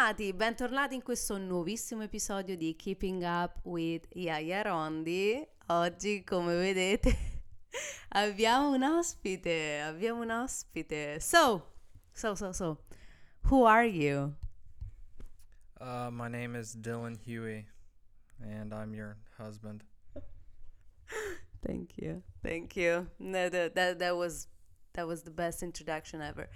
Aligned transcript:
Bentornati, 0.00 0.32
bentornati 0.32 0.94
in 0.94 1.02
questo 1.02 1.36
nuovissimo 1.36 2.04
episodio 2.04 2.56
di 2.56 2.74
Keeping 2.74 3.22
Up 3.22 3.58
with 3.64 4.06
Yaya 4.14 4.62
Rondi. 4.62 5.46
Oggi, 5.66 6.24
come 6.24 6.54
vedete, 6.56 7.14
abbiamo 8.16 8.70
un 8.70 8.82
ospite, 8.82 9.78
abbiamo 9.78 10.22
un 10.22 10.30
ospite. 10.30 11.20
So, 11.20 11.74
so, 12.12 12.34
so, 12.34 12.50
so, 12.50 12.78
who 13.50 13.66
are 13.66 13.86
you? 13.86 14.34
Uh, 15.78 16.08
my 16.10 16.28
name 16.30 16.56
is 16.56 16.74
Dylan 16.74 17.18
Huey, 17.18 17.66
and 18.40 18.72
I'm 18.72 18.94
your 18.94 19.18
husband. 19.36 19.84
Thank 21.60 21.98
you, 21.98 22.22
thank 22.42 22.74
you. 22.74 23.06
No, 23.18 23.50
that 23.50 23.74
that, 23.74 23.98
that 23.98 24.16
was 24.16 24.48
that 24.94 25.06
was 25.06 25.24
the 25.24 25.30
best 25.30 25.62
introduction 25.62 26.22
ever. 26.22 26.48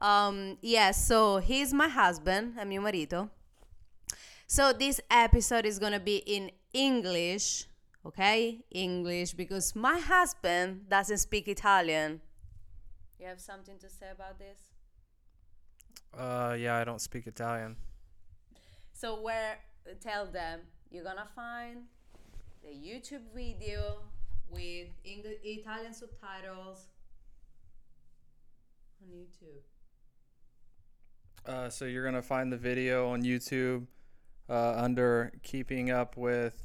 Um, 0.00 0.56
yeah, 0.62 0.92
so 0.92 1.38
he's 1.38 1.74
my 1.74 1.88
husband, 1.88 2.56
è 2.58 2.64
mio 2.64 2.80
marito. 2.80 3.30
So 4.46 4.72
this 4.72 5.00
episode 5.10 5.66
is 5.66 5.78
gonna 5.78 6.00
be 6.00 6.22
in 6.26 6.50
English, 6.72 7.68
okay? 8.04 8.64
English, 8.70 9.34
because 9.34 9.76
my 9.76 9.98
husband 9.98 10.88
doesn't 10.88 11.18
speak 11.18 11.48
Italian. 11.48 12.20
You 13.18 13.26
have 13.26 13.40
something 13.40 13.78
to 13.78 13.88
say 13.90 14.06
about 14.10 14.38
this? 14.38 14.58
Uh, 16.16 16.56
yeah, 16.58 16.76
I 16.76 16.84
don't 16.84 17.00
speak 17.00 17.26
Italian. 17.26 17.76
So 18.92 19.20
where 19.20 19.58
tell 20.00 20.26
them 20.26 20.60
you're 20.90 21.04
gonna 21.04 21.28
find 21.36 21.84
the 22.62 22.70
YouTube 22.70 23.22
video 23.34 24.02
with 24.48 24.88
English 25.04 25.38
Italian 25.44 25.94
subtitles 25.94 26.86
on 29.00 29.08
YouTube. 29.08 29.62
Uh, 31.46 31.68
so 31.68 31.84
you're 31.84 32.04
gonna 32.04 32.22
find 32.22 32.52
the 32.52 32.56
video 32.56 33.08
on 33.10 33.22
YouTube 33.22 33.86
uh, 34.48 34.74
under 34.76 35.32
"Keeping 35.42 35.90
Up 35.90 36.16
with 36.16 36.62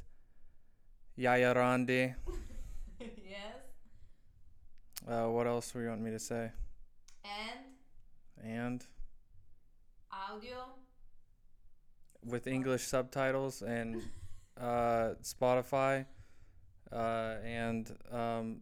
Yaya 1.16 1.54
Rondi." 1.54 2.14
yes. 3.00 3.56
Uh, 5.08 5.26
what 5.30 5.46
else 5.46 5.70
do 5.72 5.80
you 5.80 5.88
want 5.88 6.00
me 6.02 6.10
to 6.10 6.18
say? 6.18 6.50
And 7.24 7.60
And 8.42 8.84
audio. 10.12 10.66
with 12.24 12.46
English 12.46 12.82
subtitles 12.84 13.62
and 13.62 14.02
uh, 14.60 15.14
Spotify 15.22 16.04
uh, 16.92 17.36
and 17.44 17.90
um, 18.12 18.60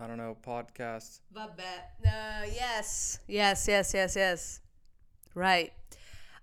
I 0.00 0.06
don't 0.06 0.18
know 0.18 0.36
podcasts. 0.42 1.20
Vabbè. 1.34 1.82
Uh, 2.06 2.44
yes. 2.54 3.18
Yes, 3.26 3.66
yes, 3.68 3.92
yes, 3.94 4.16
yes. 4.16 4.60
Right. 5.34 5.72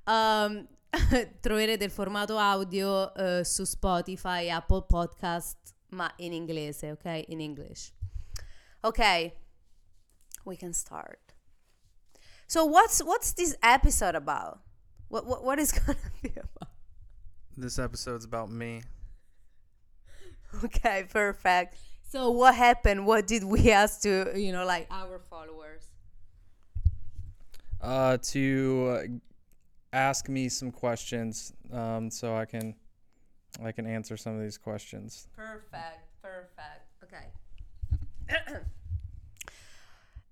Um, 0.08 0.68
troverete 1.42 1.84
il 1.84 1.92
formato 1.92 2.38
audio 2.38 3.14
eh, 3.14 3.44
su 3.44 3.64
Spotify, 3.64 4.50
Apple 4.50 4.86
Podcast, 4.88 5.58
ma 5.90 6.12
in 6.18 6.34
inglese, 6.34 6.92
ok? 6.92 7.26
In 7.28 7.40
English. 7.40 7.92
Ok. 8.82 9.34
We 10.46 10.56
can 10.56 10.74
start. 10.74 11.34
So 12.48 12.66
what's 12.66 13.02
what's 13.04 13.34
this 13.34 13.58
episode 13.62 14.16
about? 14.16 14.60
What 15.08 15.26
what, 15.26 15.44
what 15.44 15.60
is 15.60 15.72
gonna 15.86 15.98
be 16.22 16.30
about? 16.30 16.72
This 17.58 17.80
episode's 17.80 18.26
about 18.26 18.50
me. 18.50 18.84
Okay, 20.64 21.06
perfect. 21.12 21.76
So 22.08 22.32
what 22.32 22.56
happened? 22.56 23.06
What 23.06 23.28
did 23.28 23.44
we 23.44 23.72
ask 23.72 24.02
to, 24.02 24.32
you 24.36 24.52
know, 24.52 24.66
like 24.66 24.88
our 24.92 25.20
followers? 25.30 25.84
Uh, 27.86 28.18
to 28.18 28.88
uh, 28.90 29.04
ask 29.94 30.28
me 30.28 30.50
some 30.50 30.72
questions 30.72 31.54
um, 31.72 32.10
so 32.10 32.36
I 32.36 32.46
can 32.46 32.76
I 33.64 33.72
can 33.72 33.88
answer 33.88 34.18
some 34.18 34.36
of 34.36 34.42
these 34.42 34.58
questions. 34.58 35.28
Perfect, 35.36 36.04
perfect. 36.22 36.84
Ok. 37.04 37.16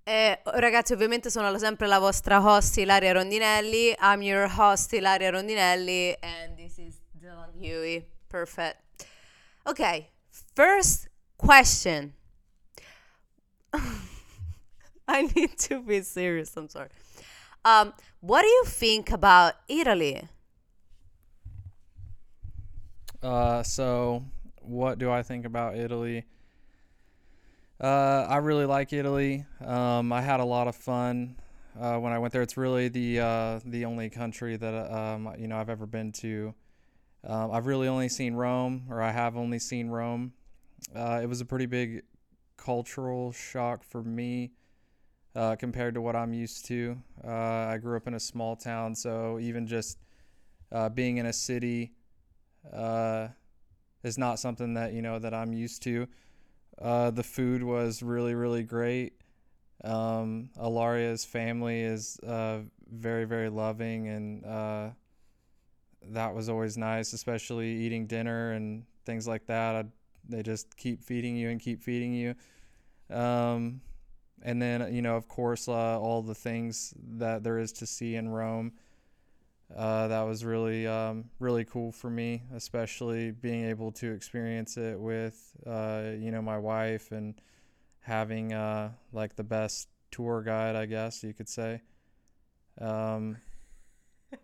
Eh, 0.06 0.38
ragazzi, 0.44 0.92
ovviamente 0.92 1.30
sono 1.30 1.56
sempre 1.56 1.86
la 1.86 1.98
vostra 1.98 2.38
host 2.38 2.76
Ilaria 2.76 3.12
Rondinelli. 3.12 3.96
I'm 3.98 4.20
your 4.20 4.46
host 4.46 4.92
Ilaria 4.92 5.30
Rondinelli 5.30 6.14
and 6.20 6.58
this 6.58 6.76
is 6.76 7.00
Dylan 7.18 7.50
Huey. 7.58 8.06
Perfect. 8.28 8.82
Okay, 9.66 10.10
first 10.54 11.08
question. 11.38 12.12
I 15.08 15.22
need 15.34 15.56
to 15.70 15.80
be 15.80 16.02
serious. 16.02 16.54
I'm 16.54 16.68
sorry. 16.68 16.90
Um, 17.64 17.94
what 18.20 18.42
do 18.42 18.48
you 18.48 18.64
think 18.66 19.10
about 19.10 19.54
Italy? 19.68 20.28
Uh, 23.22 23.62
so 23.62 24.22
what 24.60 24.98
do 24.98 25.10
I 25.10 25.22
think 25.22 25.46
about 25.46 25.76
Italy? 25.76 26.24
Uh, 27.80 28.26
I 28.28 28.36
really 28.36 28.66
like 28.66 28.92
Italy. 28.92 29.46
Um, 29.64 30.12
I 30.12 30.20
had 30.20 30.40
a 30.40 30.44
lot 30.44 30.68
of 30.68 30.76
fun 30.76 31.36
uh, 31.80 31.98
when 31.98 32.12
I 32.12 32.18
went 32.18 32.32
there. 32.32 32.42
It's 32.42 32.56
really 32.56 32.88
the 32.88 33.20
uh, 33.20 33.60
the 33.64 33.84
only 33.86 34.10
country 34.10 34.56
that 34.56 34.94
um, 34.94 35.34
you 35.38 35.48
know 35.48 35.56
I've 35.56 35.70
ever 35.70 35.86
been 35.86 36.12
to. 36.12 36.54
Um, 37.26 37.50
I've 37.50 37.66
really 37.66 37.88
only 37.88 38.10
seen 38.10 38.34
Rome, 38.34 38.84
or 38.90 39.00
I 39.00 39.10
have 39.10 39.36
only 39.36 39.58
seen 39.58 39.88
Rome. 39.88 40.34
Uh, 40.94 41.20
it 41.22 41.26
was 41.26 41.40
a 41.40 41.44
pretty 41.44 41.66
big 41.66 42.02
cultural 42.56 43.32
shock 43.32 43.82
for 43.82 44.02
me 44.02 44.52
uh, 45.34 45.56
compared 45.56 45.94
to 45.94 46.00
what 46.00 46.16
I'm 46.16 46.32
used 46.32 46.64
to. 46.66 46.96
Uh, 47.26 47.30
I 47.30 47.78
grew 47.78 47.96
up 47.96 48.06
in 48.06 48.14
a 48.14 48.20
small 48.20 48.56
town, 48.56 48.94
so 48.94 49.38
even 49.40 49.66
just 49.66 49.98
uh, 50.72 50.88
being 50.88 51.18
in 51.18 51.26
a 51.26 51.32
city 51.32 51.92
uh, 52.72 53.28
is 54.02 54.18
not 54.18 54.38
something 54.38 54.74
that 54.74 54.92
you 54.92 55.02
know 55.02 55.18
that 55.18 55.34
I'm 55.34 55.52
used 55.52 55.82
to. 55.84 56.06
Uh, 56.80 57.10
the 57.10 57.22
food 57.22 57.62
was 57.62 58.02
really 58.02 58.34
really 58.34 58.62
great. 58.62 59.14
Um, 59.82 60.50
Ilaria's 60.58 61.24
family 61.24 61.82
is 61.82 62.18
uh, 62.20 62.60
very 62.90 63.24
very 63.24 63.48
loving, 63.48 64.08
and 64.08 64.94
that 66.10 66.34
was 66.34 66.48
always 66.48 66.76
nice, 66.76 67.12
especially 67.12 67.68
eating 67.68 68.06
dinner 68.06 68.52
and 68.52 68.84
things 69.06 69.26
like 69.26 69.46
that. 69.46 69.74
I, 69.74 69.84
they 70.28 70.42
just 70.42 70.76
keep 70.76 71.02
feeding 71.02 71.36
you 71.36 71.50
and 71.50 71.60
keep 71.60 71.82
feeding 71.82 72.12
you. 72.12 72.34
Um, 73.14 73.80
and 74.44 74.60
then 74.60 74.94
you 74.94 75.02
know 75.02 75.16
of 75.16 75.26
course 75.26 75.68
uh, 75.68 75.98
all 75.98 76.22
the 76.22 76.34
things 76.34 76.94
that 77.16 77.42
there 77.42 77.58
is 77.58 77.72
to 77.72 77.86
see 77.86 78.14
in 78.14 78.28
Rome. 78.28 78.72
Uh, 79.74 80.06
that 80.08 80.22
was 80.22 80.44
really 80.44 80.86
um, 80.86 81.24
really 81.40 81.64
cool 81.64 81.90
for 81.90 82.10
me, 82.10 82.42
especially 82.54 83.30
being 83.32 83.64
able 83.64 83.90
to 83.90 84.12
experience 84.12 84.76
it 84.76 85.00
with 85.00 85.56
uh, 85.66 86.02
you 86.18 86.30
know 86.30 86.42
my 86.42 86.58
wife 86.58 87.10
and 87.10 87.34
having 88.00 88.52
uh, 88.52 88.90
like 89.12 89.34
the 89.34 89.42
best 89.42 89.88
tour 90.10 90.42
guide, 90.42 90.76
I 90.76 90.86
guess 90.86 91.24
you 91.24 91.32
could 91.32 91.48
say. 91.48 91.80
Um, 92.80 93.38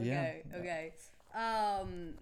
yeah. 0.00 0.30
Okay, 0.30 0.42
okay. 0.56 0.92
Um 1.34 2.14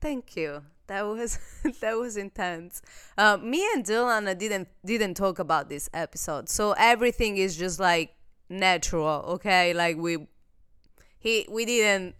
thank 0.00 0.36
you. 0.36 0.62
That 0.90 1.02
was 1.06 1.38
that 1.80 1.96
was 1.96 2.16
intense. 2.16 2.82
Uh, 3.16 3.36
me 3.36 3.64
and 3.72 3.84
Dylan 3.84 4.36
didn't 4.36 4.66
didn't 4.84 5.14
talk 5.14 5.38
about 5.38 5.68
this 5.68 5.88
episode, 5.94 6.48
so 6.48 6.72
everything 6.76 7.36
is 7.36 7.56
just 7.56 7.78
like 7.78 8.10
natural. 8.48 9.22
Okay, 9.38 9.72
like 9.72 9.96
we 9.98 10.26
he 11.20 11.46
we 11.48 11.64
didn't 11.64 12.16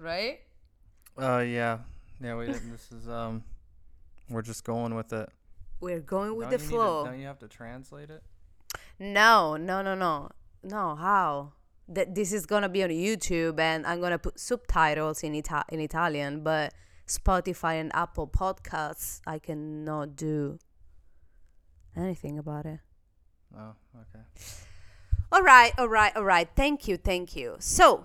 right. 0.00 0.40
Uh, 1.16 1.38
yeah, 1.38 1.78
yeah. 2.20 2.34
We 2.34 2.46
didn't. 2.46 2.72
this 2.72 2.90
is 2.90 3.08
um, 3.08 3.44
we're 4.28 4.42
just 4.42 4.64
going 4.64 4.96
with 4.96 5.12
it. 5.12 5.28
We're 5.78 6.00
going 6.00 6.34
with 6.34 6.50
Don't 6.50 6.58
the 6.58 6.64
need 6.64 6.64
to- 6.64 6.68
flow. 6.70 7.04
don't 7.04 7.20
you 7.20 7.26
have 7.28 7.38
to 7.38 7.48
translate 7.48 8.10
it? 8.10 8.24
No, 8.98 9.56
no, 9.56 9.82
no, 9.82 9.94
no, 9.94 10.30
no. 10.64 10.96
How? 10.96 11.52
That 11.88 12.16
this 12.16 12.32
is 12.32 12.44
gonna 12.44 12.68
be 12.68 12.82
on 12.82 12.90
YouTube, 12.90 13.60
and 13.60 13.86
I'm 13.86 14.00
gonna 14.00 14.18
put 14.18 14.40
subtitles 14.40 15.22
in 15.22 15.36
Ita- 15.36 15.66
in 15.68 15.78
Italian, 15.78 16.42
but 16.42 16.74
Spotify 17.06 17.80
and 17.80 17.94
Apple 17.94 18.26
Podcasts, 18.26 19.20
I 19.26 19.38
cannot 19.38 20.16
do 20.16 20.58
anything 21.96 22.38
about 22.38 22.66
it. 22.66 22.80
Oh, 23.56 23.74
okay. 23.94 24.24
All 25.32 25.42
right, 25.42 25.72
all 25.78 25.88
right, 25.88 26.14
all 26.16 26.24
right. 26.24 26.48
Thank 26.54 26.88
you, 26.88 26.96
thank 26.96 27.36
you. 27.36 27.56
So, 27.58 28.04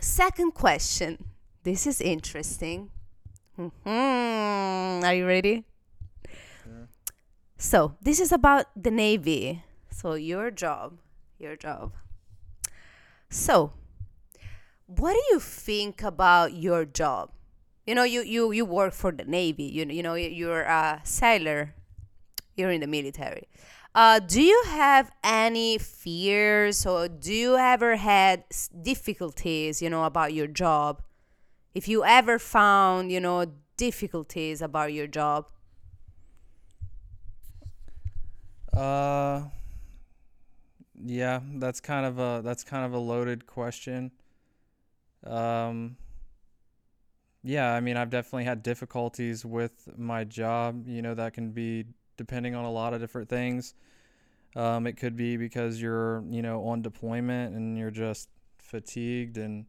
second 0.00 0.52
question. 0.52 1.24
This 1.64 1.86
is 1.86 2.00
interesting. 2.00 2.90
Mhm. 3.58 5.04
Are 5.04 5.14
you 5.14 5.26
ready? 5.26 5.64
Sure. 6.64 6.88
So, 7.58 7.96
this 8.00 8.18
is 8.18 8.32
about 8.32 8.66
the 8.74 8.90
Navy. 8.90 9.62
So, 9.90 10.14
your 10.14 10.50
job, 10.50 10.98
your 11.38 11.56
job. 11.56 11.92
So, 13.30 13.72
what 14.86 15.12
do 15.12 15.22
you 15.30 15.38
think 15.40 16.02
about 16.02 16.54
your 16.54 16.84
job? 16.84 17.30
You 17.86 17.94
know, 17.94 18.04
you 18.04 18.22
you 18.22 18.52
you 18.52 18.64
work 18.64 18.92
for 18.92 19.10
the 19.10 19.24
Navy. 19.24 19.64
You 19.64 19.84
you 19.86 20.02
know, 20.02 20.14
you're 20.14 20.62
a 20.62 21.00
sailor. 21.04 21.74
You're 22.56 22.70
in 22.70 22.80
the 22.80 22.86
military. 22.86 23.48
Uh, 23.94 24.18
do 24.20 24.40
you 24.40 24.62
have 24.68 25.10
any 25.22 25.76
fears 25.76 26.86
or 26.86 27.08
do 27.08 27.32
you 27.32 27.56
ever 27.56 27.96
had 27.96 28.44
difficulties, 28.82 29.82
you 29.82 29.90
know, 29.90 30.04
about 30.04 30.32
your 30.32 30.46
job? 30.46 31.02
If 31.74 31.88
you 31.88 32.02
ever 32.04 32.38
found, 32.38 33.12
you 33.12 33.20
know, 33.20 33.46
difficulties 33.76 34.62
about 34.62 34.94
your 34.94 35.06
job? 35.06 35.48
Uh, 38.72 39.42
yeah, 41.04 41.40
that's 41.56 41.80
kind 41.80 42.06
of 42.06 42.18
a 42.18 42.40
that's 42.42 42.64
kind 42.64 42.86
of 42.86 42.94
a 42.94 42.98
loaded 42.98 43.46
question. 43.46 44.10
Um, 45.24 45.96
yeah, 47.42 47.72
I 47.72 47.80
mean, 47.80 47.96
I've 47.96 48.10
definitely 48.10 48.44
had 48.44 48.62
difficulties 48.62 49.44
with 49.44 49.88
my 49.96 50.24
job. 50.24 50.86
You 50.86 51.02
know, 51.02 51.14
that 51.14 51.34
can 51.34 51.50
be 51.50 51.86
depending 52.16 52.54
on 52.54 52.64
a 52.64 52.70
lot 52.70 52.94
of 52.94 53.00
different 53.00 53.28
things. 53.28 53.74
Um, 54.54 54.86
it 54.86 54.94
could 54.96 55.16
be 55.16 55.36
because 55.36 55.80
you're, 55.80 56.22
you 56.28 56.42
know, 56.42 56.64
on 56.66 56.82
deployment 56.82 57.56
and 57.56 57.76
you're 57.76 57.90
just 57.90 58.28
fatigued 58.58 59.38
and, 59.38 59.66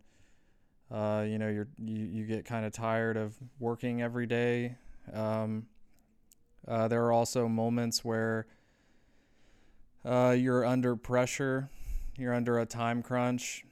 uh, 0.92 1.26
you 1.28 1.40
know, 1.40 1.48
you're 1.48 1.70
you, 1.80 2.04
you 2.04 2.26
get 2.26 2.46
kind 2.46 2.66
of 2.66 2.74
tired 2.74 3.18
of 3.18 3.36
working 3.60 4.02
every 4.02 4.28
day. 4.28 4.76
Um, 5.12 5.68
uh, 6.68 6.88
there 6.88 7.04
are 7.06 7.12
also 7.12 7.48
moments 7.48 8.06
where 8.06 8.46
uh, 10.06 10.36
you're 10.38 10.66
under 10.66 10.96
pressure, 10.96 11.70
you're 12.18 12.34
under 12.34 12.60
a 12.60 12.66
time 12.66 13.02
crunch, 13.02 13.66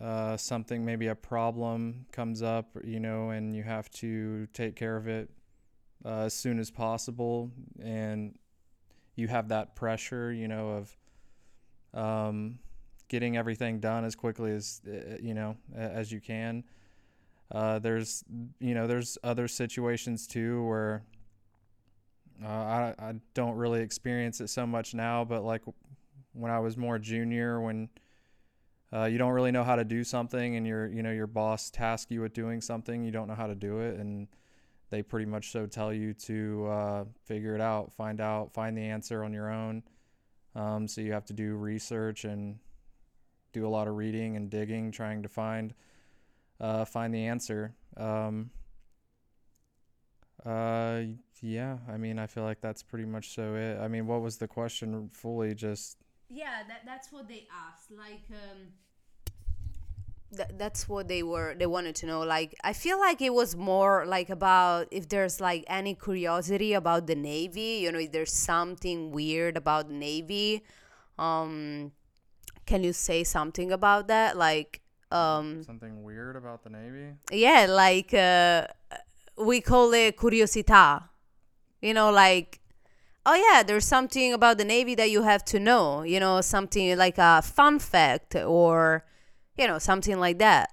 uh, 0.00 0.36
something 0.36 0.84
maybe 0.84 1.08
a 1.08 1.14
problem 1.14 2.06
comes 2.12 2.42
up, 2.42 2.76
you 2.84 3.00
know, 3.00 3.30
and 3.30 3.54
you 3.54 3.62
have 3.62 3.90
to 3.90 4.46
take 4.52 4.76
care 4.76 4.96
of 4.96 5.06
it 5.06 5.30
uh, 6.04 6.24
as 6.24 6.34
soon 6.34 6.58
as 6.58 6.70
possible, 6.70 7.50
and 7.82 8.38
you 9.16 9.28
have 9.28 9.48
that 9.48 9.74
pressure, 9.76 10.32
you 10.32 10.48
know, 10.48 10.84
of 11.94 12.00
um, 12.00 12.58
getting 13.08 13.36
everything 13.36 13.80
done 13.80 14.04
as 14.04 14.14
quickly 14.14 14.52
as 14.52 14.80
uh, 14.86 15.16
you 15.20 15.34
know 15.34 15.56
as 15.74 16.10
you 16.10 16.20
can. 16.20 16.64
Uh, 17.52 17.78
there's 17.78 18.24
you 18.58 18.74
know 18.74 18.86
there's 18.86 19.16
other 19.22 19.46
situations 19.46 20.26
too 20.26 20.64
where 20.66 21.04
uh, 22.44 22.48
I 22.48 22.94
I 22.98 23.14
don't 23.34 23.56
really 23.56 23.80
experience 23.80 24.40
it 24.40 24.48
so 24.48 24.66
much 24.66 24.94
now, 24.94 25.24
but 25.24 25.44
like 25.44 25.62
when 26.32 26.50
I 26.50 26.58
was 26.58 26.76
more 26.76 26.98
junior, 26.98 27.60
when 27.60 27.88
uh, 28.94 29.06
you 29.06 29.18
don't 29.18 29.32
really 29.32 29.50
know 29.50 29.64
how 29.64 29.76
to 29.76 29.84
do 29.84 30.04
something, 30.04 30.56
and 30.56 30.66
your 30.66 30.86
you 30.86 31.02
know 31.02 31.10
your 31.10 31.26
boss 31.26 31.70
tasks 31.70 32.10
you 32.10 32.20
with 32.20 32.32
doing 32.32 32.60
something, 32.60 33.02
you 33.02 33.10
don't 33.10 33.26
know 33.26 33.34
how 33.34 33.46
to 33.46 33.54
do 33.54 33.80
it, 33.80 33.98
and 33.98 34.28
they 34.90 35.02
pretty 35.02 35.26
much 35.26 35.50
so 35.50 35.66
tell 35.66 35.92
you 35.92 36.14
to 36.14 36.66
uh, 36.68 37.04
figure 37.24 37.54
it 37.54 37.60
out, 37.60 37.92
find 37.92 38.20
out, 38.20 38.52
find 38.52 38.76
the 38.78 38.82
answer 38.82 39.24
on 39.24 39.32
your 39.32 39.50
own. 39.50 39.82
Um, 40.54 40.86
so 40.86 41.00
you 41.00 41.12
have 41.12 41.24
to 41.26 41.32
do 41.32 41.56
research 41.56 42.24
and 42.24 42.58
do 43.52 43.66
a 43.66 43.70
lot 43.70 43.88
of 43.88 43.96
reading 43.96 44.36
and 44.36 44.48
digging, 44.48 44.92
trying 44.92 45.22
to 45.24 45.28
find 45.28 45.74
uh, 46.60 46.84
find 46.84 47.12
the 47.12 47.26
answer. 47.26 47.74
Um, 47.96 48.50
uh, 50.46 51.02
yeah, 51.40 51.78
I 51.88 51.96
mean, 51.96 52.18
I 52.18 52.26
feel 52.26 52.44
like 52.44 52.60
that's 52.60 52.82
pretty 52.82 53.06
much 53.06 53.34
so 53.34 53.54
it. 53.56 53.78
I 53.80 53.88
mean, 53.88 54.06
what 54.06 54.20
was 54.20 54.36
the 54.36 54.46
question 54.46 55.10
fully? 55.12 55.54
Just 55.54 56.03
Yeah, 56.28 56.62
that, 56.68 56.82
that's 56.84 57.12
what 57.12 57.28
they 57.28 57.46
asked. 57.52 57.90
Like, 57.90 58.22
um, 58.30 58.72
Th- 60.36 60.48
that's 60.58 60.88
what 60.88 61.06
they 61.06 61.22
were. 61.22 61.54
They 61.56 61.66
wanted 61.66 61.94
to 61.96 62.06
know. 62.06 62.20
Like, 62.22 62.54
I 62.64 62.72
feel 62.72 62.98
like 62.98 63.22
it 63.22 63.32
was 63.32 63.54
more 63.54 64.04
like 64.04 64.30
about 64.30 64.88
if 64.90 65.08
there's 65.08 65.40
like 65.40 65.64
any 65.68 65.94
curiosity 65.94 66.72
about 66.72 67.06
the 67.06 67.14
Navy. 67.14 67.78
You 67.82 67.92
know, 67.92 68.00
if 68.00 68.10
there's 68.10 68.32
something 68.32 69.12
weird 69.12 69.56
about 69.56 69.88
the 69.88 69.94
Navy. 69.94 70.64
Um, 71.18 71.92
can 72.66 72.82
you 72.82 72.92
say 72.92 73.22
something 73.22 73.70
about 73.70 74.08
that? 74.08 74.36
Like, 74.36 74.80
um, 75.12 75.62
something 75.62 76.02
weird 76.02 76.34
about 76.34 76.64
the 76.64 76.70
Navy. 76.70 77.12
yeah, 77.30 77.66
like 77.68 78.12
uh, 78.12 78.66
we 79.36 79.60
call 79.60 79.92
it 79.94 80.16
curiosità. 80.16 81.04
You 81.80 81.94
know, 81.94 82.10
like, 82.10 82.58
oh 83.26 83.34
yeah, 83.34 83.62
there's 83.62 83.86
something 83.86 84.32
about 84.32 84.58
the 84.58 84.64
Navy 84.64 84.94
that 84.94 85.10
you 85.10 85.22
have 85.22 85.44
to 85.46 85.60
know. 85.60 86.02
You 86.02 86.20
know, 86.20 86.40
something 86.40 86.96
like 86.96 87.18
a 87.18 87.42
fun 87.42 87.78
fact 87.78 88.34
or, 88.36 89.04
you 89.56 89.66
know, 89.66 89.78
something 89.78 90.18
like 90.18 90.38
that. 90.38 90.70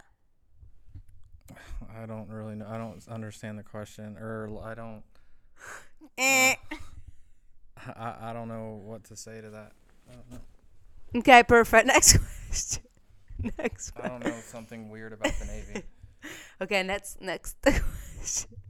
I 2.01 2.05
don't 2.05 2.29
really 2.29 2.55
know. 2.55 2.65
I 2.67 2.77
don't 2.77 3.05
understand 3.09 3.59
the 3.59 3.63
question, 3.63 4.17
or 4.17 4.49
I 4.63 4.73
don't. 4.73 5.03
Eh. 6.17 6.55
I, 7.95 8.15
I 8.21 8.33
don't 8.33 8.47
know 8.47 8.81
what 8.83 9.05
to 9.05 9.15
say 9.15 9.39
to 9.39 9.49
that. 9.49 9.71
I 10.09 10.13
don't 10.13 10.31
know. 10.31 11.19
Okay, 11.19 11.43
perfect. 11.43 11.87
Next 11.87 12.17
question. 12.17 12.83
Next 13.57 13.91
question. 13.91 14.11
I 14.11 14.19
don't 14.19 14.25
know 14.25 14.41
something 14.41 14.89
weird 14.89 15.13
about 15.13 15.33
the 15.33 15.45
Navy. 15.45 15.83
Okay, 16.61 16.83
next 16.83 17.19
next 17.19 17.57
question. 17.63 18.60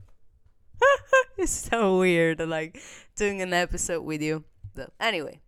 it's 1.38 1.52
so 1.52 2.00
weird, 2.00 2.40
like 2.40 2.82
doing 3.16 3.42
an 3.42 3.54
episode 3.54 4.02
with 4.02 4.22
you. 4.22 4.44
So, 4.76 4.90
anyway. 5.00 5.40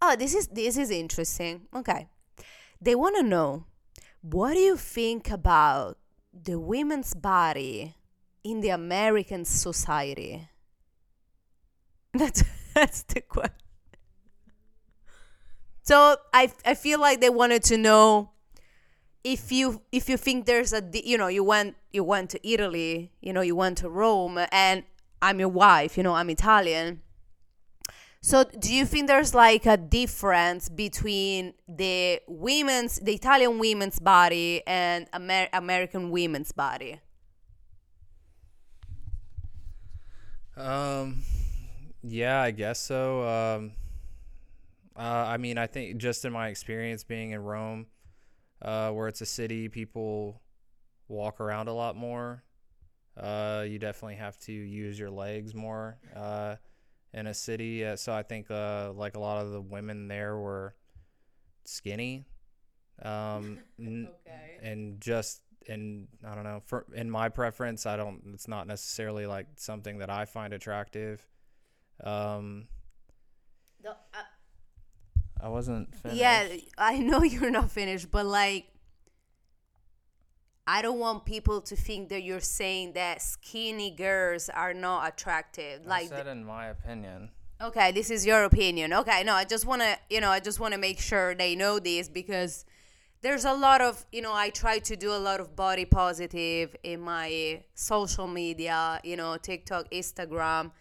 Oh, 0.00 0.14
this 0.16 0.34
is 0.34 0.48
this 0.48 0.76
is 0.76 0.90
interesting. 0.90 1.62
Okay. 1.74 2.08
They 2.80 2.94
want 2.94 3.16
to 3.16 3.22
know 3.22 3.64
what 4.20 4.54
do 4.54 4.60
you 4.60 4.76
think 4.76 5.30
about 5.30 5.98
the 6.32 6.58
women's 6.58 7.14
body 7.14 7.94
in 8.44 8.60
the 8.60 8.70
American 8.70 9.44
society? 9.44 10.48
That's 12.14 12.44
that's 12.74 13.02
the 13.02 13.20
question. 13.20 13.52
So 15.82 16.16
I 16.32 16.52
I 16.64 16.74
feel 16.74 17.00
like 17.00 17.20
they 17.20 17.30
wanted 17.30 17.62
to 17.64 17.78
know 17.78 18.30
if 19.26 19.50
you 19.50 19.82
if 19.90 20.08
you 20.08 20.16
think 20.16 20.46
there's 20.46 20.72
a 20.72 20.80
you 20.92 21.18
know 21.18 21.26
you 21.26 21.42
went 21.42 21.74
you 21.92 22.04
went 22.04 22.30
to 22.30 22.48
Italy 22.48 23.10
you 23.20 23.32
know 23.32 23.40
you 23.40 23.56
went 23.56 23.76
to 23.78 23.90
Rome 23.90 24.38
and 24.52 24.84
I'm 25.20 25.40
your 25.40 25.48
wife 25.48 25.96
you 25.96 26.04
know 26.04 26.14
I'm 26.14 26.30
Italian 26.30 27.02
so 28.20 28.44
do 28.44 28.72
you 28.72 28.86
think 28.86 29.08
there's 29.08 29.34
like 29.34 29.66
a 29.66 29.76
difference 29.76 30.68
between 30.68 31.54
the 31.66 32.20
women's 32.28 33.00
the 33.00 33.14
Italian 33.14 33.58
women's 33.58 33.98
body 33.98 34.62
and 34.64 35.08
Amer- 35.12 35.48
American 35.52 36.10
women's 36.10 36.52
body 36.52 37.00
Um, 40.56 41.22
yeah, 42.02 42.40
I 42.40 42.50
guess 42.50 42.80
so. 42.80 43.28
Um, 43.28 43.72
uh, 44.96 45.26
I 45.28 45.36
mean, 45.36 45.58
I 45.58 45.66
think 45.66 45.98
just 45.98 46.24
in 46.24 46.32
my 46.32 46.48
experience 46.48 47.04
being 47.04 47.32
in 47.32 47.42
Rome, 47.42 47.88
uh, 48.66 48.90
where 48.90 49.08
it's 49.08 49.22
a 49.22 49.26
city, 49.26 49.68
people 49.68 50.42
walk 51.08 51.40
around 51.40 51.68
a 51.68 51.72
lot 51.72 51.96
more. 51.96 52.44
Uh, 53.16 53.64
you 53.66 53.78
definitely 53.78 54.16
have 54.16 54.38
to 54.40 54.52
use 54.52 54.98
your 54.98 55.10
legs 55.10 55.54
more 55.54 55.96
uh, 56.14 56.56
in 57.14 57.26
a 57.28 57.32
city. 57.32 57.82
Uh, 57.86 57.96
so 57.96 58.12
I 58.12 58.22
think 58.22 58.50
uh, 58.50 58.92
like 58.92 59.16
a 59.16 59.20
lot 59.20 59.42
of 59.42 59.52
the 59.52 59.60
women 59.60 60.08
there 60.08 60.36
were 60.36 60.74
skinny. 61.64 62.26
Um, 63.02 63.58
okay 63.80 64.36
and 64.62 65.00
just 65.00 65.42
and 65.68 66.06
I 66.24 66.34
don't 66.34 66.44
know 66.44 66.60
for 66.64 66.86
in 66.94 67.10
my 67.10 67.28
preference 67.28 67.86
I 67.86 67.96
don't 67.96 68.22
it's 68.32 68.48
not 68.48 68.66
necessarily 68.66 69.26
like 69.26 69.46
something 69.56 69.98
that 69.98 70.10
I 70.10 70.24
find 70.24 70.52
attractive 70.52 71.26
um 72.04 72.68
I 75.40 75.48
wasn't 75.48 75.94
finished. 75.94 76.20
yeah 76.20 76.48
I 76.78 76.98
know 76.98 77.22
you're 77.34 77.50
not 77.50 77.70
finished 77.70 78.10
but 78.10 78.26
like 78.26 78.66
I 80.68 80.82
don't 80.82 80.98
want 80.98 81.24
people 81.24 81.60
to 81.60 81.76
think 81.76 82.08
that 82.08 82.22
you're 82.22 82.40
saying 82.40 82.94
that 82.94 83.22
skinny 83.22 83.90
girls 83.90 84.48
are 84.48 84.74
not 84.74 85.08
attractive 85.08 85.82
I 85.86 85.88
like 85.88 86.08
said 86.08 86.26
in 86.26 86.44
my 86.44 86.66
opinion 86.66 87.30
Okay, 87.58 87.90
this 87.90 88.10
is 88.10 88.26
your 88.26 88.44
opinion. 88.44 88.92
Okay, 88.92 89.22
no, 89.24 89.32
I 89.32 89.44
just 89.44 89.64
want 89.64 89.80
to, 89.80 89.96
you 90.10 90.20
know, 90.20 90.28
I 90.28 90.40
just 90.40 90.60
want 90.60 90.74
to 90.74 90.78
make 90.78 91.00
sure 91.00 91.34
they 91.34 91.56
know 91.56 91.78
this 91.78 92.06
because 92.06 92.66
there's 93.22 93.46
a 93.46 93.54
lot 93.54 93.80
of, 93.80 94.04
you 94.12 94.20
know, 94.20 94.34
I 94.34 94.50
try 94.50 94.78
to 94.80 94.94
do 94.94 95.10
a 95.10 95.16
lot 95.16 95.40
of 95.40 95.56
body 95.56 95.86
positive 95.86 96.76
in 96.82 97.00
my 97.00 97.62
social 97.72 98.26
media, 98.26 99.00
you 99.04 99.16
know, 99.16 99.38
TikTok, 99.38 99.90
Instagram, 99.90 100.72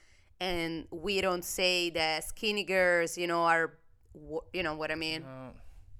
and 0.41 0.85
we 0.91 1.21
don't 1.21 1.45
say 1.45 1.91
that 1.91 2.25
skinny 2.25 2.65
girls, 2.65 3.17
you 3.17 3.27
know, 3.27 3.43
are, 3.43 3.75
wh- 4.29 4.45
you 4.53 4.63
know 4.63 4.75
what 4.75 4.91
I 4.91 4.95
mean? 4.95 5.25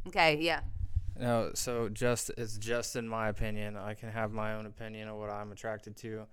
Okay, 0.07 0.37
yeah. 0.39 0.61
no 1.19 1.51
so 1.53 1.89
just 1.89 2.29
it's 2.37 2.57
just 2.57 2.95
in 2.95 3.07
my 3.07 3.29
opinion 3.29 3.77
I 3.77 3.93
can 3.93 4.09
have 4.09 4.31
my 4.31 4.53
own 4.55 4.65
opinion 4.65 5.07
of 5.07 5.17
what 5.17 5.29
I'm 5.29 5.51
attracted 5.51 5.95
to 5.97 6.25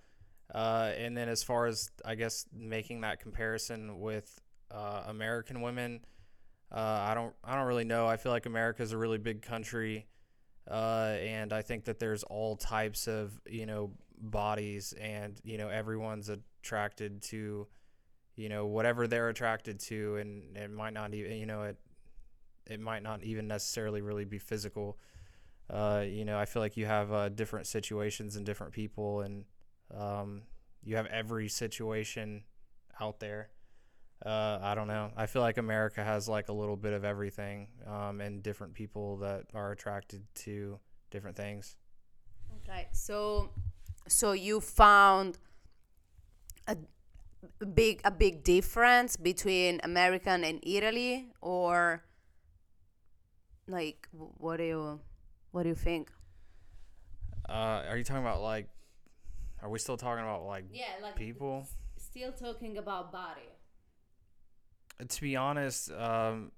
uh, 0.55 0.91
and 0.99 1.17
then 1.17 1.29
as 1.29 1.43
far 1.43 1.67
as 1.67 1.89
I 2.05 2.15
guess 2.17 2.47
making 2.53 3.01
that 3.03 3.21
comparison 3.21 4.01
with 4.01 4.41
uh, 4.71 5.05
American 5.07 5.61
women 5.62 6.01
uh, 6.71 6.79
I 7.11 7.15
don't 7.15 7.35
I 7.45 7.55
don't 7.57 7.67
really 7.67 7.85
know 7.85 8.07
I 8.07 8.17
feel 8.17 8.33
like 8.33 8.47
America 8.47 8.83
is 8.83 8.93
a 8.93 8.99
really 8.99 9.19
big 9.19 9.43
country 9.43 10.07
uh, 10.71 11.17
and 11.21 11.53
I 11.53 11.62
think 11.62 11.85
that 11.85 11.99
there's 11.99 12.23
all 12.25 12.57
types 12.57 13.09
of 13.09 13.33
you 13.49 13.67
know 13.67 13.93
bodies, 14.19 14.95
and 15.01 15.41
you 15.43 15.59
know 15.59 15.69
everyone's 15.69 16.29
attracted 16.29 17.23
to 17.23 17.67
you 18.37 18.49
know 18.49 18.67
whatever 18.67 19.07
they're 19.07 19.29
attracted 19.29 19.79
to, 19.81 20.17
and 20.17 20.57
it 20.57 20.71
might 20.71 20.93
not 20.93 21.15
even 21.15 21.33
you 21.33 21.47
know 21.47 21.62
it 21.62 21.77
it 22.67 22.81
might 22.81 23.03
not 23.03 23.23
even 23.23 23.49
necessarily 23.49 24.01
really 24.01 24.25
be 24.25 24.39
physical. 24.39 24.99
Uh, 25.69 26.05
you 26.07 26.25
know, 26.25 26.39
I 26.39 26.45
feel 26.45 26.61
like 26.61 26.77
you 26.77 26.87
have 26.87 27.12
uh, 27.12 27.29
different 27.29 27.67
situations 27.67 28.37
and 28.37 28.45
different 28.45 28.73
people, 28.73 29.23
and 29.23 29.45
um, 29.97 30.43
you 30.85 30.97
have 30.97 31.07
every 31.07 31.49
situation 31.49 32.45
out 33.01 33.21
there. 33.21 33.51
Uh, 34.25 34.59
I 34.62 34.75
don't 34.75 34.87
know. 34.87 35.11
I 35.17 35.27
feel 35.27 35.43
like 35.43 35.59
America 35.59 36.05
has 36.05 36.29
like 36.29 36.49
a 36.49 36.53
little 36.53 36.77
bit 36.77 36.93
of 36.93 37.05
everything, 37.05 37.69
um, 37.87 38.21
and 38.21 38.43
different 38.43 38.75
people 38.75 39.17
that 39.19 39.47
are 39.55 39.73
attracted 39.73 40.23
to 40.37 40.79
different 41.11 41.37
things. 41.37 41.77
Okay, 42.62 42.89
so 42.93 43.51
so 44.07 44.33
you 44.33 44.61
found 44.61 45.39
a 46.69 46.77
big 47.75 48.00
a 48.04 48.11
big 48.11 48.42
difference 48.44 49.16
between 49.16 49.80
American 49.84 50.44
and 50.44 50.61
Italy, 50.62 51.28
or 51.40 52.04
like 53.68 54.08
what 54.12 54.56
do 54.58 54.64
you 54.64 55.00
what 55.50 55.62
do 55.64 55.68
you 55.68 55.75
think? 55.75 56.11
Uh, 57.49 57.82
are 57.88 57.96
you 57.96 58.04
talking 58.04 58.22
about 58.22 58.42
like? 58.42 58.68
Are 59.62 59.68
we 59.68 59.78
still 59.78 59.96
talking 59.96 60.25
about 60.25 60.44
like 60.44 60.64
Yeah, 60.70 60.84
like 61.02 61.16
people? 61.16 61.66
Still 61.96 62.32
talking 62.32 62.78
about 62.78 63.12
body. 63.12 63.49
To 65.08 65.20
be 65.20 65.37
honest, 65.37 65.90
um, 65.92 66.52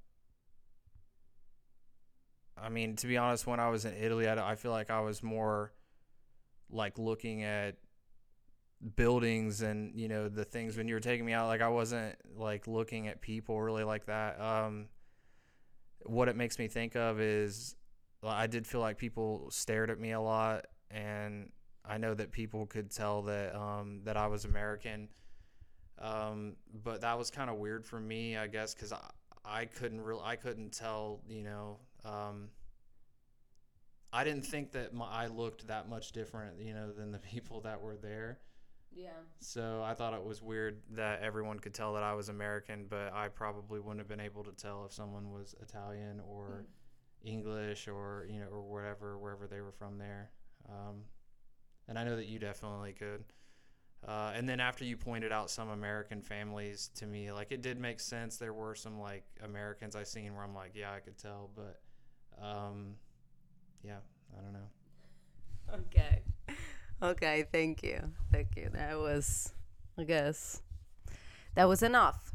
I 2.56 2.68
mean, 2.68 2.96
to 2.96 3.06
be 3.06 3.16
honest, 3.16 3.46
when 3.46 3.60
I 3.60 3.68
was 3.68 3.84
in 3.84 3.94
Italy, 3.94 4.28
I, 4.28 4.52
I 4.52 4.54
feel 4.56 4.70
like 4.70 4.90
I 4.90 5.00
was 5.00 5.22
more 5.22 5.72
like 6.70 6.98
looking 6.98 7.42
at 7.42 7.76
buildings 8.96 9.62
and 9.62 9.98
you 9.98 10.08
know 10.08 10.28
the 10.28 10.44
things 10.44 10.76
when 10.76 10.86
you 10.86 10.94
were 10.94 11.00
taking 11.00 11.24
me 11.24 11.32
out 11.32 11.46
like 11.46 11.62
i 11.62 11.68
wasn't 11.68 12.14
like 12.36 12.66
looking 12.66 13.08
at 13.08 13.20
people 13.20 13.60
really 13.60 13.84
like 13.84 14.06
that 14.06 14.38
um 14.40 14.86
what 16.04 16.28
it 16.28 16.36
makes 16.36 16.58
me 16.58 16.68
think 16.68 16.94
of 16.94 17.20
is 17.20 17.76
i 18.22 18.46
did 18.46 18.66
feel 18.66 18.80
like 18.80 18.98
people 18.98 19.48
stared 19.50 19.90
at 19.90 19.98
me 19.98 20.12
a 20.12 20.20
lot 20.20 20.66
and 20.90 21.50
i 21.84 21.96
know 21.96 22.12
that 22.12 22.30
people 22.30 22.66
could 22.66 22.90
tell 22.90 23.22
that 23.22 23.54
um 23.56 24.00
that 24.04 24.16
i 24.16 24.26
was 24.26 24.44
american 24.44 25.08
um 26.00 26.54
but 26.82 27.00
that 27.00 27.18
was 27.18 27.30
kind 27.30 27.48
of 27.48 27.56
weird 27.56 27.86
for 27.86 27.98
me 27.98 28.36
i 28.36 28.46
guess 28.46 28.74
because 28.74 28.92
i 28.92 29.10
i 29.46 29.64
couldn't 29.64 30.00
really 30.00 30.20
i 30.24 30.36
couldn't 30.36 30.72
tell 30.72 31.20
you 31.26 31.42
know 31.42 31.78
um 32.04 32.48
I 34.14 34.22
didn't 34.22 34.46
think 34.46 34.70
that 34.72 34.94
my, 34.94 35.06
I 35.06 35.26
looked 35.26 35.66
that 35.66 35.88
much 35.88 36.12
different, 36.12 36.60
you 36.60 36.72
know, 36.72 36.92
than 36.92 37.10
the 37.10 37.18
people 37.32 37.62
that 37.62 37.82
were 37.82 37.96
there. 37.96 38.38
Yeah. 38.94 39.10
So 39.40 39.82
I 39.84 39.94
thought 39.94 40.14
it 40.14 40.24
was 40.24 40.42
weird 40.42 40.80
that 40.92 41.20
everyone 41.22 41.58
could 41.58 41.74
tell 41.74 41.94
that 41.94 42.02
I 42.02 42.14
was 42.14 42.28
American, 42.28 42.86
but 42.88 43.12
I 43.12 43.28
probably 43.28 43.80
wouldn't 43.80 43.98
have 43.98 44.08
been 44.08 44.20
able 44.20 44.44
to 44.44 44.52
tell 44.52 44.84
if 44.86 44.92
someone 44.92 45.32
was 45.32 45.54
Italian 45.60 46.20
or 46.28 46.64
mm. 46.64 47.28
English 47.28 47.88
or 47.88 48.26
you 48.30 48.40
know 48.40 48.46
or 48.46 48.62
whatever 48.62 49.18
wherever 49.18 49.46
they 49.46 49.60
were 49.60 49.72
from 49.72 49.98
there. 49.98 50.30
Um, 50.68 51.02
and 51.88 51.98
I 51.98 52.04
know 52.04 52.16
that 52.16 52.26
you 52.26 52.38
definitely 52.38 52.92
could. 52.92 53.24
Uh, 54.06 54.32
and 54.34 54.46
then 54.46 54.60
after 54.60 54.84
you 54.84 54.96
pointed 54.98 55.32
out 55.32 55.50
some 55.50 55.70
American 55.70 56.20
families 56.20 56.90
to 56.94 57.06
me, 57.06 57.32
like 57.32 57.52
it 57.52 57.62
did 57.62 57.80
make 57.80 58.00
sense. 58.00 58.36
There 58.36 58.52
were 58.52 58.74
some 58.74 59.00
like 59.00 59.24
Americans 59.42 59.96
I 59.96 60.02
seen 60.02 60.34
where 60.34 60.44
I'm 60.44 60.54
like, 60.54 60.72
yeah, 60.74 60.92
I 60.92 61.00
could 61.00 61.16
tell, 61.16 61.50
but 61.56 61.80
um, 62.40 62.96
yeah, 63.82 63.98
I 64.36 64.42
don't 64.42 64.52
know. 64.52 65.78
Okay. 65.86 66.22
Okay, 67.02 67.44
thank 67.52 67.82
you. 67.82 68.12
Thank 68.32 68.56
you. 68.56 68.70
That 68.72 68.98
was 68.98 69.52
I 69.98 70.04
guess 70.04 70.62
that 71.54 71.68
was 71.68 71.82
enough. 71.82 72.32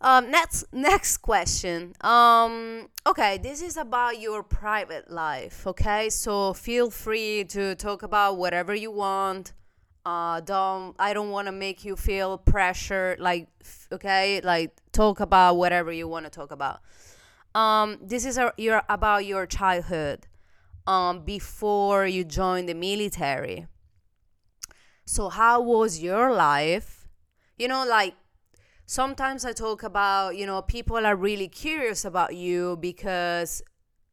Um 0.00 0.30
next 0.30 0.64
next 0.72 1.18
question. 1.18 1.94
Um 2.00 2.88
okay, 3.06 3.38
this 3.38 3.62
is 3.62 3.76
about 3.76 4.20
your 4.20 4.42
private 4.42 5.10
life, 5.10 5.66
okay? 5.66 6.10
So 6.10 6.52
feel 6.52 6.90
free 6.90 7.44
to 7.44 7.74
talk 7.74 8.02
about 8.02 8.36
whatever 8.36 8.74
you 8.74 8.90
want. 8.90 9.52
Uh 10.04 10.40
don't 10.40 10.94
I 10.98 11.12
don't 11.12 11.30
want 11.30 11.46
to 11.46 11.52
make 11.52 11.84
you 11.84 11.96
feel 11.96 12.38
pressure 12.38 13.16
like 13.18 13.48
okay? 13.92 14.40
Like 14.42 14.74
talk 14.92 15.20
about 15.20 15.56
whatever 15.56 15.92
you 15.92 16.08
want 16.08 16.26
to 16.26 16.30
talk 16.30 16.50
about. 16.50 16.80
Um 17.54 17.98
this 18.02 18.24
is 18.24 18.38
a, 18.38 18.52
your 18.56 18.82
about 18.88 19.26
your 19.26 19.46
childhood 19.46 20.26
um, 20.86 21.24
before 21.24 22.06
you 22.06 22.24
joined 22.24 22.68
the 22.68 22.74
military. 22.74 23.66
So, 25.04 25.28
how 25.28 25.60
was 25.60 26.00
your 26.00 26.32
life? 26.32 27.08
You 27.58 27.68
know, 27.68 27.84
like 27.84 28.14
sometimes 28.86 29.44
I 29.44 29.52
talk 29.52 29.82
about, 29.82 30.36
you 30.36 30.46
know, 30.46 30.62
people 30.62 31.04
are 31.04 31.16
really 31.16 31.48
curious 31.48 32.04
about 32.04 32.34
you 32.34 32.76
because 32.80 33.62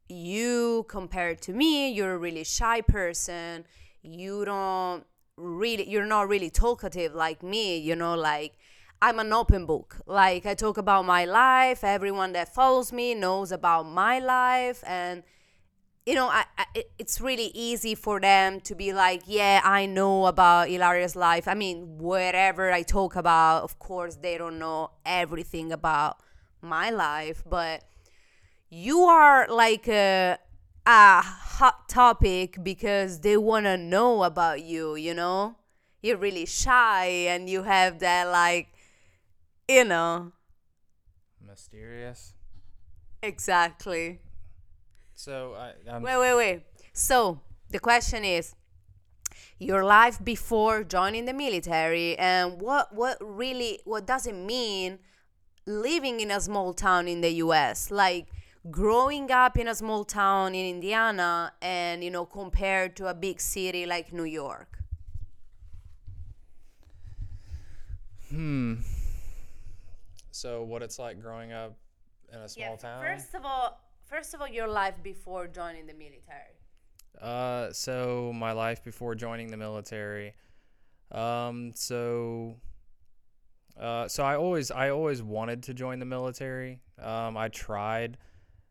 you, 0.08 0.86
compared 0.88 1.40
to 1.42 1.52
me, 1.52 1.90
you're 1.90 2.14
a 2.14 2.18
really 2.18 2.44
shy 2.44 2.80
person. 2.80 3.64
You 4.02 4.44
don't 4.44 5.04
really, 5.36 5.88
you're 5.88 6.06
not 6.06 6.28
really 6.28 6.50
talkative 6.50 7.14
like 7.14 7.42
me, 7.42 7.78
you 7.78 7.96
know, 7.96 8.14
like. 8.14 8.54
I'm 9.00 9.20
an 9.20 9.32
open 9.32 9.64
book. 9.64 9.98
Like 10.06 10.44
I 10.44 10.54
talk 10.54 10.76
about 10.76 11.04
my 11.04 11.24
life. 11.24 11.84
Everyone 11.84 12.32
that 12.32 12.52
follows 12.52 12.92
me 12.92 13.14
knows 13.14 13.52
about 13.52 13.84
my 13.84 14.18
life 14.18 14.82
and 14.84 15.22
you 16.08 16.14
know, 16.14 16.28
I, 16.28 16.46
I, 16.56 16.84
it's 16.98 17.20
really 17.20 17.50
easy 17.52 17.94
for 17.94 18.18
them 18.18 18.60
to 18.60 18.74
be 18.74 18.94
like, 18.94 19.24
yeah, 19.26 19.60
I 19.62 19.84
know 19.84 20.24
about 20.24 20.68
Ilaria's 20.68 21.14
life. 21.14 21.46
I 21.46 21.52
mean, 21.52 21.98
whatever 21.98 22.72
I 22.72 22.80
talk 22.80 23.14
about, 23.14 23.62
of 23.62 23.78
course, 23.78 24.16
they 24.16 24.38
don't 24.38 24.58
know 24.58 24.92
everything 25.04 25.70
about 25.70 26.16
my 26.62 26.88
life, 26.88 27.42
but 27.46 27.84
you 28.70 29.00
are 29.00 29.48
like 29.48 29.86
a, 29.86 30.38
a 30.86 31.20
hot 31.20 31.90
topic 31.90 32.56
because 32.62 33.20
they 33.20 33.36
want 33.36 33.66
to 33.66 33.76
know 33.76 34.22
about 34.22 34.62
you, 34.62 34.94
you 34.96 35.12
know? 35.12 35.56
You're 36.00 36.16
really 36.16 36.46
shy 36.46 37.04
and 37.28 37.50
you 37.50 37.64
have 37.64 37.98
that, 37.98 38.28
like, 38.28 38.68
you 39.68 39.84
know. 39.84 40.32
Mysterious. 41.46 42.32
Exactly. 43.22 44.20
So 45.18 45.54
I, 45.58 45.72
I'm 45.90 46.02
wait, 46.02 46.16
wait, 46.16 46.36
wait. 46.36 46.62
So 46.92 47.40
the 47.70 47.80
question 47.80 48.22
is 48.22 48.54
your 49.58 49.84
life 49.84 50.22
before 50.22 50.84
joining 50.84 51.24
the 51.24 51.32
military 51.32 52.16
and 52.16 52.60
what 52.60 52.94
what 52.94 53.18
really 53.20 53.80
what 53.84 54.06
does 54.06 54.28
it 54.28 54.36
mean 54.36 55.00
living 55.66 56.20
in 56.20 56.30
a 56.30 56.40
small 56.40 56.72
town 56.72 57.08
in 57.08 57.20
the 57.20 57.32
US 57.46 57.90
like 57.90 58.28
growing 58.70 59.32
up 59.32 59.58
in 59.58 59.66
a 59.66 59.74
small 59.74 60.04
town 60.04 60.54
in 60.54 60.64
Indiana 60.76 61.52
and 61.60 62.04
you 62.04 62.12
know 62.12 62.24
compared 62.24 62.94
to 62.94 63.08
a 63.08 63.14
big 63.14 63.40
city 63.40 63.86
like 63.86 64.12
New 64.12 64.30
York? 64.42 64.78
Hmm. 68.30 68.74
So 70.30 70.62
what 70.62 70.84
it's 70.84 71.00
like 71.00 71.20
growing 71.20 71.50
up 71.50 71.76
in 72.32 72.38
a 72.38 72.48
small 72.48 72.70
yeah, 72.70 72.76
town? 72.76 73.02
first 73.02 73.34
of 73.34 73.44
all 73.44 73.80
First 74.08 74.32
of 74.32 74.40
all, 74.40 74.48
your 74.48 74.66
life 74.66 75.02
before 75.02 75.46
joining 75.46 75.86
the 75.86 75.92
military. 75.92 76.56
Uh, 77.20 77.72
so 77.72 78.32
my 78.34 78.52
life 78.52 78.82
before 78.82 79.14
joining 79.14 79.48
the 79.48 79.56
military. 79.56 80.34
Um, 81.12 81.72
so. 81.74 82.56
Uh, 83.78 84.08
so 84.08 84.24
I 84.24 84.34
always 84.34 84.70
I 84.70 84.90
always 84.90 85.22
wanted 85.22 85.62
to 85.64 85.74
join 85.74 85.98
the 85.98 86.06
military. 86.06 86.80
Um, 87.00 87.36
I 87.36 87.48
tried 87.48 88.16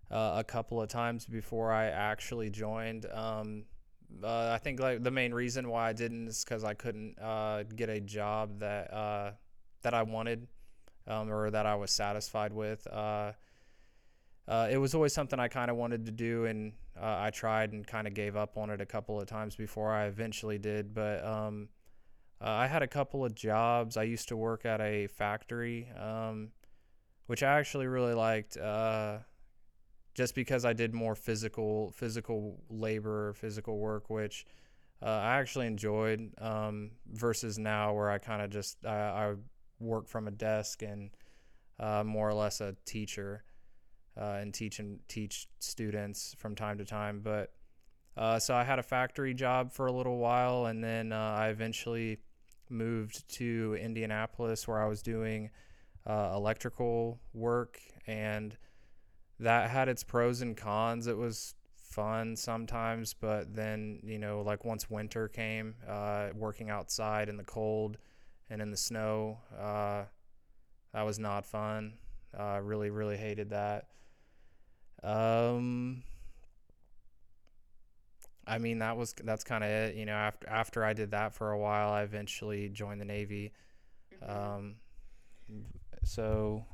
uh, 0.09 0.33
a 0.37 0.43
couple 0.43 0.81
of 0.81 0.89
times 0.89 1.25
before 1.25 1.71
I 1.71 1.85
actually 1.85 2.49
joined. 2.49 3.05
Um, 3.05 3.65
uh, 4.23 4.51
I 4.53 4.57
think 4.57 4.79
like 4.79 5.03
the 5.03 5.11
main 5.11 5.33
reason 5.33 5.69
why 5.69 5.89
I 5.89 5.93
didn't 5.93 6.27
is 6.27 6.43
because 6.43 6.63
I 6.63 6.73
couldn't 6.73 7.19
uh, 7.19 7.63
get 7.63 7.89
a 7.89 8.01
job 8.01 8.59
that 8.59 8.93
uh, 8.93 9.31
that 9.83 9.93
I 9.93 10.03
wanted 10.03 10.47
um, 11.05 11.31
or 11.31 11.51
that 11.51 11.65
I 11.65 11.75
was 11.75 11.91
satisfied 11.91 12.51
with. 12.51 12.85
Uh, 14.47 14.69
it 14.71 14.77
was 14.77 14.95
always 14.95 15.13
something 15.13 15.39
I 15.39 15.49
kind 15.49 15.69
of 15.69 15.75
wanted 15.75 16.05
to 16.05 16.11
do, 16.11 16.45
and 16.45 16.71
uh, 16.95 17.17
I 17.19 17.31
tried 17.31 17.73
and 17.73 17.85
kind 17.85 18.07
of 18.07 18.13
gave 18.13 18.37
up 18.37 18.57
on 18.57 18.69
it 18.69 18.79
a 18.79 18.85
couple 18.85 19.19
of 19.19 19.27
times 19.27 19.55
before 19.55 19.91
I 19.91 20.05
eventually 20.05 20.57
did. 20.57 20.93
But 20.93 21.25
um, 21.25 21.67
uh, 22.39 22.49
I 22.49 22.67
had 22.67 22.81
a 22.81 22.87
couple 22.87 23.25
of 23.25 23.35
jobs. 23.35 23.97
I 23.97 24.03
used 24.03 24.29
to 24.29 24.37
work 24.37 24.65
at 24.65 24.79
a 24.79 25.07
factory, 25.07 25.89
um, 25.99 26.49
which 27.25 27.43
I 27.43 27.59
actually 27.59 27.87
really 27.87 28.13
liked, 28.13 28.55
uh, 28.55 29.17
just 30.13 30.33
because 30.33 30.63
I 30.63 30.71
did 30.71 30.93
more 30.93 31.13
physical 31.13 31.91
physical 31.91 32.61
labor, 32.69 33.33
physical 33.33 33.77
work, 33.77 34.09
which 34.09 34.45
uh, 35.01 35.07
I 35.07 35.39
actually 35.39 35.67
enjoyed. 35.67 36.31
Um, 36.39 36.91
versus 37.11 37.59
now, 37.59 37.93
where 37.93 38.09
I 38.09 38.17
kind 38.17 38.41
of 38.41 38.49
just 38.49 38.85
I 38.85 39.33
work 39.81 40.07
from 40.07 40.29
a 40.29 40.31
desk 40.31 40.83
and 40.83 41.09
uh, 41.79 42.03
more 42.05 42.29
or 42.29 42.33
less 42.33 42.61
a 42.61 42.77
teacher 42.85 43.43
uh, 44.19 44.39
and 44.41 44.53
teach 44.53 44.79
and 44.79 44.99
teach 45.07 45.47
students 45.59 46.35
from 46.37 46.55
time 46.55 46.77
to 46.77 46.85
time. 46.85 47.21
But 47.23 47.53
uh, 48.15 48.39
so 48.39 48.55
I 48.55 48.63
had 48.63 48.79
a 48.79 48.83
factory 48.83 49.33
job 49.33 49.71
for 49.71 49.85
a 49.85 49.91
little 49.91 50.17
while, 50.17 50.65
and 50.65 50.83
then 50.83 51.11
uh, 51.11 51.35
I 51.37 51.49
eventually 51.49 52.17
moved 52.69 53.27
to 53.35 53.77
Indianapolis 53.79 54.67
where 54.67 54.81
I 54.81 54.87
was 54.87 55.01
doing 55.01 55.49
uh, 56.05 56.31
electrical 56.33 57.19
work, 57.33 57.79
and 58.07 58.57
that 59.39 59.69
had 59.69 59.87
its 59.87 60.03
pros 60.03 60.41
and 60.41 60.57
cons. 60.57 61.07
It 61.07 61.17
was 61.17 61.53
fun 61.75 62.35
sometimes, 62.35 63.13
but 63.13 63.55
then, 63.55 63.99
you 64.03 64.19
know, 64.19 64.41
like 64.41 64.65
once 64.65 64.89
winter 64.89 65.27
came, 65.27 65.75
uh, 65.87 66.29
working 66.35 66.69
outside 66.69 67.29
in 67.29 67.37
the 67.37 67.43
cold 67.43 67.97
and 68.49 68.61
in 68.61 68.71
the 68.71 68.77
snow, 68.77 69.39
uh, 69.59 70.03
that 70.93 71.05
was 71.05 71.19
not 71.19 71.45
fun. 71.45 71.93
I 72.37 72.57
really, 72.57 72.89
really 72.89 73.17
hated 73.17 73.49
that. 73.51 73.87
Um, 75.03 76.03
I 78.45 78.57
mean, 78.57 78.79
that 78.79 78.97
was 78.97 79.13
that's 79.23 79.43
kind 79.43 79.63
of 79.63 79.69
it. 79.69 79.95
You 79.95 80.05
know, 80.05 80.13
after 80.13 80.49
after 80.49 80.83
I 80.83 80.93
did 80.93 81.11
that 81.11 81.33
for 81.33 81.51
a 81.51 81.57
while, 81.57 81.89
I 81.89 82.03
eventually 82.03 82.69
joined 82.69 83.01
the 83.01 83.05
Navy. 83.05 83.53
Mm-hmm. 84.23 84.55
Um, 84.55 84.75
so 86.03 86.65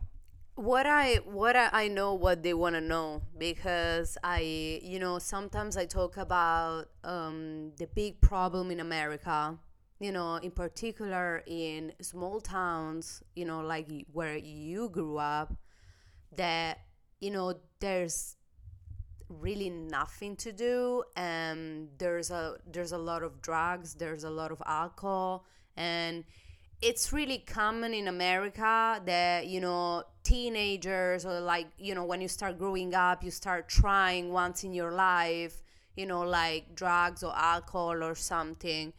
what 0.55 0.85
I 0.85 1.15
what 1.25 1.55
I, 1.55 1.69
I 1.71 1.87
know 1.87 2.13
what 2.13 2.43
they 2.43 2.53
want 2.53 2.75
to 2.75 2.81
know 2.81 3.23
because 3.39 4.17
I 4.23 4.79
you 4.83 4.99
know 4.99 5.17
sometimes 5.17 5.77
I 5.77 5.85
talk 5.85 6.17
about 6.17 6.85
um, 7.03 7.71
the 7.77 7.87
big 7.87 8.21
problem 8.21 8.69
in 8.69 8.79
America 8.79 9.57
you 9.99 10.11
know 10.11 10.35
in 10.35 10.51
particular 10.51 11.43
in 11.47 11.93
small 12.01 12.39
towns 12.39 13.23
you 13.35 13.45
know 13.45 13.61
like 13.61 13.87
where 14.11 14.37
you 14.37 14.89
grew 14.89 15.17
up 15.17 15.55
that 16.35 16.79
you 17.23 17.31
know 17.31 17.53
there's 17.79 18.35
really 19.29 19.69
nothing 19.69 20.35
to 20.35 20.51
do 20.51 21.03
and 21.15 21.89
there's 21.97 22.29
a 22.29 22.55
there's 22.71 22.91
a 22.91 22.97
lot 22.97 23.23
of 23.23 23.41
drugs 23.41 23.95
there's 23.95 24.23
a 24.23 24.29
lot 24.29 24.51
of 24.51 24.61
alcohol 24.65 25.45
and 25.75 26.23
it's 26.81 27.11
really 27.13 27.39
common 27.39 27.93
in 27.93 28.07
america 28.07 29.01
that 29.05 29.47
you 29.47 29.59
know 29.59 30.03
teenagers 30.23 31.25
or 31.25 31.39
like 31.39 31.67
you 31.77 31.95
know 31.95 32.03
when 32.03 32.21
you 32.21 32.27
start 32.27 32.59
growing 32.59 32.93
up 32.93 33.23
you 33.23 33.31
start 33.31 33.67
trying 33.67 34.31
once 34.31 34.63
in 34.63 34.73
your 34.73 34.91
life 34.91 35.63
you 35.95 36.05
know 36.05 36.21
like 36.21 36.75
drugs 36.75 37.23
or 37.23 37.33
alcohol 37.35 38.03
or 38.03 38.15
something. 38.15 38.93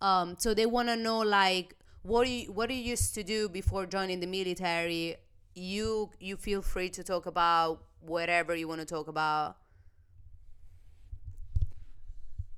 Um, 0.00 0.36
so 0.38 0.54
they 0.54 0.66
want 0.66 0.88
to 0.88 0.96
know 0.96 1.20
like 1.20 1.76
what 2.02 2.28
you 2.28 2.52
what 2.52 2.68
do 2.68 2.74
you 2.74 2.82
used 2.82 3.14
to 3.14 3.22
do 3.22 3.48
before 3.48 3.86
joining 3.86 4.20
the 4.20 4.26
military 4.26 5.16
you 5.54 6.10
you 6.20 6.36
feel 6.36 6.62
free 6.62 6.90
to 6.90 7.04
talk 7.04 7.26
about 7.26 7.82
whatever 8.00 8.54
you 8.54 8.68
want 8.68 8.80
to 8.80 8.86
talk 8.86 9.08
about. 9.08 9.56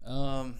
Um 0.05 0.55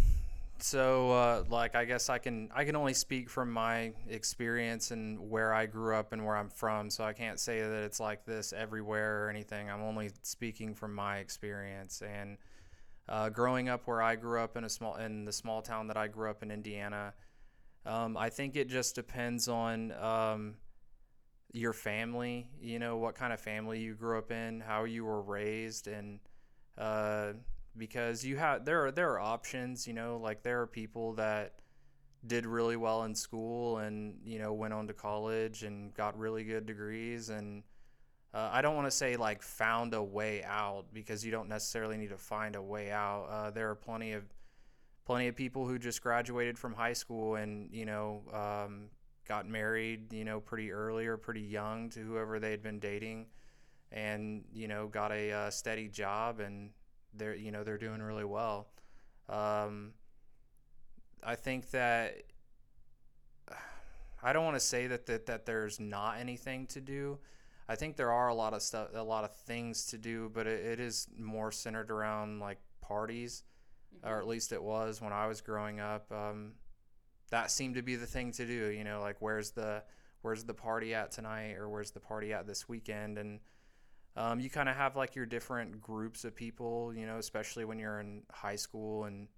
so 0.59 1.11
uh, 1.11 1.45
like 1.51 1.75
i 1.75 1.85
guess 1.85 2.09
i 2.09 2.19
can 2.19 2.49
i 2.55 2.65
can 2.65 2.77
only 2.77 2.95
speak 2.95 3.29
from 3.29 3.51
my 3.51 3.93
experience 4.09 4.91
and 4.91 5.19
where 5.31 5.53
i 5.53 5.67
grew 5.67 5.95
up 5.95 6.13
and 6.13 6.25
where 6.25 6.37
i'm 6.37 6.49
from 6.49 6.89
so 6.89 7.05
i 7.05 7.13
can't 7.13 7.39
say 7.39 7.61
that 7.61 7.83
it's 7.83 8.01
like 8.01 8.25
this 8.25 8.53
everywhere 8.53 9.25
or 9.25 9.31
anything. 9.31 9.71
I'm 9.71 9.83
only 9.83 10.11
speaking 10.23 10.75
from 10.75 10.95
my 10.95 11.19
experience 11.19 12.03
and 12.03 12.39
uh, 13.09 13.29
growing 13.29 13.69
up 13.69 13.87
where 13.87 14.03
i 14.03 14.17
grew 14.17 14.41
up 14.41 14.57
in 14.57 14.65
a 14.65 14.69
small 14.69 14.97
in 14.97 15.25
the 15.25 15.33
small 15.33 15.63
town 15.63 15.89
that 15.89 15.97
i 15.97 16.09
grew 16.09 16.31
up 16.31 16.43
in 16.43 16.51
indiana 16.51 17.13
um, 17.85 18.17
i 18.17 18.31
think 18.31 18.57
it 18.57 18.69
just 18.69 18.95
depends 18.95 19.49
on 19.49 19.93
um, 19.93 20.55
your 21.57 21.73
family 21.73 22.47
you 22.61 22.79
know 22.79 22.99
what 22.99 23.15
kind 23.15 23.33
of 23.33 23.41
family 23.41 23.81
you 23.81 23.95
grew 23.95 24.19
up 24.19 24.31
in 24.31 24.61
how 24.61 24.85
you 24.85 25.05
were 25.05 25.23
raised 25.23 25.87
and 25.89 26.21
uh, 26.77 27.33
because 27.79 28.25
you 28.25 28.37
have 28.37 28.65
there 28.65 28.85
are 28.85 28.93
there 28.93 29.11
are 29.13 29.21
options 29.21 29.87
you 29.87 29.95
know 29.95 30.19
like 30.23 30.43
there 30.43 30.61
are 30.61 30.67
people 30.67 31.15
that 31.15 31.55
did 32.27 32.45
really 32.45 32.77
well 32.77 33.05
in 33.05 33.15
school 33.15 33.79
and 33.79 34.19
you 34.23 34.39
know 34.39 34.53
went 34.53 34.75
on 34.75 34.87
to 34.87 34.93
college 34.93 35.63
and 35.63 35.95
got 35.95 36.19
really 36.19 36.45
good 36.45 36.67
degrees 36.67 37.31
and 37.31 37.63
uh, 38.35 38.51
I 38.53 38.61
don't 38.61 38.75
want 38.75 38.87
to 38.87 38.91
say 38.91 39.17
like 39.17 39.41
found 39.41 39.95
a 39.95 40.03
way 40.03 40.45
out 40.45 40.85
because 40.93 41.25
you 41.25 41.31
don't 41.31 41.49
necessarily 41.49 41.97
need 41.97 42.11
to 42.11 42.19
find 42.19 42.55
a 42.55 42.61
way 42.61 42.91
out. 42.91 43.29
Uh, 43.31 43.51
there 43.51 43.71
are 43.71 43.75
plenty 43.75 44.13
of 44.13 44.25
plenty 45.07 45.29
of 45.29 45.37
people 45.37 45.67
who 45.67 45.79
just 45.79 46.03
graduated 46.03 46.59
from 46.59 46.75
high 46.75 46.93
school 46.93 47.37
and 47.37 47.71
you 47.73 47.87
know 47.87 48.23
um, 48.35 48.91
got 49.29 49.49
married 49.49 50.13
you 50.13 50.25
know 50.25 50.41
pretty 50.41 50.73
early 50.73 51.07
or 51.07 51.17
pretty 51.17 51.41
young 51.41 51.89
to 51.91 52.01
whoever 52.01 52.39
they 52.39 52.51
had 52.51 52.63
been 52.63 52.79
dating 52.79 53.27
and 53.93 54.45
you 54.53 54.69
know 54.69 54.87
got 54.89 55.13
a 55.13 55.33
uh, 55.33 55.51
steady 55.51 55.89
job 55.89 56.41
and 56.41 56.71
they're 57.15 57.35
you 57.35 57.51
know 57.51 57.65
they're 57.65 57.79
doing 57.79 58.03
really 58.03 58.25
well. 58.25 58.69
Um, 59.29 59.93
I 61.23 61.35
think 61.35 61.71
that 61.71 62.17
I 64.23 64.33
don't 64.33 64.45
want 64.45 64.57
to 64.57 64.61
say 64.61 64.87
that, 64.87 65.07
that 65.07 65.27
that 65.27 65.47
there's 65.47 65.81
not 65.81 66.19
anything 66.19 66.67
to 66.69 66.81
do. 66.81 67.19
I 67.69 67.75
think 67.75 67.97
there 67.97 68.13
are 68.13 68.29
a 68.29 68.35
lot 68.35 68.55
of 68.55 68.63
stuff, 68.63 68.89
a 68.95 69.03
lot 69.03 69.25
of 69.25 69.35
things 69.35 69.87
to 69.87 69.99
do, 69.99 70.31
but 70.33 70.47
it, 70.47 70.65
it 70.65 70.81
is 70.81 71.09
more 71.19 71.51
centered 71.51 71.91
around 71.91 72.39
like 72.39 72.59
parties, 72.81 73.43
mm-hmm. 73.97 74.09
or 74.09 74.21
at 74.21 74.27
least 74.27 74.53
it 74.53 74.63
was 74.63 75.01
when 75.01 75.13
I 75.13 75.27
was 75.27 75.41
growing 75.41 75.81
up. 75.81 76.11
Um, 76.13 76.53
that 77.31 77.51
seemed 77.51 77.75
to 77.75 77.83
be 77.83 77.97
the 77.97 78.07
thing 78.07 78.33
to 78.33 78.47
do. 78.47 78.71
You 78.71 78.85
know, 78.85 79.01
like 79.01 79.17
where's 79.21 79.51
the 79.51 79.83
where's 80.23 80.45
the 80.45 80.55
party 80.55 80.95
at 80.95 81.11
tonight, 81.13 81.55
or 81.55 81.69
where's 81.69 81.91
the 81.91 82.01
party 82.01 82.33
at 82.33 82.47
this 82.47 82.69
weekend, 82.69 83.19
and 83.19 83.41
um, 84.17 84.41
you 84.41 84.49
kind 84.49 84.69
of 84.69 84.77
have 84.77 84.97
like 84.97 85.15
your 85.15 85.27
different 85.27 85.81
groups 85.81 86.25
of 86.25 86.35
people, 86.35 86.93
you 86.95 87.07
know, 87.07 87.19
especially 87.19 87.65
when 87.65 87.79
you're 87.79 88.01
in 88.01 88.23
high 88.33 88.57
school 88.57 89.05
and 89.05 89.29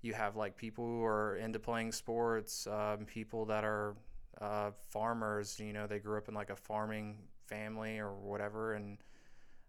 you 0.00 0.14
have 0.14 0.34
like 0.34 0.56
people 0.56 0.86
who 0.86 1.04
are 1.04 1.36
into 1.36 1.58
playing 1.58 1.92
sports, 1.92 2.66
um, 2.66 3.04
people 3.04 3.44
that 3.46 3.64
are 3.64 3.94
uh, 4.40 4.70
farmers, 4.90 5.60
you 5.60 5.74
know, 5.74 5.86
they 5.86 5.98
grew 5.98 6.16
up 6.16 6.28
in 6.28 6.34
like 6.34 6.48
a 6.48 6.56
farming 6.56 7.18
family 7.46 7.98
or 7.98 8.14
whatever. 8.14 8.72
And, 8.72 8.98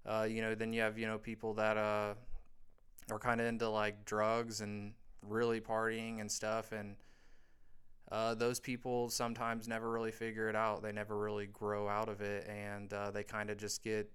uh, 0.06 0.26
you 0.28 0.41
know, 0.41 0.56
then 0.56 0.72
you 0.72 0.82
have, 0.82 0.98
you 0.98 1.06
know, 1.06 1.17
people 1.17 1.54
that 1.56 1.76
uh, 1.76 2.13
are 3.12 3.19
kind 3.19 3.41
of 3.41 3.48
into 3.48 3.67
like 3.69 4.06
drugs 4.06 4.62
and 4.62 4.93
really 5.22 5.60
partying 5.60 6.22
and 6.22 6.32
stuff. 6.32 6.72
And, 6.72 6.96
uh, 8.13 8.36
those 8.36 8.60
people 8.60 9.10
sometimes 9.10 9.67
never 9.67 9.89
really 9.89 10.12
figure 10.12 10.47
it 10.47 10.56
out. 10.56 10.84
They 10.84 10.91
never 10.91 11.17
really 11.17 11.47
grow 11.47 11.89
out 11.89 12.10
of 12.10 12.21
it, 12.21 12.47
and 12.47 12.93
uh, 12.93 13.10
they 13.10 13.23
kind 13.23 13.49
of 13.49 13.58
just 13.58 13.84
get 13.84 14.08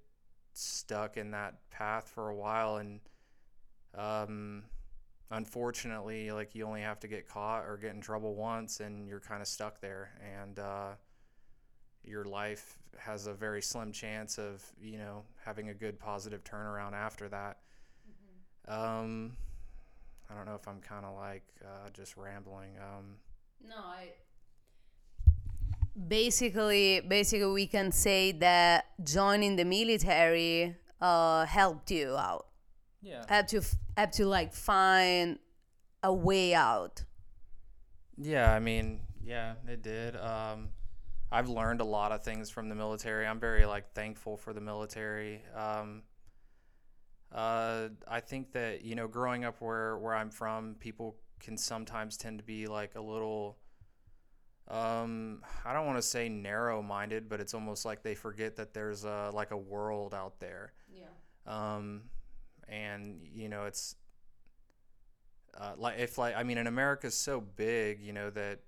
stuck 0.52 1.16
in 1.16 1.32
that 1.32 1.68
path 1.70 2.08
for 2.08 2.28
a 2.28 2.34
while. 2.36 2.76
And 2.76 3.00
um, 3.96 4.62
unfortunately, 5.32 6.30
like 6.30 6.54
you 6.54 6.64
only 6.64 6.82
have 6.82 7.00
to 7.00 7.08
get 7.08 7.26
caught 7.26 7.64
or 7.64 7.76
get 7.76 7.92
in 7.92 8.00
trouble 8.00 8.36
once, 8.36 8.78
and 8.78 9.08
you're 9.08 9.18
kind 9.18 9.42
of 9.42 9.48
stuck 9.48 9.80
there. 9.80 10.12
And 10.40 10.60
uh, 10.60 10.90
your 12.04 12.24
life 12.24 12.78
has 12.98 13.26
a 13.26 13.34
very 13.34 13.60
slim 13.60 13.90
chance 13.90 14.38
of 14.38 14.64
you 14.80 14.98
know 14.98 15.24
having 15.44 15.70
a 15.70 15.74
good 15.74 15.98
positive 15.98 16.44
turnaround 16.44 16.92
after 16.92 17.28
that. 17.30 17.58
Mm-hmm. 18.08 18.72
Um, 18.72 19.32
I 20.30 20.36
don't 20.36 20.46
know 20.46 20.54
if 20.54 20.68
I'm 20.68 20.80
kind 20.82 21.04
of 21.04 21.16
like 21.16 21.42
uh, 21.64 21.90
just 21.92 22.16
rambling. 22.16 22.76
Um, 22.78 23.16
no, 23.66 23.76
I 23.76 24.12
basically 26.06 27.00
basically 27.00 27.50
we 27.52 27.66
can 27.66 27.90
say 27.90 28.32
that 28.32 28.86
joining 29.02 29.56
the 29.56 29.64
military 29.64 30.76
uh 31.00 31.44
helped 31.46 31.90
you 31.90 32.16
out. 32.16 32.46
Yeah. 33.02 33.24
Have 33.28 33.46
to 33.48 33.62
have 33.96 34.10
to 34.12 34.26
like 34.26 34.52
find 34.52 35.38
a 36.02 36.12
way 36.12 36.54
out. 36.54 37.04
Yeah, 38.16 38.52
I 38.52 38.58
mean, 38.58 39.00
yeah, 39.22 39.54
it 39.66 39.82
did. 39.82 40.16
Um 40.16 40.70
I've 41.30 41.48
learned 41.48 41.80
a 41.80 41.84
lot 41.84 42.12
of 42.12 42.22
things 42.22 42.48
from 42.48 42.68
the 42.68 42.74
military. 42.74 43.26
I'm 43.26 43.40
very 43.40 43.66
like 43.66 43.92
thankful 43.92 44.36
for 44.36 44.52
the 44.52 44.60
military. 44.60 45.42
Um 45.54 46.02
uh 47.32 47.88
I 48.06 48.20
think 48.20 48.52
that, 48.52 48.82
you 48.82 48.94
know, 48.94 49.08
growing 49.08 49.44
up 49.44 49.60
where 49.60 49.98
where 49.98 50.14
I'm 50.14 50.30
from, 50.30 50.76
people 50.78 51.16
can 51.40 51.56
sometimes 51.56 52.16
tend 52.16 52.38
to 52.38 52.44
be 52.44 52.66
like 52.66 52.94
a 52.94 53.00
little 53.00 53.58
um 54.68 55.42
I 55.64 55.72
don't 55.72 55.86
want 55.86 55.98
to 55.98 56.02
say 56.02 56.28
narrow 56.28 56.82
minded, 56.82 57.28
but 57.28 57.40
it's 57.40 57.54
almost 57.54 57.84
like 57.84 58.02
they 58.02 58.14
forget 58.14 58.56
that 58.56 58.74
there's 58.74 59.04
a 59.04 59.30
like 59.32 59.50
a 59.50 59.56
world 59.56 60.14
out 60.14 60.40
there. 60.40 60.72
Yeah. 60.90 61.04
Um 61.46 62.02
and 62.68 63.20
you 63.22 63.48
know 63.48 63.64
it's 63.64 63.96
uh, 65.58 65.72
like 65.76 65.98
if 65.98 66.18
like 66.18 66.36
I 66.36 66.42
mean, 66.42 66.58
and 66.58 66.68
America's 66.68 67.16
so 67.16 67.40
big, 67.40 68.00
you 68.00 68.12
know 68.12 68.30
that 68.30 68.60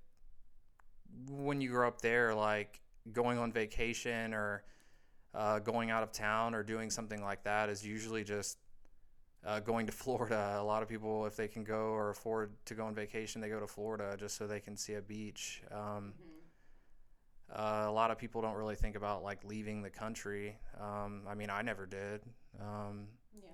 when 1.29 1.61
you 1.61 1.71
grow 1.71 1.87
up 1.87 2.01
there, 2.01 2.35
like 2.35 2.81
going 3.13 3.39
on 3.39 3.53
vacation 3.53 4.35
or 4.35 4.65
uh, 5.35 5.59
going 5.61 5.91
out 5.91 6.03
of 6.03 6.13
town 6.13 6.55
or 6.55 6.63
doing 6.63 6.91
something 6.91 7.23
like 7.23 7.45
that 7.45 7.69
is 7.69 7.87
usually 7.87 8.25
just 8.25 8.59
uh, 9.44 9.61
going 9.61 9.87
to 9.87 9.92
Florida. 9.92 10.57
A 10.59 10.62
lot 10.62 10.83
of 10.83 10.88
people, 10.88 11.26
if 11.26 11.37
they 11.37 11.48
can 11.48 11.64
go 11.64 11.90
or 11.90 12.11
afford 12.11 12.53
to 12.66 12.74
go 12.74 12.85
on 12.85 12.94
vacation, 12.94 13.40
they 13.40 13.48
go 13.48 13.61
to 13.61 13.66
Florida 13.66 14.16
just 14.18 14.37
so 14.37 14.46
they 14.46 14.61
can 14.61 14.76
see 14.76 14.94
a 14.94 15.03
beach. 15.03 15.62
Um, 15.70 16.14
mm-hmm. 16.14 17.61
uh, 17.61 17.88
a 17.88 17.92
lot 17.92 18.11
of 18.11 18.18
people 18.18 18.42
don't 18.42 18.57
really 18.57 18.76
think 18.76 18.96
about 18.96 19.22
like 19.22 19.44
leaving 19.44 19.83
the 19.83 19.90
country. 19.90 20.57
Um, 20.81 21.22
I 21.29 21.35
mean, 21.35 21.50
I 21.50 21.62
never 21.62 21.87
did. 21.87 22.20
Um, 22.61 23.07
yeah. 23.35 23.48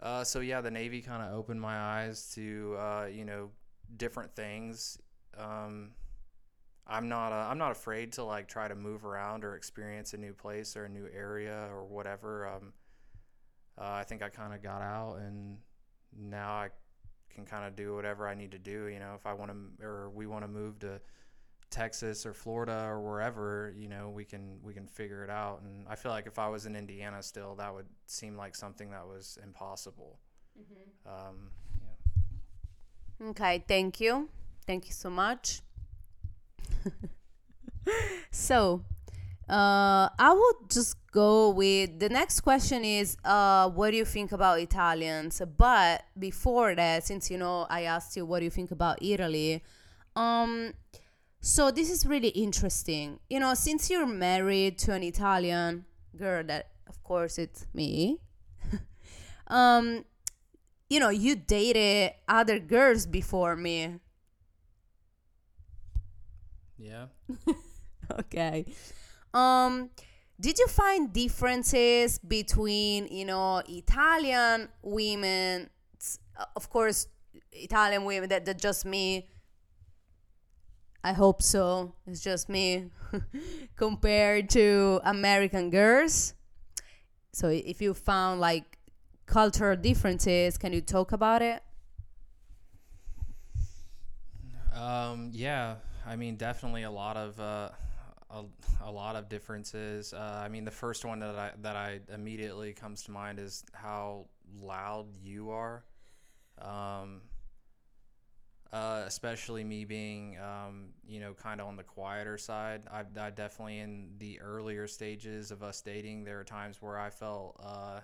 Uh, 0.00 0.24
so 0.24 0.40
yeah, 0.40 0.60
the 0.60 0.70
Navy 0.70 1.00
kind 1.00 1.22
of 1.22 1.34
opened 1.34 1.60
my 1.60 1.76
eyes 1.76 2.30
to 2.34 2.76
uh, 2.78 3.06
you 3.12 3.24
know 3.24 3.50
different 3.96 4.34
things. 4.34 4.98
um, 5.36 5.90
I'm 6.86 7.08
not 7.08 7.32
uh, 7.32 7.48
I'm 7.50 7.58
not 7.58 7.72
afraid 7.72 8.12
to 8.12 8.24
like 8.24 8.46
try 8.46 8.68
to 8.68 8.74
move 8.74 9.06
around 9.06 9.42
or 9.42 9.56
experience 9.56 10.12
a 10.12 10.18
new 10.18 10.34
place 10.34 10.76
or 10.76 10.84
a 10.84 10.88
new 10.88 11.08
area 11.14 11.66
or 11.70 11.84
whatever. 11.84 12.46
Uh, 13.78 13.92
I 13.92 14.04
think 14.04 14.22
I 14.22 14.28
kind 14.28 14.54
of 14.54 14.62
got 14.62 14.82
out 14.82 15.16
and 15.16 15.58
now 16.16 16.52
I 16.52 16.68
can 17.34 17.44
kind 17.44 17.66
of 17.66 17.74
do 17.74 17.94
whatever 17.94 18.28
I 18.28 18.34
need 18.34 18.52
to 18.52 18.58
do. 18.58 18.86
You 18.86 19.00
know, 19.00 19.14
if 19.16 19.26
I 19.26 19.32
want 19.32 19.50
to 19.50 19.84
or 19.84 20.10
we 20.10 20.26
want 20.26 20.44
to 20.44 20.48
move 20.48 20.78
to 20.80 21.00
Texas 21.70 22.24
or 22.24 22.32
Florida 22.32 22.84
or 22.86 23.00
wherever, 23.00 23.74
you 23.76 23.88
know, 23.88 24.08
we 24.10 24.24
can 24.24 24.58
we 24.62 24.72
can 24.72 24.86
figure 24.86 25.24
it 25.24 25.30
out. 25.30 25.62
And 25.62 25.86
I 25.88 25.96
feel 25.96 26.12
like 26.12 26.26
if 26.26 26.38
I 26.38 26.48
was 26.48 26.66
in 26.66 26.76
Indiana 26.76 27.22
still, 27.22 27.56
that 27.56 27.74
would 27.74 27.86
seem 28.06 28.36
like 28.36 28.54
something 28.54 28.90
that 28.90 29.06
was 29.06 29.38
impossible. 29.42 30.20
Um, 31.06 31.50
yeah. 33.20 33.28
Okay, 33.30 33.64
thank 33.66 34.00
you. 34.00 34.28
Thank 34.66 34.86
you 34.86 34.92
so 34.92 35.10
much. 35.10 35.60
so, 38.30 38.84
uh, 39.48 40.08
I 40.18 40.32
would 40.32 40.70
just 40.70 40.96
go 41.12 41.50
with 41.50 41.98
the 41.98 42.08
next 42.08 42.40
question 42.40 42.84
is 42.84 43.16
uh, 43.24 43.68
what 43.70 43.90
do 43.90 43.96
you 43.96 44.04
think 44.04 44.32
about 44.32 44.58
Italians? 44.58 45.42
But 45.58 46.04
before 46.18 46.74
that, 46.74 47.04
since 47.04 47.30
you 47.30 47.38
know 47.38 47.66
I 47.68 47.82
asked 47.82 48.16
you 48.16 48.24
what 48.24 48.38
do 48.38 48.44
you 48.44 48.50
think 48.50 48.70
about 48.70 49.02
Italy, 49.02 49.62
um, 50.16 50.72
so 51.40 51.70
this 51.70 51.90
is 51.90 52.06
really 52.06 52.28
interesting. 52.28 53.20
You 53.28 53.40
know, 53.40 53.52
since 53.52 53.90
you're 53.90 54.06
married 54.06 54.78
to 54.78 54.92
an 54.92 55.02
Italian 55.02 55.84
girl, 56.16 56.42
that 56.44 56.70
of 56.88 57.02
course 57.02 57.36
it's 57.36 57.66
me. 57.74 58.20
um, 59.48 60.06
you 60.88 61.00
know, 61.00 61.10
you 61.10 61.36
dated 61.36 62.12
other 62.28 62.58
girls 62.58 63.04
before 63.06 63.56
me. 63.56 64.00
Yeah. 66.78 67.06
okay. 68.20 68.64
Um, 69.34 69.90
did 70.40 70.58
you 70.58 70.66
find 70.68 71.12
differences 71.12 72.18
between, 72.18 73.08
you 73.08 73.24
know, 73.24 73.62
Italian 73.68 74.68
women, 74.82 75.70
uh, 76.38 76.44
of 76.56 76.70
course, 76.70 77.08
Italian 77.52 78.04
women 78.04 78.28
that, 78.30 78.44
that 78.46 78.58
just 78.58 78.84
me? 78.84 79.28
I 81.02 81.12
hope 81.12 81.42
so. 81.42 81.92
It's 82.06 82.20
just 82.20 82.48
me 82.48 82.90
compared 83.76 84.48
to 84.50 85.00
American 85.04 85.70
girls. 85.70 86.34
So 87.32 87.48
if 87.48 87.82
you 87.82 87.92
found 87.92 88.40
like 88.40 88.78
cultural 89.26 89.76
differences, 89.76 90.56
can 90.56 90.72
you 90.72 90.80
talk 90.80 91.12
about 91.12 91.42
it? 91.42 91.62
Um, 94.72 95.30
yeah, 95.32 95.76
I 96.06 96.16
mean, 96.16 96.36
definitely 96.36 96.82
a 96.82 96.90
lot 96.90 97.16
of 97.16 97.38
uh, 97.38 97.70
a, 98.34 98.44
a 98.84 98.90
lot 98.90 99.16
of 99.16 99.28
differences. 99.28 100.12
Uh, 100.12 100.42
I 100.44 100.48
mean, 100.48 100.64
the 100.64 100.70
first 100.70 101.04
one 101.04 101.20
that 101.20 101.36
I 101.36 101.52
that 101.62 101.76
I 101.76 102.00
immediately 102.12 102.72
comes 102.72 103.02
to 103.04 103.10
mind 103.10 103.38
is 103.38 103.64
how 103.72 104.26
loud 104.60 105.06
you 105.22 105.50
are. 105.50 105.84
Um, 106.60 107.22
uh, 108.72 109.04
especially 109.06 109.62
me 109.62 109.84
being, 109.84 110.36
um, 110.40 110.88
you 111.06 111.20
know, 111.20 111.32
kind 111.32 111.60
of 111.60 111.68
on 111.68 111.76
the 111.76 111.82
quieter 111.84 112.36
side. 112.36 112.82
I, 112.90 113.04
I 113.20 113.30
definitely 113.30 113.78
in 113.78 114.10
the 114.18 114.40
earlier 114.40 114.88
stages 114.88 115.52
of 115.52 115.62
us 115.62 115.80
dating, 115.80 116.24
there 116.24 116.40
are 116.40 116.44
times 116.44 116.82
where 116.82 116.98
I 116.98 117.10
felt 117.10 117.60
uh, 117.64 118.00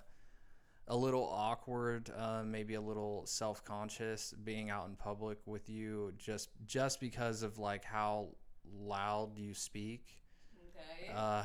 a 0.87 0.97
little 0.97 1.29
awkward, 1.29 2.13
uh, 2.17 2.45
maybe 2.45 2.75
a 2.75 2.81
little 2.81 3.27
self 3.27 3.65
conscious 3.65 4.33
being 4.45 4.71
out 4.71 4.89
in 4.89 4.95
public 4.95 5.39
with 5.45 5.69
you, 5.69 6.13
just 6.17 6.51
just 6.67 7.01
because 7.01 7.43
of 7.43 7.59
like 7.59 7.85
how 7.85 8.29
loud 8.73 9.37
you 9.37 9.55
speak. 9.55 10.20
Okay. 10.81 11.13
Uh, 11.13 11.45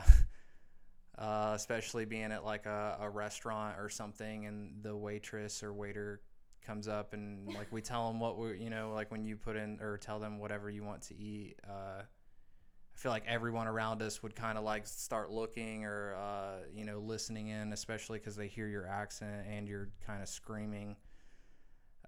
uh, 1.18 1.54
especially 1.56 2.06
being 2.06 2.32
at 2.32 2.44
like 2.44 2.66
a, 2.66 2.98
a 3.02 3.10
restaurant 3.10 3.78
or 3.80 3.90
something, 3.90 4.46
and 4.46 4.84
the 4.84 4.96
waitress 4.96 5.64
or 5.64 5.74
waiter 5.74 6.22
comes 6.66 6.88
up 6.88 7.14
and 7.14 7.54
like 7.54 7.72
we 7.72 7.80
tell 7.80 8.08
them 8.08 8.20
what 8.20 8.40
we 8.40 8.58
you 8.58 8.72
know 8.72 8.92
like 8.92 9.12
when 9.12 9.24
you 9.24 9.36
put 9.38 9.56
in 9.56 9.80
or 9.82 9.98
tell 10.00 10.20
them 10.20 10.40
whatever 10.40 10.68
you 10.68 10.84
want 10.84 11.00
to 11.00 11.16
eat 11.16 11.54
uh, 11.70 12.02
i 12.02 12.04
feel 12.98 13.12
like 13.12 13.24
everyone 13.28 13.68
around 13.68 14.02
us 14.02 14.24
would 14.24 14.36
kind 14.36 14.58
of 14.58 14.64
like 14.64 14.88
start 14.88 15.32
looking 15.32 15.86
or 15.86 16.16
uh, 16.16 16.58
you 16.74 16.86
know 16.86 17.00
listening 17.00 17.50
in 17.50 17.74
especially 17.74 18.20
because 18.20 18.36
they 18.36 18.48
hear 18.48 18.68
your 18.68 18.88
accent 18.88 19.46
and 19.50 19.68
you're 19.68 19.90
kind 20.08 20.22
of 20.24 20.30
screaming 20.30 20.96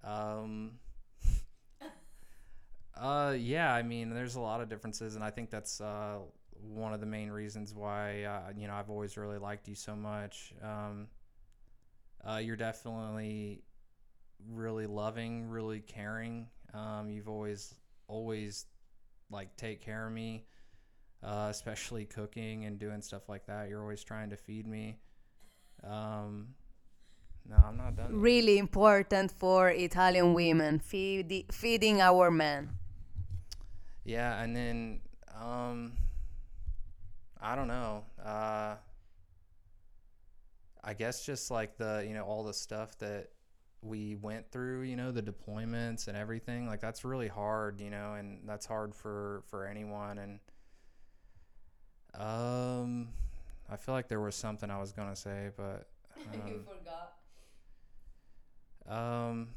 um, 0.04 0.78
uh, 2.96 3.34
yeah 3.38 3.72
i 3.72 3.82
mean 3.82 4.10
there's 4.10 4.34
a 4.36 4.40
lot 4.40 4.60
of 4.60 4.68
differences 4.68 5.14
and 5.14 5.24
i 5.24 5.30
think 5.30 5.50
that's 5.50 5.80
uh, 5.80 6.18
one 6.62 6.92
of 6.92 7.00
the 7.00 7.06
main 7.06 7.30
reasons 7.30 7.74
why 7.74 8.22
uh, 8.24 8.52
you 8.56 8.66
know 8.66 8.74
i've 8.74 8.90
always 8.90 9.16
really 9.16 9.38
liked 9.38 9.68
you 9.68 9.74
so 9.74 9.94
much 9.94 10.52
um, 10.62 11.06
uh, 12.26 12.36
you're 12.36 12.56
definitely 12.56 13.62
really 14.46 14.86
loving, 14.86 15.48
really 15.48 15.80
caring. 15.80 16.48
Um, 16.74 17.10
you've 17.10 17.28
always, 17.28 17.74
always 18.06 18.66
like 19.30 19.56
take 19.56 19.80
care 19.80 20.06
of 20.06 20.12
me, 20.12 20.44
uh, 21.22 21.48
especially 21.50 22.04
cooking 22.04 22.64
and 22.64 22.78
doing 22.78 23.02
stuff 23.02 23.28
like 23.28 23.46
that. 23.46 23.68
You're 23.68 23.82
always 23.82 24.04
trying 24.04 24.30
to 24.30 24.36
feed 24.36 24.66
me. 24.66 24.98
Um, 25.84 26.48
no, 27.48 27.56
I'm 27.64 27.76
not 27.76 27.96
done. 27.96 28.10
yet. 28.10 28.20
Really 28.20 28.58
important 28.58 29.32
for 29.32 29.70
Italian 29.70 30.34
women, 30.34 30.78
feed, 30.78 31.46
feeding 31.50 32.00
our 32.00 32.30
men. 32.30 32.70
Yeah, 34.04 34.42
and 34.42 34.56
then 34.56 35.00
um, 35.40 35.92
I 37.40 37.54
don't 37.56 37.68
know. 37.68 38.04
Uh, 38.24 38.76
I 40.82 40.94
guess 40.94 41.24
just 41.24 41.50
like 41.50 41.76
the 41.76 42.04
you 42.06 42.14
know 42.14 42.24
all 42.24 42.44
the 42.44 42.54
stuff 42.54 42.98
that 42.98 43.28
we 43.82 44.16
went 44.16 44.50
through, 44.50 44.82
you 44.82 44.96
know, 44.96 45.12
the 45.12 45.22
deployments 45.22 46.08
and 46.08 46.16
everything. 46.16 46.66
Like 46.66 46.80
that's 46.80 47.04
really 47.04 47.28
hard, 47.28 47.80
you 47.80 47.90
know, 47.90 48.14
and 48.14 48.40
that's 48.46 48.66
hard 48.66 48.94
for 48.94 49.42
for 49.48 49.66
anyone. 49.66 50.18
And 50.18 50.40
um, 52.14 53.08
I 53.70 53.76
feel 53.76 53.94
like 53.94 54.08
there 54.08 54.20
was 54.20 54.34
something 54.34 54.70
I 54.70 54.78
was 54.80 54.92
gonna 54.92 55.16
say, 55.16 55.50
but 55.56 55.88
um, 56.34 56.66
forgot. 56.66 57.12
um, 59.30 59.48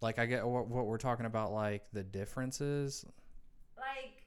like 0.00 0.18
I 0.18 0.26
get 0.26 0.46
what, 0.46 0.68
what 0.68 0.86
we're 0.86 0.98
talking 0.98 1.26
about, 1.26 1.52
like 1.52 1.84
the 1.92 2.04
differences. 2.04 3.04
Like, 3.76 4.24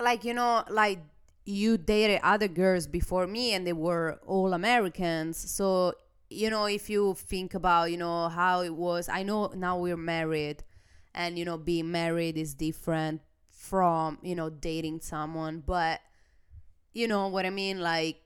like 0.00 0.24
you 0.24 0.34
know, 0.34 0.64
like 0.68 1.00
you 1.44 1.76
dated 1.76 2.20
other 2.22 2.48
girls 2.48 2.86
before 2.86 3.26
me, 3.26 3.52
and 3.52 3.66
they 3.66 3.72
were 3.72 4.18
all 4.26 4.52
Americans. 4.52 5.36
So 5.36 5.94
you 6.30 6.50
know, 6.50 6.64
if 6.64 6.90
you 6.90 7.14
think 7.14 7.54
about, 7.54 7.90
you 7.90 7.96
know, 7.96 8.28
how 8.28 8.62
it 8.62 8.74
was. 8.74 9.08
I 9.08 9.22
know 9.22 9.52
now 9.54 9.78
we're 9.78 9.96
married, 9.96 10.64
and 11.14 11.38
you 11.38 11.44
know, 11.44 11.58
being 11.58 11.90
married 11.90 12.36
is 12.36 12.54
different 12.54 13.20
from 13.50 14.18
you 14.22 14.34
know 14.34 14.50
dating 14.50 15.00
someone, 15.00 15.62
but 15.64 16.00
you 16.92 17.08
know 17.08 17.28
what 17.28 17.46
I 17.46 17.50
mean, 17.50 17.80
like 17.80 18.24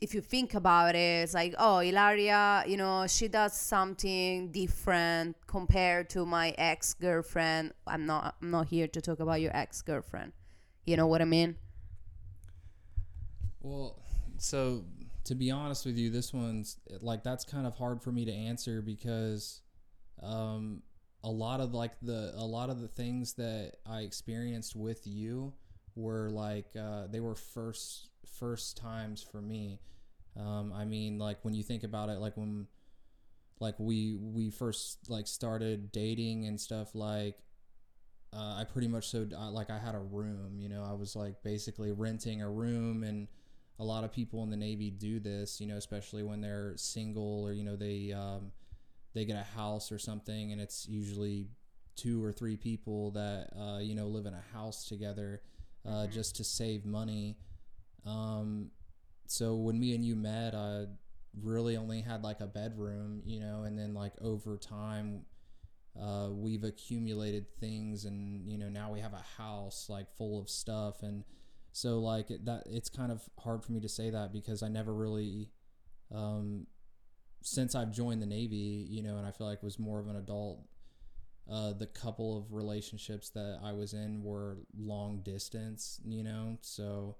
if 0.00 0.14
you 0.14 0.20
think 0.20 0.54
about 0.54 0.94
it, 0.94 1.24
it's 1.24 1.34
like, 1.34 1.54
oh, 1.58 1.78
Ilaria, 1.78 2.64
you 2.66 2.76
know, 2.76 3.06
she 3.06 3.28
does 3.28 3.54
something 3.54 4.50
different 4.50 5.36
compared 5.46 6.08
to 6.10 6.24
my 6.24 6.54
ex 6.56 6.94
girlfriend. 6.94 7.72
I'm 7.86 8.06
not, 8.06 8.36
I'm 8.40 8.50
not 8.50 8.68
here 8.68 8.88
to 8.88 9.00
talk 9.00 9.20
about 9.20 9.40
your 9.40 9.54
ex 9.54 9.82
girlfriend. 9.82 10.32
You 10.84 10.96
know 10.96 11.06
what 11.06 11.22
I 11.22 11.24
mean? 11.24 11.56
Well, 13.60 13.98
so 14.38 14.84
to 15.24 15.34
be 15.34 15.50
honest 15.50 15.86
with 15.86 15.96
you, 15.96 16.10
this 16.10 16.32
one's 16.32 16.78
like 17.00 17.22
that's 17.22 17.44
kind 17.44 17.66
of 17.66 17.76
hard 17.76 18.02
for 18.02 18.10
me 18.10 18.24
to 18.24 18.32
answer 18.32 18.80
because 18.82 19.60
um, 20.22 20.82
a 21.22 21.30
lot 21.30 21.60
of 21.60 21.74
like 21.74 21.92
the 22.02 22.32
a 22.34 22.44
lot 22.44 22.70
of 22.70 22.80
the 22.80 22.88
things 22.88 23.34
that 23.34 23.74
I 23.86 24.00
experienced 24.00 24.74
with 24.74 25.06
you 25.06 25.52
were 25.94 26.30
like 26.30 26.68
uh, 26.78 27.06
they 27.08 27.20
were 27.20 27.34
first 27.34 28.08
first 28.38 28.76
times 28.76 29.22
for 29.22 29.42
me. 29.42 29.80
Um, 30.38 30.72
I 30.72 30.84
mean, 30.84 31.18
like 31.18 31.38
when 31.42 31.54
you 31.54 31.62
think 31.62 31.82
about 31.82 32.08
it, 32.08 32.18
like 32.18 32.36
when 32.36 32.66
like 33.58 33.74
we 33.78 34.16
we 34.16 34.50
first 34.50 35.10
like 35.10 35.26
started 35.26 35.92
dating 35.92 36.46
and 36.46 36.58
stuff 36.58 36.94
like 36.94 37.36
uh, 38.32 38.56
I 38.60 38.64
pretty 38.64 38.88
much 38.88 39.08
so 39.08 39.26
uh, 39.36 39.50
like 39.50 39.70
I 39.70 39.78
had 39.78 39.94
a 39.94 40.00
room, 40.00 40.58
you 40.58 40.68
know, 40.68 40.84
I 40.88 40.92
was 40.92 41.16
like 41.16 41.42
basically 41.42 41.92
renting 41.92 42.42
a 42.42 42.50
room 42.50 43.02
and 43.02 43.28
a 43.78 43.84
lot 43.84 44.04
of 44.04 44.12
people 44.12 44.42
in 44.42 44.50
the 44.50 44.56
Navy 44.56 44.90
do 44.90 45.18
this, 45.18 45.60
you 45.60 45.66
know, 45.66 45.76
especially 45.76 46.22
when 46.22 46.40
they're 46.40 46.74
single 46.76 47.42
or 47.44 47.52
you 47.52 47.64
know 47.64 47.76
they 47.76 48.12
um, 48.12 48.52
they 49.14 49.24
get 49.24 49.36
a 49.36 49.56
house 49.58 49.90
or 49.90 49.98
something, 49.98 50.52
and 50.52 50.60
it's 50.60 50.86
usually 50.88 51.48
two 51.96 52.22
or 52.22 52.30
three 52.32 52.56
people 52.56 53.10
that 53.12 53.48
uh, 53.58 53.78
you 53.78 53.94
know 53.94 54.06
live 54.06 54.26
in 54.26 54.34
a 54.34 54.44
house 54.56 54.86
together 54.86 55.40
uh, 55.88 56.06
just 56.06 56.36
to 56.36 56.44
save 56.44 56.84
money. 56.84 57.36
Um, 58.06 58.70
so 59.26 59.56
when 59.56 59.78
me 59.80 59.94
and 59.94 60.04
you 60.04 60.14
met, 60.14 60.54
I 60.54 60.86
really 61.42 61.76
only 61.76 62.02
had 62.02 62.22
like 62.22 62.40
a 62.40 62.46
bedroom, 62.46 63.22
you 63.24 63.40
know, 63.40 63.62
and 63.62 63.78
then 63.78 63.94
like 63.94 64.12
over 64.20 64.56
time, 64.56 65.22
uh, 65.98 66.28
we've 66.30 66.64
accumulated 66.64 67.46
things 67.58 68.04
and 68.04 68.46
you 68.46 68.58
know 68.58 68.68
now 68.68 68.92
we 68.92 69.00
have 69.00 69.12
a 69.12 69.24
house 69.42 69.86
like 69.88 70.06
full 70.16 70.40
of 70.40 70.48
stuff. 70.48 71.02
And 71.02 71.24
so 71.72 71.98
like 72.00 72.28
that 72.28 72.64
it's 72.66 72.88
kind 72.88 73.12
of 73.12 73.22
hard 73.38 73.62
for 73.62 73.72
me 73.72 73.80
to 73.80 73.88
say 73.88 74.10
that 74.10 74.32
because 74.32 74.62
I 74.62 74.68
never 74.68 74.92
really 74.92 75.50
um 76.12 76.66
since 77.42 77.74
I've 77.74 77.90
joined 77.90 78.20
the 78.20 78.26
Navy, 78.26 78.86
you 78.88 79.02
know, 79.02 79.16
and 79.16 79.26
I 79.26 79.30
feel 79.30 79.46
like 79.46 79.62
was 79.62 79.78
more 79.78 79.98
of 79.98 80.08
an 80.08 80.16
adult 80.16 80.60
uh, 81.50 81.72
the 81.72 81.86
couple 81.86 82.38
of 82.38 82.52
relationships 82.52 83.30
that 83.30 83.58
I 83.62 83.72
was 83.72 83.92
in 83.92 84.22
were 84.22 84.58
long 84.78 85.20
distance, 85.24 86.00
you 86.04 86.22
know, 86.22 86.58
so 86.60 87.16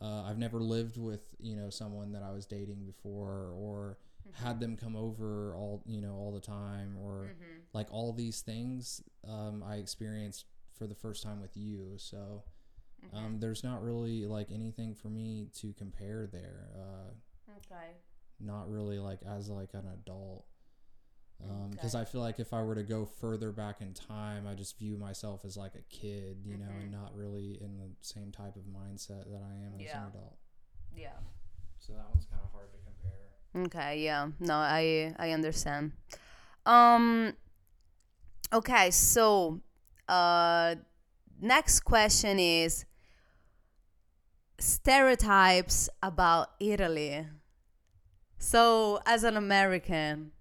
uh, 0.00 0.24
I've 0.24 0.38
never 0.38 0.60
lived 0.60 0.98
with, 0.98 1.34
you 1.38 1.56
know, 1.56 1.70
someone 1.70 2.12
that 2.12 2.22
I 2.22 2.32
was 2.32 2.44
dating 2.44 2.84
before 2.84 3.52
or 3.56 3.98
had 4.32 4.60
them 4.60 4.76
come 4.76 4.96
over 4.96 5.54
all, 5.54 5.82
you 5.86 6.00
know, 6.00 6.14
all 6.14 6.32
the 6.32 6.40
time 6.40 6.96
or 6.98 7.24
Mm-hmm. 7.26 7.60
like 7.74 7.86
all 7.90 8.12
these 8.12 8.40
things 8.40 9.02
um, 9.28 9.62
I 9.66 9.76
experienced 9.76 10.46
for 10.72 10.86
the 10.86 10.94
first 10.94 11.22
time 11.22 11.40
with 11.40 11.56
you. 11.56 11.94
So 11.96 12.42
Mm-hmm. 13.04 13.16
um, 13.16 13.40
there's 13.40 13.64
not 13.64 13.82
really 13.82 14.26
like 14.26 14.50
anything 14.52 14.94
for 14.94 15.08
me 15.08 15.48
to 15.60 15.72
compare 15.74 16.26
there. 16.30 16.68
Uh, 16.74 17.12
Okay. 17.58 17.92
not 18.40 18.70
really 18.70 18.98
like 18.98 19.20
as 19.24 19.48
like 19.48 19.74
an 19.74 19.86
adult 19.92 20.44
because 21.70 21.94
Okay. 21.94 22.02
I 22.02 22.04
feel 22.04 22.20
like 22.20 22.38
if 22.38 22.52
I 22.52 22.62
were 22.62 22.76
to 22.76 22.84
go 22.84 23.04
further 23.04 23.50
back 23.50 23.80
in 23.80 23.92
time, 23.94 24.46
I 24.46 24.54
just 24.54 24.78
view 24.78 24.96
myself 24.96 25.44
as 25.44 25.56
like 25.56 25.74
a 25.74 25.82
kid, 25.90 26.38
you 26.44 26.56
know, 26.56 26.70
and 26.80 26.90
not 26.92 27.16
really 27.16 27.58
in 27.60 27.78
the 27.78 27.90
same 28.00 28.30
type 28.30 28.54
of 28.56 28.62
mindset 28.62 29.24
that 29.30 29.42
I 29.42 29.54
am 29.66 29.74
as 29.80 29.86
Yeah. 29.86 30.02
an 30.02 30.08
adult. 30.10 30.36
Yeah. 30.96 31.18
So 31.80 31.94
that 31.94 32.08
one's 32.10 32.26
kind 32.26 32.40
of 32.44 32.50
hard 32.52 32.70
to 32.72 32.78
compare. 32.78 32.81
Okay, 33.54 34.02
yeah. 34.04 34.28
No, 34.40 34.54
I 34.54 35.14
I 35.18 35.30
understand. 35.32 35.92
Um 36.64 37.34
okay, 38.52 38.90
so 38.90 39.60
uh 40.08 40.76
next 41.40 41.80
question 41.80 42.38
is 42.38 42.84
stereotypes 44.58 45.88
about 46.02 46.50
Italy. 46.60 47.26
So, 48.38 49.00
as 49.06 49.22
an 49.24 49.36
American, 49.36 50.32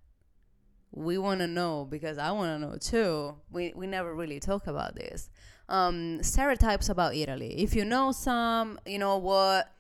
we 0.91 1.17
want 1.17 1.39
to 1.41 1.47
know 1.47 1.85
because 1.89 2.17
I 2.17 2.31
want 2.31 2.59
to 2.61 2.67
know 2.67 2.77
too. 2.77 3.35
We 3.51 3.73
we 3.75 3.87
never 3.87 4.13
really 4.13 4.39
talk 4.39 4.67
about 4.67 4.95
this. 4.95 5.29
Um, 5.69 6.21
stereotypes 6.21 6.89
about 6.89 7.15
Italy. 7.15 7.61
If 7.61 7.75
you 7.75 7.85
know 7.85 8.11
some, 8.11 8.79
you 8.85 8.99
know 8.99 9.17
what 9.17 9.71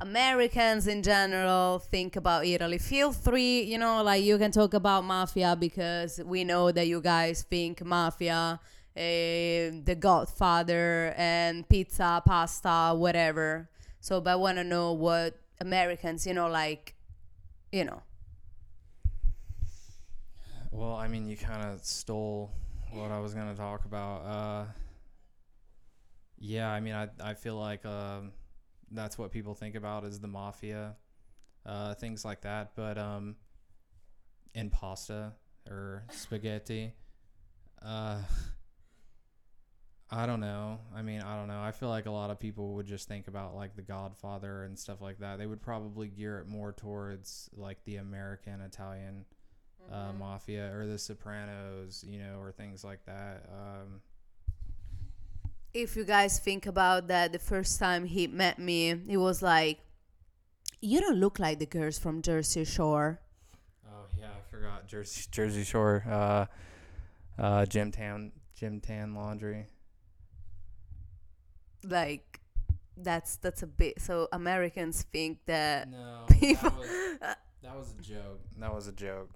Americans 0.00 0.86
in 0.86 1.02
general 1.02 1.80
think 1.80 2.14
about 2.14 2.46
Italy. 2.46 2.78
Feel 2.78 3.12
free, 3.12 3.62
you 3.62 3.78
know, 3.78 4.02
like 4.02 4.22
you 4.22 4.38
can 4.38 4.52
talk 4.52 4.74
about 4.74 5.04
mafia 5.04 5.56
because 5.58 6.20
we 6.24 6.44
know 6.44 6.70
that 6.70 6.86
you 6.86 7.00
guys 7.00 7.42
think 7.42 7.84
mafia, 7.84 8.60
eh, 8.94 9.70
The 9.82 9.96
Godfather, 9.98 11.14
and 11.16 11.68
pizza, 11.68 12.22
pasta, 12.24 12.94
whatever. 12.94 13.68
So, 14.00 14.20
but 14.20 14.30
I 14.30 14.36
want 14.36 14.58
to 14.58 14.64
know 14.64 14.92
what 14.92 15.36
Americans, 15.60 16.26
you 16.26 16.34
know, 16.34 16.48
like, 16.48 16.94
you 17.72 17.84
know. 17.84 18.02
Well, 20.70 20.94
I 20.94 21.08
mean, 21.08 21.26
you 21.26 21.36
kind 21.36 21.62
of 21.62 21.84
stole 21.84 22.52
what 22.92 23.10
I 23.10 23.18
was 23.18 23.34
going 23.34 23.48
to 23.50 23.56
talk 23.56 23.84
about. 23.84 24.20
Uh, 24.20 24.64
yeah, 26.38 26.70
I 26.70 26.78
mean, 26.78 26.94
I, 26.94 27.08
I 27.20 27.34
feel 27.34 27.56
like 27.56 27.84
um, 27.84 28.30
that's 28.90 29.18
what 29.18 29.30
people 29.30 29.54
think 29.54 29.74
about 29.74 30.04
is 30.04 30.20
the 30.20 30.28
mafia, 30.28 30.96
uh, 31.66 31.94
things 31.94 32.24
like 32.24 32.42
that. 32.42 32.72
But 32.74 32.98
um, 32.98 33.36
in 34.54 34.70
pasta 34.70 35.32
or 35.68 36.04
spaghetti, 36.10 36.92
uh, 37.84 38.18
I 40.10 40.24
don't 40.24 40.40
know. 40.40 40.78
I 40.94 41.02
mean, 41.02 41.20
I 41.20 41.36
don't 41.36 41.48
know. 41.48 41.60
I 41.60 41.70
feel 41.70 41.90
like 41.90 42.06
a 42.06 42.10
lot 42.10 42.30
of 42.30 42.40
people 42.40 42.74
would 42.74 42.86
just 42.86 43.08
think 43.08 43.28
about 43.28 43.54
like 43.54 43.76
The 43.76 43.82
Godfather 43.82 44.64
and 44.64 44.78
stuff 44.78 45.02
like 45.02 45.18
that. 45.18 45.38
They 45.38 45.46
would 45.46 45.60
probably 45.60 46.08
gear 46.08 46.38
it 46.38 46.48
more 46.48 46.72
towards 46.72 47.50
like 47.54 47.84
the 47.84 47.96
American 47.96 48.62
Italian 48.62 49.26
uh, 49.92 50.12
mafia 50.18 50.74
or 50.74 50.86
the 50.86 50.98
Sopranos, 50.98 52.04
you 52.08 52.18
know, 52.18 52.38
or 52.40 52.52
things 52.52 52.84
like 52.84 53.04
that. 53.04 53.48
Um, 53.52 54.00
If 55.74 55.96
you 55.96 56.04
guys 56.04 56.38
think 56.38 56.66
about 56.66 57.08
that, 57.08 57.32
the 57.32 57.38
first 57.38 57.78
time 57.78 58.04
he 58.06 58.26
met 58.26 58.58
me, 58.58 58.90
it 59.08 59.18
was 59.18 59.42
like, 59.42 59.78
you 60.80 61.00
don't 61.00 61.18
look 61.18 61.38
like 61.38 61.58
the 61.58 61.66
girls 61.66 61.98
from 61.98 62.22
Jersey 62.22 62.64
Shore. 62.64 63.20
oh 63.86 64.06
yeah, 64.18 64.26
I 64.26 64.50
forgot 64.50 64.86
Jersey 64.88 65.26
Jersey 65.30 65.64
Shore, 65.64 66.04
uh, 66.08 66.46
uh, 67.40 67.66
Gym 67.66 67.90
Tan 67.92 68.32
Gym 68.54 68.80
Tan 68.80 69.14
Laundry. 69.14 69.66
Like, 71.84 72.40
that's 72.96 73.36
that's 73.36 73.62
a 73.62 73.66
bit. 73.66 74.00
So 74.00 74.28
Americans 74.32 75.02
think 75.12 75.38
that. 75.46 75.88
No, 75.90 76.24
People- 76.28 76.70
that 76.70 76.78
was 76.78 76.88
that 77.62 77.76
was 77.76 77.94
a 77.98 78.02
joke. 78.02 78.40
That 78.58 78.74
was 78.74 78.88
a 78.88 78.92
joke. 78.92 79.30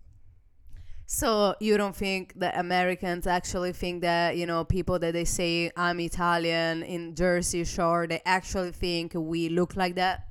So 1.14 1.54
you 1.60 1.76
don't 1.76 1.94
think 1.94 2.32
that 2.36 2.58
Americans 2.58 3.26
actually 3.26 3.74
think 3.74 4.00
that 4.00 4.38
you 4.38 4.46
know 4.46 4.64
people 4.64 4.98
that 4.98 5.12
they 5.12 5.26
say 5.26 5.70
I'm 5.76 6.00
Italian 6.00 6.82
in 6.82 7.14
Jersey 7.14 7.64
Shore, 7.64 8.06
they 8.06 8.22
actually 8.24 8.72
think 8.72 9.12
we 9.14 9.50
look 9.50 9.76
like 9.76 9.96
that? 9.96 10.28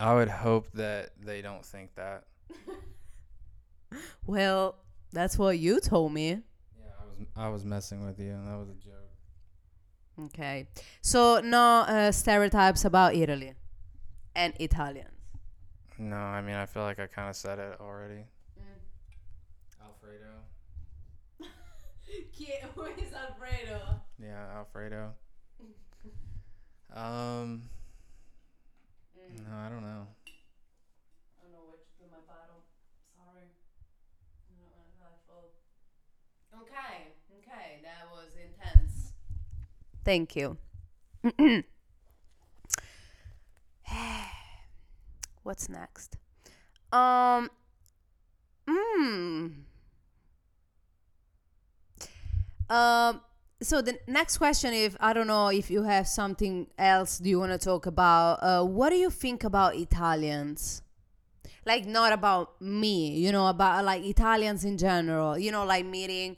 I 0.00 0.12
would 0.12 0.28
hope 0.28 0.72
that 0.72 1.10
they 1.24 1.40
don't 1.40 1.64
think 1.64 1.94
that. 1.94 2.24
Well, 4.26 4.74
that's 5.12 5.38
what 5.38 5.56
you 5.56 5.78
told 5.78 6.12
me. 6.12 6.30
Yeah, 6.30 6.90
I 7.00 7.04
was 7.06 7.26
I 7.36 7.48
was 7.48 7.64
messing 7.64 8.04
with 8.04 8.18
you. 8.18 8.32
and 8.32 8.48
That 8.48 8.58
was 8.58 8.70
a 8.70 8.74
joke. 8.74 9.10
Okay. 10.26 10.66
So 11.00 11.38
no 11.38 11.84
uh, 11.86 12.10
stereotypes 12.10 12.84
about 12.84 13.14
Italy 13.14 13.54
and 14.34 14.52
Italians. 14.58 15.10
No, 15.96 16.16
I 16.16 16.42
mean 16.42 16.56
I 16.56 16.66
feel 16.66 16.82
like 16.82 16.98
I 16.98 17.06
kind 17.06 17.30
of 17.30 17.36
said 17.36 17.60
it 17.60 17.76
already. 17.80 18.24
Alfredo. 20.04 20.32
Who 22.74 22.82
is 23.02 23.12
Alfredo? 23.14 23.80
Yeah, 24.20 24.56
Alfredo. 24.56 25.12
Um, 26.94 27.62
no, 29.36 29.56
I 29.56 29.68
don't 29.68 29.82
know. 29.82 30.06
I 30.06 31.42
don't 31.42 31.50
know 31.50 31.64
where 31.66 31.78
to 31.78 31.86
put 31.98 32.08
my 32.08 32.18
bottle. 32.28 32.62
Sorry. 33.16 33.48
I'm 34.48 34.56
not 34.62 34.70
really 35.00 35.18
full. 35.26 35.50
Okay, 36.62 37.14
okay, 37.40 37.80
that 37.82 38.06
was 38.12 38.36
intense. 38.36 39.12
Thank 40.04 40.36
you. 40.36 40.56
What's 45.42 45.68
next? 45.68 46.16
Um. 46.92 47.50
Hmm. 48.68 49.48
Um. 52.68 53.20
So 53.62 53.80
the 53.80 53.98
next 54.06 54.38
question, 54.38 54.74
if 54.74 54.94
I 55.00 55.14
don't 55.14 55.26
know 55.26 55.48
if 55.48 55.70
you 55.70 55.84
have 55.84 56.06
something 56.06 56.66
else 56.76 57.18
do 57.18 57.30
you 57.30 57.38
want 57.38 57.52
to 57.52 57.58
talk 57.58 57.86
about, 57.86 58.42
uh, 58.42 58.62
what 58.62 58.90
do 58.90 58.96
you 58.96 59.08
think 59.08 59.42
about 59.42 59.76
Italians? 59.76 60.82
Like 61.64 61.86
not 61.86 62.12
about 62.12 62.60
me, 62.60 63.16
you 63.16 63.32
know, 63.32 63.46
about 63.46 63.84
like 63.84 64.04
Italians 64.04 64.64
in 64.64 64.76
general. 64.76 65.38
You 65.38 65.50
know, 65.50 65.64
like 65.64 65.86
meeting 65.86 66.36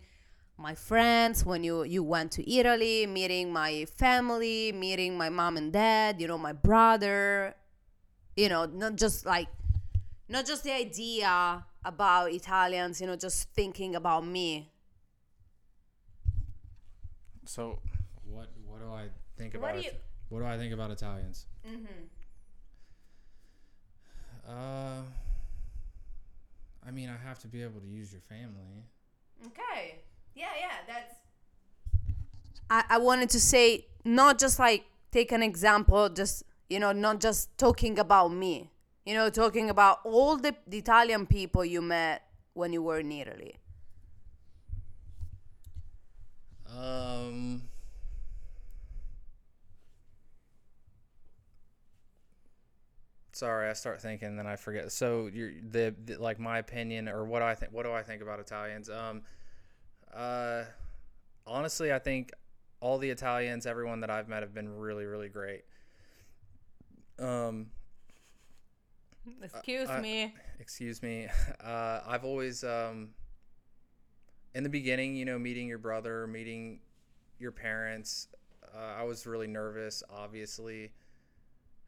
my 0.56 0.74
friends 0.74 1.44
when 1.44 1.64
you 1.64 1.82
you 1.84 2.02
went 2.04 2.32
to 2.32 2.48
Italy, 2.48 3.06
meeting 3.06 3.52
my 3.52 3.86
family, 3.96 4.70
meeting 4.72 5.16
my 5.18 5.28
mom 5.28 5.56
and 5.56 5.72
dad, 5.72 6.20
you 6.20 6.28
know, 6.28 6.38
my 6.38 6.52
brother. 6.52 7.56
You 8.36 8.48
know, 8.50 8.66
not 8.66 8.96
just 8.96 9.26
like 9.26 9.48
not 10.28 10.46
just 10.46 10.62
the 10.62 10.72
idea 10.72 11.64
about 11.84 12.30
Italians, 12.32 13.00
you 13.00 13.06
know, 13.06 13.16
just 13.16 13.50
thinking 13.54 13.96
about 13.96 14.26
me. 14.26 14.70
So, 17.46 17.78
what 18.24 18.48
what 18.66 18.80
do 18.80 18.92
I 18.92 19.08
think 19.36 19.54
What 19.54 19.60
about 19.60 19.72
do 19.74 19.78
it? 19.80 19.84
you- 19.86 19.98
What 20.28 20.40
do 20.40 20.46
I 20.46 20.58
think 20.58 20.72
about 20.74 20.90
Italians? 20.90 21.46
Mm-hmm. 21.66 22.04
Uh, 24.48 25.02
I 26.86 26.90
mean, 26.92 27.08
I 27.08 27.16
have 27.16 27.38
to 27.40 27.48
be 27.48 27.62
able 27.62 27.80
to 27.80 27.86
use 27.86 28.12
your 28.12 28.20
family. 28.22 28.84
Okay. 29.46 30.00
Yeah, 30.34 30.46
yeah, 30.58 30.76
that's. 30.86 31.14
I, 32.70 32.84
I 32.90 32.98
wanted 32.98 33.30
to 33.30 33.40
say, 33.40 33.86
not 34.04 34.38
just 34.38 34.58
like 34.58 34.84
take 35.12 35.32
an 35.32 35.42
example, 35.42 36.08
just, 36.08 36.42
you 36.68 36.78
know, 36.80 36.92
not 36.92 37.20
just 37.20 37.56
talking 37.58 37.98
about 37.98 38.28
me, 38.32 38.70
you 39.04 39.14
know, 39.14 39.30
talking 39.30 39.70
about 39.70 40.00
all 40.04 40.36
the, 40.36 40.54
the 40.66 40.78
Italian 40.78 41.26
people 41.26 41.64
you 41.64 41.80
met 41.82 42.22
when 42.54 42.72
you 42.72 42.82
were 42.82 42.98
in 43.00 43.10
Italy. 43.12 43.56
Um. 46.76 47.62
Sorry, 53.32 53.68
I 53.68 53.74
start 53.74 54.00
thinking, 54.00 54.36
then 54.36 54.46
I 54.46 54.56
forget. 54.56 54.90
So, 54.92 55.26
you're 55.26 55.52
the, 55.70 55.94
the 56.06 56.16
like 56.16 56.38
my 56.38 56.58
opinion 56.58 57.06
or 57.08 57.24
what 57.26 57.42
I 57.42 57.54
think. 57.54 57.70
What 57.72 57.84
do 57.84 57.92
I 57.92 58.02
think 58.02 58.22
about 58.22 58.40
Italians? 58.40 58.88
Um, 58.88 59.22
uh, 60.14 60.64
honestly, 61.46 61.92
I 61.92 61.98
think 61.98 62.30
all 62.80 62.96
the 62.96 63.10
Italians, 63.10 63.66
everyone 63.66 64.00
that 64.00 64.10
I've 64.10 64.28
met, 64.28 64.42
have 64.42 64.54
been 64.54 64.68
really, 64.78 65.04
really 65.04 65.28
great. 65.28 65.64
Um, 67.18 67.66
Excuse 69.42 69.90
I- 69.90 70.00
me. 70.00 70.34
excuse 70.60 71.02
me. 71.02 71.28
Uh, 71.62 72.00
I've 72.06 72.24
always, 72.24 72.62
um, 72.64 73.10
in 74.56 74.62
the 74.62 74.70
beginning, 74.70 75.14
you 75.14 75.26
know, 75.26 75.38
meeting 75.38 75.68
your 75.68 75.76
brother, 75.76 76.26
meeting 76.26 76.80
your 77.38 77.52
parents, 77.52 78.28
uh, 78.74 78.94
I 78.98 79.02
was 79.04 79.26
really 79.26 79.46
nervous, 79.46 80.02
obviously. 80.08 80.92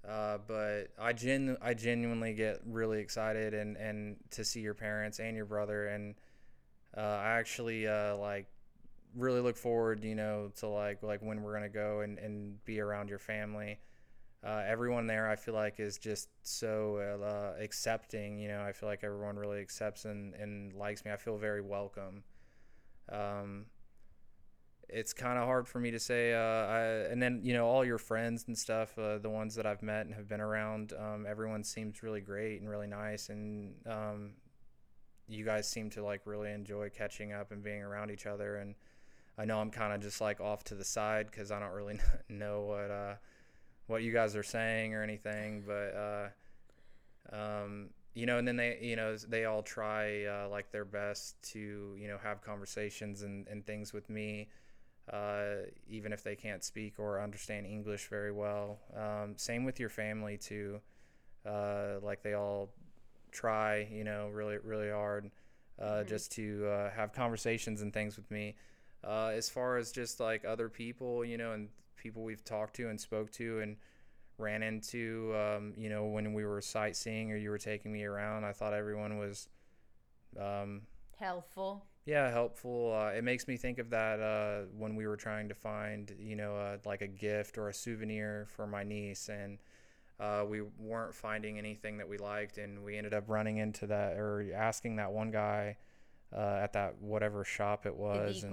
Uh, 0.07 0.37
but 0.46 0.88
I 0.98 1.14
gen 1.14 1.57
I 1.62 1.72
genuinely 1.72 2.35
get 2.35 2.61
really 2.66 3.00
excited 3.00 3.54
and, 3.54 3.76
and 3.78 4.16
to 4.33 4.44
see 4.44 4.61
your 4.61 4.74
parents 4.74 5.18
and 5.18 5.35
your 5.35 5.46
brother. 5.46 5.87
And 5.87 6.14
uh, 6.96 7.00
I 7.00 7.38
actually 7.38 7.88
uh, 7.88 8.16
like 8.16 8.46
really 9.16 9.40
look 9.40 9.57
forward 9.57 10.04
you 10.04 10.14
know 10.14 10.52
to 10.57 10.68
like 10.68 11.02
like 11.02 11.22
when 11.22 11.42
we're 11.42 11.54
gonna 11.54 11.70
go 11.70 12.00
and, 12.00 12.18
and 12.18 12.62
be 12.66 12.81
around 12.81 13.09
your 13.09 13.18
family. 13.18 13.78
Uh, 14.44 14.62
everyone 14.66 15.07
there 15.07 15.28
I 15.28 15.37
feel 15.37 15.54
like 15.54 15.81
is 15.81 15.98
just 15.98 16.28
so 16.42 16.98
uh, 16.98 17.62
accepting 17.62 18.38
you 18.38 18.48
know 18.48 18.62
I 18.62 18.72
feel 18.72 18.88
like 18.90 19.02
everyone 19.02 19.37
really 19.37 19.61
accepts 19.61 20.04
and, 20.04 20.35
and 20.35 20.74
likes 20.74 21.04
me. 21.07 21.11
I 21.11 21.16
feel 21.16 21.38
very 21.38 21.62
welcome 21.62 22.22
um, 23.12 23.66
it's 24.88 25.12
kind 25.12 25.38
of 25.38 25.44
hard 25.44 25.68
for 25.68 25.79
me 25.81 25.90
to 25.90 25.99
say. 25.99 26.33
Uh, 26.35 26.38
I, 26.38 26.81
and 27.11 27.23
then 27.23 27.40
you 27.42 27.53
know 27.53 27.66
all 27.66 27.85
your 27.85 27.99
friends 27.99 28.44
and 28.47 28.57
stuff, 28.57 28.99
uh, 28.99 29.18
the 29.18 29.31
ones 29.31 29.55
that 29.57 29.66
I've 29.66 29.83
met 29.83 30.07
and 30.07 30.14
have 30.14 30.29
been 30.29 30.40
around, 30.40 30.92
um, 30.99 31.27
everyone 31.29 31.62
seems 31.64 32.03
really 32.03 32.21
great 32.21 32.61
and 32.61 32.68
really 32.68 32.87
nice, 32.87 33.29
and 33.29 33.75
um, 33.87 34.31
you 35.29 35.44
guys 35.44 35.68
seem 35.68 35.90
to 35.90 36.03
like 36.03 36.23
really 36.25 36.51
enjoy 36.53 36.88
catching 36.88 37.33
up 37.33 37.53
and 37.53 37.62
being 37.62 37.83
around 37.83 38.11
each 38.11 38.27
other. 38.27 38.57
And 38.57 38.75
I 39.37 39.44
know 39.44 39.59
I'm 39.59 39.71
kind 39.71 39.92
of 39.92 40.01
just 40.01 40.21
like 40.21 40.40
off 40.40 40.64
to 40.64 40.75
the 40.75 40.85
side 40.85 41.31
because 41.31 41.51
I 41.51 41.61
don't 41.61 41.73
really 41.73 41.99
know 42.29 42.62
what 42.62 42.90
uh, 42.90 43.14
what 43.87 44.03
you 44.03 44.12
guys 44.12 44.37
are 44.37 44.42
saying 44.42 44.94
or 44.94 45.03
anything, 45.03 45.64
but. 45.66 45.94
Uh, 45.94 46.29
um, 47.31 47.90
you 48.14 48.27
know, 48.27 48.38
and 48.38 48.47
then 48.49 48.57
they, 48.57 48.79
you 48.83 48.97
know, 48.97 49.16
they 49.16 49.44
all 49.44 49.62
try 49.62 50.25
uh, 50.25 50.49
like 50.49 50.73
their 50.73 50.85
best 50.85 51.40
to, 51.53 51.97
you 51.99 52.09
know, 52.09 52.18
have 52.23 52.42
conversations 52.42 53.23
and, 53.23 53.47
and 53.49 53.66
things 53.66 53.92
with 53.92 54.11
me 54.11 54.49
uh, 55.12 55.62
even 55.88 56.12
if 56.12 56.23
they 56.23 56.37
can't 56.37 56.62
speak 56.62 56.99
or 56.99 57.21
understand 57.21 57.66
English 57.66 58.09
very 58.09 58.33
well. 58.33 58.79
Um, 58.94 59.35
same 59.37 59.64
with 59.64 59.81
your 59.81 59.88
family 59.88 60.37
too. 60.37 60.81
Uh, 61.47 62.01
like 62.03 62.23
they 62.23 62.35
all 62.35 62.71
try, 63.33 63.88
you 63.90 64.05
know, 64.05 64.29
really 64.29 64.59
really 64.59 64.90
hard 64.90 65.31
uh, 65.81 66.03
Mhm. 66.03 66.07
just 66.09 66.33
to 66.33 66.66
uh, 66.66 66.90
have 66.90 67.12
conversations 67.12 67.83
and 67.83 67.92
things 67.92 68.16
with 68.16 68.31
me. 68.31 68.57
Uh, 69.05 69.29
as 69.29 69.49
far 69.49 69.77
as 69.77 69.92
just 69.92 70.21
like 70.21 70.44
other 70.44 70.68
people, 70.68 71.25
you 71.25 71.38
know, 71.38 71.53
and 71.53 71.68
people 71.97 72.23
we've 72.23 72.44
talked 72.44 72.75
to 72.77 72.88
and 72.88 73.01
spoke 73.01 73.31
to 73.33 73.61
and 73.61 73.77
ran 74.38 74.62
into, 74.62 75.35
um, 75.37 75.74
you 75.77 75.88
know, 75.88 76.07
when 76.07 76.33
we 76.33 76.44
were 76.44 76.61
sightseeing 76.61 77.33
or 77.33 77.37
you 77.37 77.51
were 77.51 77.59
taking 77.59 77.92
me 77.92 78.05
around, 78.05 78.44
I 78.44 78.53
thought 78.53 78.72
everyone 78.72 79.18
was. 79.18 79.48
Um, 80.38 80.83
Helpful. 81.18 81.85
yeah, 82.07 82.31
helpful. 82.31 82.96
Uh, 82.96 83.11
it 83.11 83.24
makes 83.24 83.48
me 83.48 83.57
think 83.57 83.79
of 83.79 83.90
that 83.90 84.20
uh, 84.20 84.66
when 84.77 84.94
we 84.94 85.07
were 85.07 85.16
trying 85.16 85.48
to 85.48 85.55
find, 85.55 86.14
you 86.18 86.37
know, 86.37 86.57
uh, 86.57 86.77
like 86.85 87.03
a 87.03 87.09
gift 87.09 87.59
or 87.59 87.68
a 87.68 87.74
souvenir 87.74 88.46
for 88.48 88.66
my 88.66 88.85
niece, 88.85 89.29
and 89.29 89.59
uh, 90.20 90.44
we 90.48 90.61
weren't 90.79 91.14
finding 91.14 91.59
anything 91.59 91.98
that 91.98 92.09
we 92.09 92.18
liked, 92.18 92.59
and 92.59 92.85
we 92.85 92.96
ended 92.96 93.14
up 93.14 93.24
running 93.27 93.57
into 93.57 93.87
that 93.88 94.16
or 94.16 94.46
asking 94.55 94.96
that 94.96 95.11
one 95.11 95.33
guy 95.33 95.77
uh, 96.33 96.61
at 96.62 96.72
that 96.74 97.01
whatever 97.01 97.44
shop 97.44 97.85
it 97.85 97.96
was, 97.96 98.42
and 98.44 98.53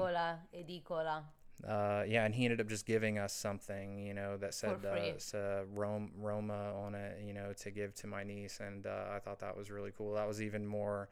Edicola. 0.53 1.23
Uh, 1.63 2.03
yeah, 2.07 2.25
and 2.25 2.35
he 2.35 2.45
ended 2.45 2.59
up 2.61 2.67
just 2.67 2.85
giving 2.85 3.17
us 3.17 3.33
something, 3.33 3.99
you 3.99 4.13
know, 4.13 4.37
that 4.37 4.53
said 4.53 4.85
uh, 4.85 5.13
free. 5.13 5.13
uh, 5.33 5.63
Rome, 5.73 6.11
Roma 6.17 6.73
on 6.75 6.95
it, 6.95 7.21
you 7.25 7.33
know, 7.33 7.53
to 7.53 7.71
give 7.71 7.95
to 7.95 8.07
my 8.07 8.23
niece, 8.23 8.59
and 8.59 8.85
uh, 8.85 9.05
I 9.15 9.19
thought 9.19 9.39
that 9.39 9.55
was 9.57 9.71
really 9.71 9.91
cool. 9.97 10.13
That 10.15 10.27
was 10.27 10.41
even 10.41 10.67
more, 10.67 11.09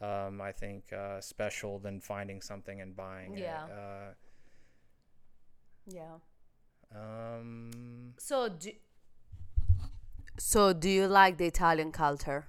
um, 0.00 0.40
I 0.40 0.52
think, 0.52 0.92
uh, 0.92 1.20
special 1.20 1.78
than 1.78 2.00
finding 2.00 2.40
something 2.40 2.80
and 2.80 2.96
buying 2.96 3.34
Yeah. 3.34 3.66
it. 3.68 3.72
Yeah. 5.86 6.18
Uh, 6.94 6.98
um, 6.98 8.14
So 8.18 8.48
do, 8.48 8.72
so 10.38 10.72
do 10.72 10.88
you 10.88 11.06
like 11.08 11.38
the 11.38 11.46
Italian 11.46 11.90
culture? 11.92 12.46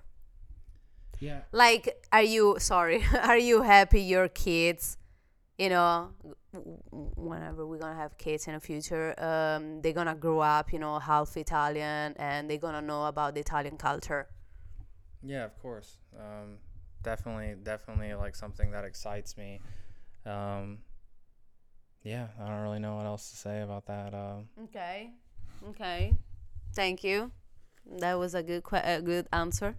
yeah, 1.19 1.41
Like, 1.51 2.05
are 2.11 2.21
you 2.23 2.57
sorry? 2.59 3.03
Are 3.23 3.37
you 3.37 3.61
happy 3.61 4.01
your 4.01 4.27
kids, 4.27 4.97
you 5.57 5.69
know, 5.69 6.11
whenever 6.91 7.65
we're 7.65 7.77
gonna 7.79 7.95
have 7.95 8.17
kids 8.17 8.47
in 8.47 8.53
the 8.53 8.59
future, 8.59 9.13
um, 9.17 9.81
they're 9.81 9.93
gonna 9.93 10.15
grow 10.15 10.39
up, 10.39 10.73
you 10.73 10.79
know, 10.79 10.99
half 10.99 11.35
Italian, 11.37 12.13
and 12.17 12.49
they're 12.49 12.57
gonna 12.57 12.81
know 12.81 13.05
about 13.05 13.33
the 13.35 13.41
Italian 13.41 13.77
culture. 13.77 14.27
yeah, 15.23 15.45
of 15.45 15.57
course. 15.61 15.97
Um, 16.19 16.57
definitely, 17.03 17.55
definitely 17.63 18.13
like 18.15 18.35
something 18.35 18.71
that 18.71 18.85
excites 18.85 19.37
me. 19.37 19.59
Um, 20.25 20.79
yeah, 22.03 22.27
I 22.39 22.47
don't 22.47 22.61
really 22.61 22.79
know 22.79 22.95
what 22.97 23.05
else 23.05 23.29
to 23.31 23.35
say 23.37 23.61
about 23.61 23.85
that. 23.87 24.13
Um, 24.13 24.49
Okay. 24.65 25.11
Okay. 25.69 26.13
Thank 26.73 27.03
you. 27.03 27.31
That 27.99 28.19
was 28.19 28.35
a 28.35 28.43
good 28.43 28.63
que- 28.63 28.81
a 28.83 29.01
good 29.01 29.27
answer. 29.31 29.75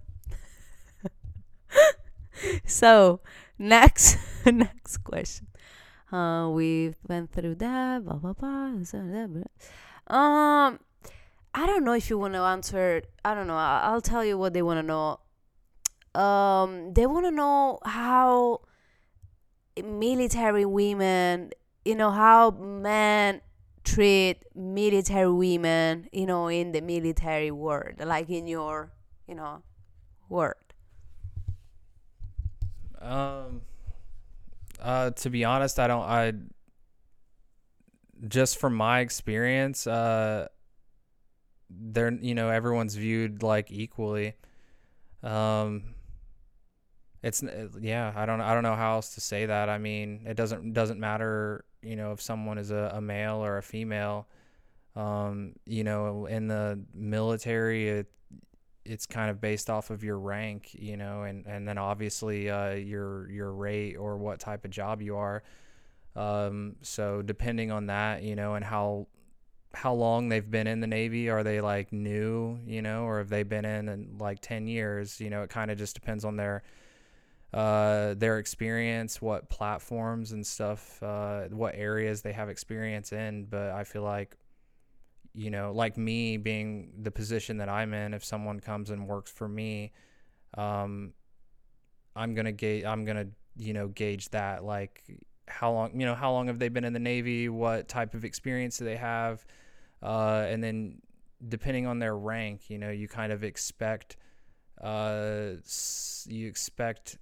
so 2.66 3.20
next 3.58 4.18
next 4.46 4.98
question. 4.98 5.46
Uh, 6.12 6.48
we 6.50 6.94
went 7.08 7.32
through 7.32 7.56
that. 7.56 8.04
Blah, 8.04 8.16
blah, 8.16 8.32
blah. 8.32 8.72
Um, 10.08 10.78
I 11.54 11.66
don't 11.66 11.84
know 11.84 11.94
if 11.94 12.10
you 12.10 12.18
want 12.18 12.34
to 12.34 12.40
answer. 12.40 13.02
I 13.24 13.34
don't 13.34 13.46
know. 13.46 13.56
I'll 13.56 14.00
tell 14.00 14.24
you 14.24 14.38
what 14.38 14.52
they 14.52 14.62
want 14.62 14.78
to 14.78 14.82
know. 14.82 15.20
Um, 16.20 16.94
they 16.94 17.06
want 17.06 17.26
to 17.26 17.30
know 17.30 17.78
how 17.84 18.60
military 19.82 20.64
women, 20.64 21.50
you 21.84 21.94
know, 21.94 22.10
how 22.10 22.50
men 22.52 23.40
treat 23.84 24.44
military 24.54 25.30
women, 25.30 26.08
you 26.12 26.26
know, 26.26 26.48
in 26.48 26.72
the 26.72 26.80
military 26.80 27.50
world, 27.50 27.94
like 28.04 28.30
in 28.30 28.46
your, 28.46 28.92
you 29.28 29.34
know, 29.34 29.62
world. 30.28 30.54
Um, 33.00 33.62
uh, 34.80 35.10
to 35.10 35.30
be 35.30 35.44
honest, 35.44 35.78
I 35.78 35.86
don't. 35.86 36.02
I 36.02 36.32
just 38.28 38.58
from 38.58 38.74
my 38.74 39.00
experience, 39.00 39.86
uh, 39.86 40.48
they're 41.70 42.12
you 42.12 42.34
know 42.34 42.50
everyone's 42.50 42.94
viewed 42.94 43.42
like 43.42 43.70
equally. 43.70 44.34
Um, 45.22 45.94
it's 47.22 47.42
yeah. 47.80 48.12
I 48.14 48.26
don't 48.26 48.40
I 48.40 48.54
don't 48.54 48.62
know 48.62 48.76
how 48.76 48.94
else 48.94 49.14
to 49.14 49.20
say 49.20 49.46
that. 49.46 49.68
I 49.68 49.78
mean, 49.78 50.22
it 50.26 50.36
doesn't 50.36 50.72
doesn't 50.72 51.00
matter. 51.00 51.64
You 51.82 51.96
know, 51.96 52.12
if 52.12 52.20
someone 52.20 52.58
is 52.58 52.70
a, 52.70 52.92
a 52.94 53.00
male 53.00 53.44
or 53.44 53.58
a 53.58 53.62
female. 53.62 54.28
Um, 54.94 55.52
you 55.66 55.84
know, 55.84 56.24
in 56.24 56.48
the 56.48 56.82
military, 56.94 57.88
it 57.90 58.06
it's 58.88 59.06
kind 59.06 59.30
of 59.30 59.40
based 59.40 59.68
off 59.68 59.90
of 59.90 60.04
your 60.04 60.18
rank, 60.18 60.70
you 60.72 60.96
know, 60.96 61.22
and, 61.22 61.46
and 61.46 61.66
then 61.66 61.78
obviously 61.78 62.50
uh, 62.50 62.70
your 62.70 63.30
your 63.30 63.52
rate 63.52 63.96
or 63.96 64.16
what 64.16 64.40
type 64.40 64.64
of 64.64 64.70
job 64.70 65.02
you 65.02 65.16
are. 65.16 65.42
Um, 66.14 66.76
so 66.82 67.22
depending 67.22 67.70
on 67.70 67.86
that, 67.86 68.22
you 68.22 68.36
know, 68.36 68.54
and 68.54 68.64
how 68.64 69.06
how 69.74 69.92
long 69.92 70.30
they've 70.30 70.50
been 70.50 70.66
in 70.66 70.80
the 70.80 70.86
Navy, 70.86 71.28
are 71.28 71.42
they 71.42 71.60
like 71.60 71.92
new, 71.92 72.58
you 72.66 72.80
know, 72.80 73.04
or 73.04 73.18
have 73.18 73.28
they 73.28 73.42
been 73.42 73.64
in 73.64 73.88
in 73.88 74.16
like 74.18 74.40
ten 74.40 74.66
years? 74.66 75.20
You 75.20 75.30
know, 75.30 75.42
it 75.42 75.50
kind 75.50 75.70
of 75.70 75.76
just 75.76 75.94
depends 75.94 76.24
on 76.24 76.36
their 76.36 76.62
uh, 77.52 78.14
their 78.14 78.38
experience, 78.38 79.20
what 79.20 79.48
platforms 79.48 80.32
and 80.32 80.46
stuff, 80.46 81.02
uh, 81.02 81.42
what 81.50 81.74
areas 81.74 82.22
they 82.22 82.32
have 82.32 82.48
experience 82.48 83.12
in. 83.12 83.44
But 83.44 83.70
I 83.70 83.84
feel 83.84 84.02
like 84.02 84.36
you 85.36 85.50
know, 85.50 85.70
like 85.72 85.98
me 85.98 86.38
being 86.38 86.92
the 87.02 87.10
position 87.10 87.58
that 87.58 87.68
I'm 87.68 87.92
in, 87.92 88.14
if 88.14 88.24
someone 88.24 88.58
comes 88.58 88.88
and 88.88 89.06
works 89.06 89.30
for 89.30 89.46
me, 89.46 89.92
um, 90.56 91.12
I'm 92.16 92.34
gonna 92.34 92.52
gauge. 92.52 92.84
I'm 92.86 93.04
gonna, 93.04 93.26
you 93.56 93.74
know, 93.74 93.88
gauge 93.88 94.30
that. 94.30 94.64
Like, 94.64 95.04
how 95.46 95.72
long, 95.72 96.00
you 96.00 96.06
know, 96.06 96.14
how 96.14 96.32
long 96.32 96.46
have 96.46 96.58
they 96.58 96.70
been 96.70 96.84
in 96.84 96.94
the 96.94 96.98
Navy? 96.98 97.50
What 97.50 97.86
type 97.86 98.14
of 98.14 98.24
experience 98.24 98.78
do 98.78 98.86
they 98.86 98.96
have? 98.96 99.44
Uh, 100.02 100.46
and 100.48 100.64
then, 100.64 101.02
depending 101.46 101.86
on 101.86 101.98
their 101.98 102.16
rank, 102.16 102.70
you 102.70 102.78
know, 102.78 102.90
you 102.90 103.06
kind 103.06 103.30
of 103.30 103.44
expect, 103.44 104.16
uh, 104.80 105.50
you 106.26 106.48
expect 106.48 107.18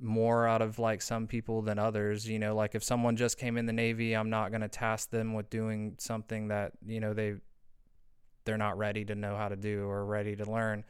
more 0.00 0.46
out 0.46 0.62
of 0.62 0.78
like 0.78 1.02
some 1.02 1.26
people 1.26 1.62
than 1.62 1.78
others 1.78 2.28
you 2.28 2.38
know 2.38 2.54
like 2.54 2.74
if 2.74 2.84
someone 2.84 3.16
just 3.16 3.36
came 3.36 3.56
in 3.56 3.66
the 3.66 3.72
navy 3.72 4.14
i'm 4.14 4.30
not 4.30 4.50
going 4.50 4.60
to 4.60 4.68
task 4.68 5.10
them 5.10 5.34
with 5.34 5.50
doing 5.50 5.94
something 5.98 6.48
that 6.48 6.72
you 6.86 7.00
know 7.00 7.12
they 7.12 7.34
they're 8.44 8.56
not 8.56 8.78
ready 8.78 9.04
to 9.04 9.14
know 9.14 9.36
how 9.36 9.48
to 9.48 9.56
do 9.56 9.82
or 9.82 10.04
ready 10.04 10.36
to 10.36 10.50
learn 10.50 10.84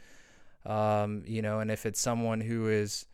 um, 0.67 1.23
you 1.27 1.41
know 1.41 1.61
and 1.61 1.71
if 1.71 1.87
it's 1.87 2.01
someone 2.01 2.41
who 2.41 2.69
is 2.69 3.07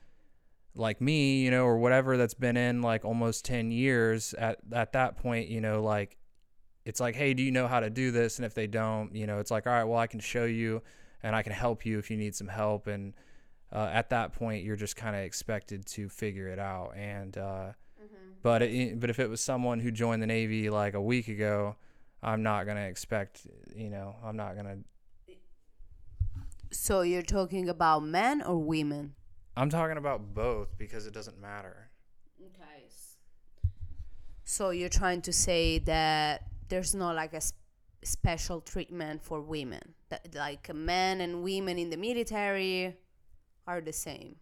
like 0.76 1.00
me, 1.00 1.42
you 1.42 1.50
know, 1.50 1.64
or 1.64 1.78
whatever 1.78 2.16
that's 2.16 2.34
been 2.34 2.56
in 2.56 2.82
like 2.82 3.04
almost 3.04 3.44
10 3.44 3.70
years 3.70 4.34
at 4.34 4.58
at 4.72 4.92
that 4.92 5.16
point, 5.16 5.48
you 5.48 5.60
know, 5.60 5.82
like 5.82 6.16
it's 6.84 7.00
like, 7.00 7.14
"Hey, 7.14 7.34
do 7.34 7.42
you 7.42 7.50
know 7.50 7.68
how 7.68 7.80
to 7.80 7.90
do 7.90 8.10
this?" 8.10 8.38
And 8.38 8.46
if 8.46 8.54
they 8.54 8.66
don't, 8.66 9.14
you 9.14 9.26
know, 9.26 9.38
it's 9.38 9.50
like, 9.50 9.66
"All 9.66 9.72
right, 9.72 9.84
well, 9.84 9.98
I 9.98 10.06
can 10.06 10.20
show 10.20 10.44
you 10.44 10.82
and 11.22 11.34
I 11.36 11.42
can 11.42 11.52
help 11.52 11.86
you 11.86 11.98
if 11.98 12.10
you 12.10 12.16
need 12.16 12.34
some 12.34 12.48
help." 12.48 12.86
And 12.86 13.14
uh, 13.74 13.90
at 13.92 14.10
that 14.10 14.32
point, 14.32 14.64
you're 14.64 14.76
just 14.76 14.94
kind 14.94 15.16
of 15.16 15.22
expected 15.22 15.84
to 15.86 16.08
figure 16.08 16.48
it 16.48 16.58
out. 16.58 16.92
And 16.96 17.36
uh, 17.36 17.72
but 18.42 18.62
it, 18.62 19.00
but 19.00 19.10
if 19.10 19.18
it 19.18 19.28
was 19.28 19.40
someone 19.40 19.80
who 19.80 19.90
joined 19.90 20.22
the 20.22 20.26
Navy 20.26 20.70
like 20.70 20.94
a 20.94 21.02
week 21.02 21.28
ago, 21.28 21.76
I'm 22.22 22.42
not 22.42 22.64
gonna 22.64 22.86
expect, 22.86 23.46
you 23.74 23.90
know, 23.90 24.14
I'm 24.24 24.36
not 24.36 24.54
gonna. 24.54 24.78
So 26.70 27.02
you're 27.02 27.22
talking 27.22 27.68
about 27.68 28.04
men 28.04 28.42
or 28.42 28.58
women? 28.58 29.14
I'm 29.56 29.70
talking 29.70 29.96
about 29.96 30.34
both 30.34 30.76
because 30.78 31.06
it 31.06 31.14
doesn't 31.14 31.40
matter. 31.40 31.90
Okay. 32.40 32.88
So 34.44 34.70
you're 34.70 34.88
trying 34.88 35.22
to 35.22 35.32
say 35.32 35.78
that 35.80 36.44
there's 36.68 36.94
no 36.94 37.12
like 37.12 37.34
a 37.34 37.40
special 38.04 38.60
treatment 38.60 39.22
for 39.22 39.40
women, 39.40 39.94
that 40.10 40.34
like 40.34 40.72
men 40.74 41.20
and 41.20 41.42
women 41.42 41.78
in 41.78 41.90
the 41.90 41.96
military 41.96 42.96
are 43.66 43.80
the 43.80 43.92
same. 43.92 44.36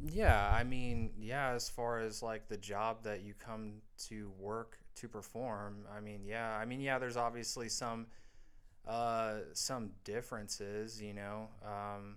Yeah, 0.00 0.50
I 0.52 0.62
mean, 0.62 1.10
yeah, 1.18 1.50
as 1.50 1.68
far 1.68 1.98
as 2.00 2.22
like 2.22 2.48
the 2.48 2.56
job 2.56 3.02
that 3.02 3.22
you 3.22 3.34
come 3.34 3.82
to 4.08 4.30
work 4.38 4.78
to 4.96 5.08
perform, 5.08 5.86
I 5.94 6.00
mean, 6.00 6.24
yeah, 6.24 6.56
I 6.56 6.64
mean, 6.64 6.80
yeah, 6.80 6.98
there's 6.98 7.16
obviously 7.16 7.68
some 7.68 8.06
uh 8.86 9.40
some 9.54 9.90
differences, 10.04 11.00
you 11.02 11.14
know, 11.14 11.48
um 11.64 12.16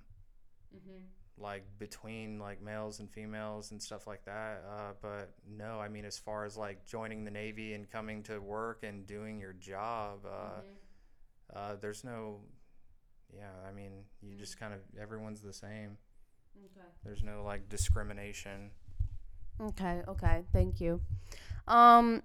like 1.37 1.63
between 1.79 2.39
like 2.39 2.61
males 2.61 2.99
and 2.99 3.09
females 3.09 3.71
and 3.71 3.81
stuff 3.81 4.05
like 4.05 4.23
that. 4.25 4.63
Uh 4.69 4.93
but 5.01 5.31
no, 5.49 5.79
I 5.79 5.87
mean, 5.87 6.05
as 6.05 6.17
far 6.17 6.45
as 6.45 6.57
like 6.57 6.85
joining 6.85 7.23
the 7.23 7.31
Navy 7.31 7.73
and 7.73 7.89
coming 7.89 8.21
to 8.23 8.39
work 8.39 8.83
and 8.83 9.07
doing 9.07 9.39
your 9.39 9.53
job, 9.53 10.19
uh 10.25 10.61
uh 11.57 11.75
there's 11.79 12.03
no 12.03 12.41
yeah, 13.35 13.51
I 13.67 13.71
mean, 13.73 13.91
you 14.21 14.35
just 14.35 14.59
kind 14.59 14.73
of 14.73 14.79
everyone's 14.99 15.41
the 15.41 15.53
same. 15.53 15.97
Okay. 16.57 16.87
There's 17.03 17.23
no 17.23 17.43
like 17.43 17.69
discrimination. 17.69 18.71
Okay, 19.59 20.01
okay, 20.07 20.43
thank 20.51 20.81
you. 20.81 21.01
Um 21.67 22.23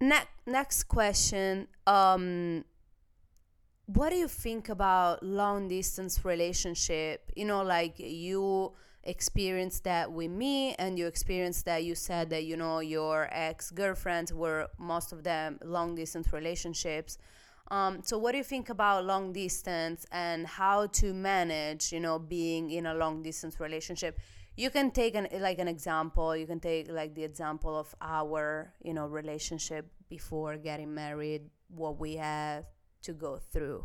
next 0.00 0.28
next 0.46 0.84
question. 0.84 1.68
Um 1.86 2.64
what 3.86 4.10
do 4.10 4.16
you 4.16 4.28
think 4.28 4.68
about 4.68 5.22
long 5.22 5.68
distance 5.68 6.24
relationship? 6.24 7.32
You 7.34 7.46
know, 7.46 7.62
like 7.62 7.94
you 7.98 8.72
experienced 9.04 9.84
that 9.84 10.12
with 10.12 10.30
me 10.30 10.74
and 10.74 10.98
you 10.98 11.06
experienced 11.06 11.64
that 11.64 11.82
you 11.84 11.94
said 11.94 12.28
that 12.28 12.44
you 12.44 12.56
know 12.56 12.80
your 12.80 13.28
ex-girlfriends 13.32 14.34
were 14.34 14.68
most 14.78 15.12
of 15.12 15.24
them 15.24 15.58
long 15.64 15.94
distance 15.94 16.30
relationships. 16.32 17.16
Um, 17.70 18.00
so 18.02 18.16
what 18.16 18.32
do 18.32 18.38
you 18.38 18.44
think 18.44 18.70
about 18.70 19.04
long 19.04 19.32
distance 19.32 20.06
and 20.10 20.46
how 20.46 20.86
to 20.86 21.12
manage, 21.12 21.92
you 21.92 22.00
know, 22.00 22.18
being 22.18 22.70
in 22.70 22.86
a 22.86 22.94
long 22.94 23.22
distance 23.22 23.60
relationship? 23.60 24.18
You 24.56 24.70
can 24.70 24.90
take 24.90 25.14
an 25.14 25.28
like 25.38 25.58
an 25.58 25.68
example. 25.68 26.34
You 26.34 26.46
can 26.46 26.60
take 26.60 26.90
like 26.90 27.14
the 27.14 27.24
example 27.24 27.78
of 27.78 27.94
our, 28.00 28.72
you 28.82 28.94
know, 28.94 29.06
relationship 29.06 29.86
before 30.08 30.56
getting 30.56 30.94
married, 30.94 31.42
what 31.68 31.98
we 31.98 32.16
have 32.16 32.64
to 33.02 33.12
go 33.12 33.36
through. 33.36 33.84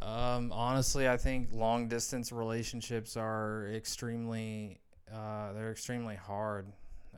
Um, 0.00 0.52
honestly, 0.52 1.08
I 1.08 1.16
think 1.16 1.48
long 1.52 1.88
distance 1.88 2.30
relationships 2.30 3.16
are 3.16 3.68
extremely 3.74 4.78
uh, 5.12 5.52
they're 5.52 5.70
extremely 5.70 6.16
hard. 6.16 6.66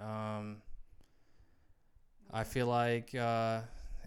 Um, 0.00 0.62
I 2.30 2.44
feel 2.44 2.66
like 2.66 3.14
uh, 3.14 3.60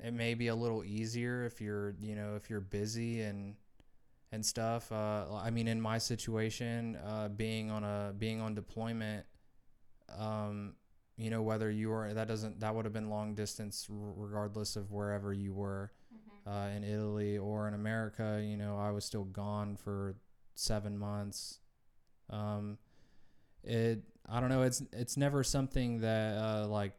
it 0.04 0.14
may 0.14 0.34
be 0.34 0.48
a 0.48 0.56
little 0.56 0.84
easier 0.84 1.46
if 1.46 1.62
you're 1.62 1.96
you 2.02 2.16
know 2.16 2.36
if 2.36 2.50
you're 2.50 2.62
busy 2.62 3.22
and 3.22 3.56
and 4.32 4.46
stuff. 4.46 4.92
Uh, 4.92 5.26
I 5.36 5.50
mean, 5.50 5.68
in 5.68 5.82
my 5.82 5.98
situation, 5.98 6.98
uh, 7.06 7.30
being 7.30 7.70
on 7.70 7.84
a 7.84 8.14
being 8.18 8.42
on 8.42 8.56
deployment, 8.56 9.26
um, 10.18 10.74
you 11.18 11.30
know 11.30 11.42
whether 11.42 11.70
you 11.70 11.90
were 11.90 12.14
that 12.14 12.28
doesn't 12.28 12.60
that 12.62 12.74
would 12.74 12.86
have 12.86 12.94
been 12.94 13.10
long 13.10 13.36
distance 13.36 13.88
regardless 13.90 14.76
of 14.76 14.92
wherever 14.92 15.34
you 15.34 15.54
were 15.54 15.92
uh, 16.48 16.70
in 16.76 16.84
Italy 16.84 17.38
or 17.38 17.68
in 17.68 17.74
America. 17.74 18.42
You 18.44 18.58
know, 18.58 18.78
I 18.78 18.92
was 18.92 19.06
still 19.06 19.26
gone 19.26 19.76
for 19.76 20.16
seven 20.56 20.98
months. 20.98 21.60
Um, 22.30 22.78
it 23.64 24.04
I 24.28 24.40
don't 24.40 24.50
know. 24.50 24.64
It's 24.64 24.82
it's 24.94 25.18
never 25.18 25.44
something 25.44 26.02
that 26.02 26.38
uh, 26.38 26.68
like 26.68 26.94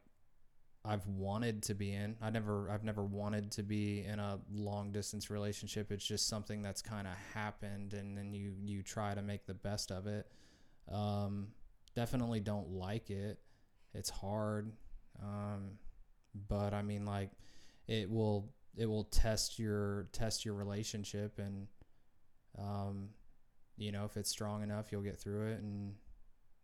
I've 0.84 1.06
wanted 1.06 1.62
to 1.64 1.74
be 1.74 1.92
in. 1.92 2.16
I 2.20 2.30
never 2.30 2.68
I've 2.68 2.82
never 2.82 3.04
wanted 3.04 3.52
to 3.52 3.62
be 3.62 4.04
in 4.04 4.18
a 4.18 4.40
long 4.52 4.90
distance 4.90 5.30
relationship. 5.30 5.92
It's 5.92 6.04
just 6.04 6.28
something 6.28 6.60
that's 6.60 6.82
kind 6.82 7.06
of 7.06 7.14
happened, 7.34 7.94
and 7.94 8.18
then 8.18 8.34
you 8.34 8.54
you 8.64 8.82
try 8.82 9.14
to 9.14 9.22
make 9.22 9.46
the 9.46 9.54
best 9.54 9.92
of 9.92 10.06
it. 10.06 10.26
Um, 10.90 11.48
definitely 11.94 12.40
don't 12.40 12.70
like 12.70 13.10
it. 13.10 13.38
It's 13.94 14.10
hard, 14.10 14.72
um, 15.22 15.78
but 16.48 16.74
I 16.74 16.82
mean 16.82 17.04
like 17.04 17.30
it 17.86 18.10
will 18.10 18.52
it 18.76 18.86
will 18.86 19.04
test 19.04 19.58
your 19.58 20.08
test 20.12 20.44
your 20.44 20.54
relationship 20.54 21.38
and 21.38 21.66
um, 22.58 23.10
you 23.76 23.92
know 23.92 24.04
if 24.04 24.16
it's 24.16 24.30
strong 24.30 24.62
enough 24.62 24.90
you'll 24.90 25.02
get 25.02 25.18
through 25.18 25.48
it 25.48 25.60
and 25.60 25.94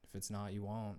if 0.04 0.14
it's 0.14 0.30
not 0.30 0.52
you 0.52 0.64
won't 0.64 0.98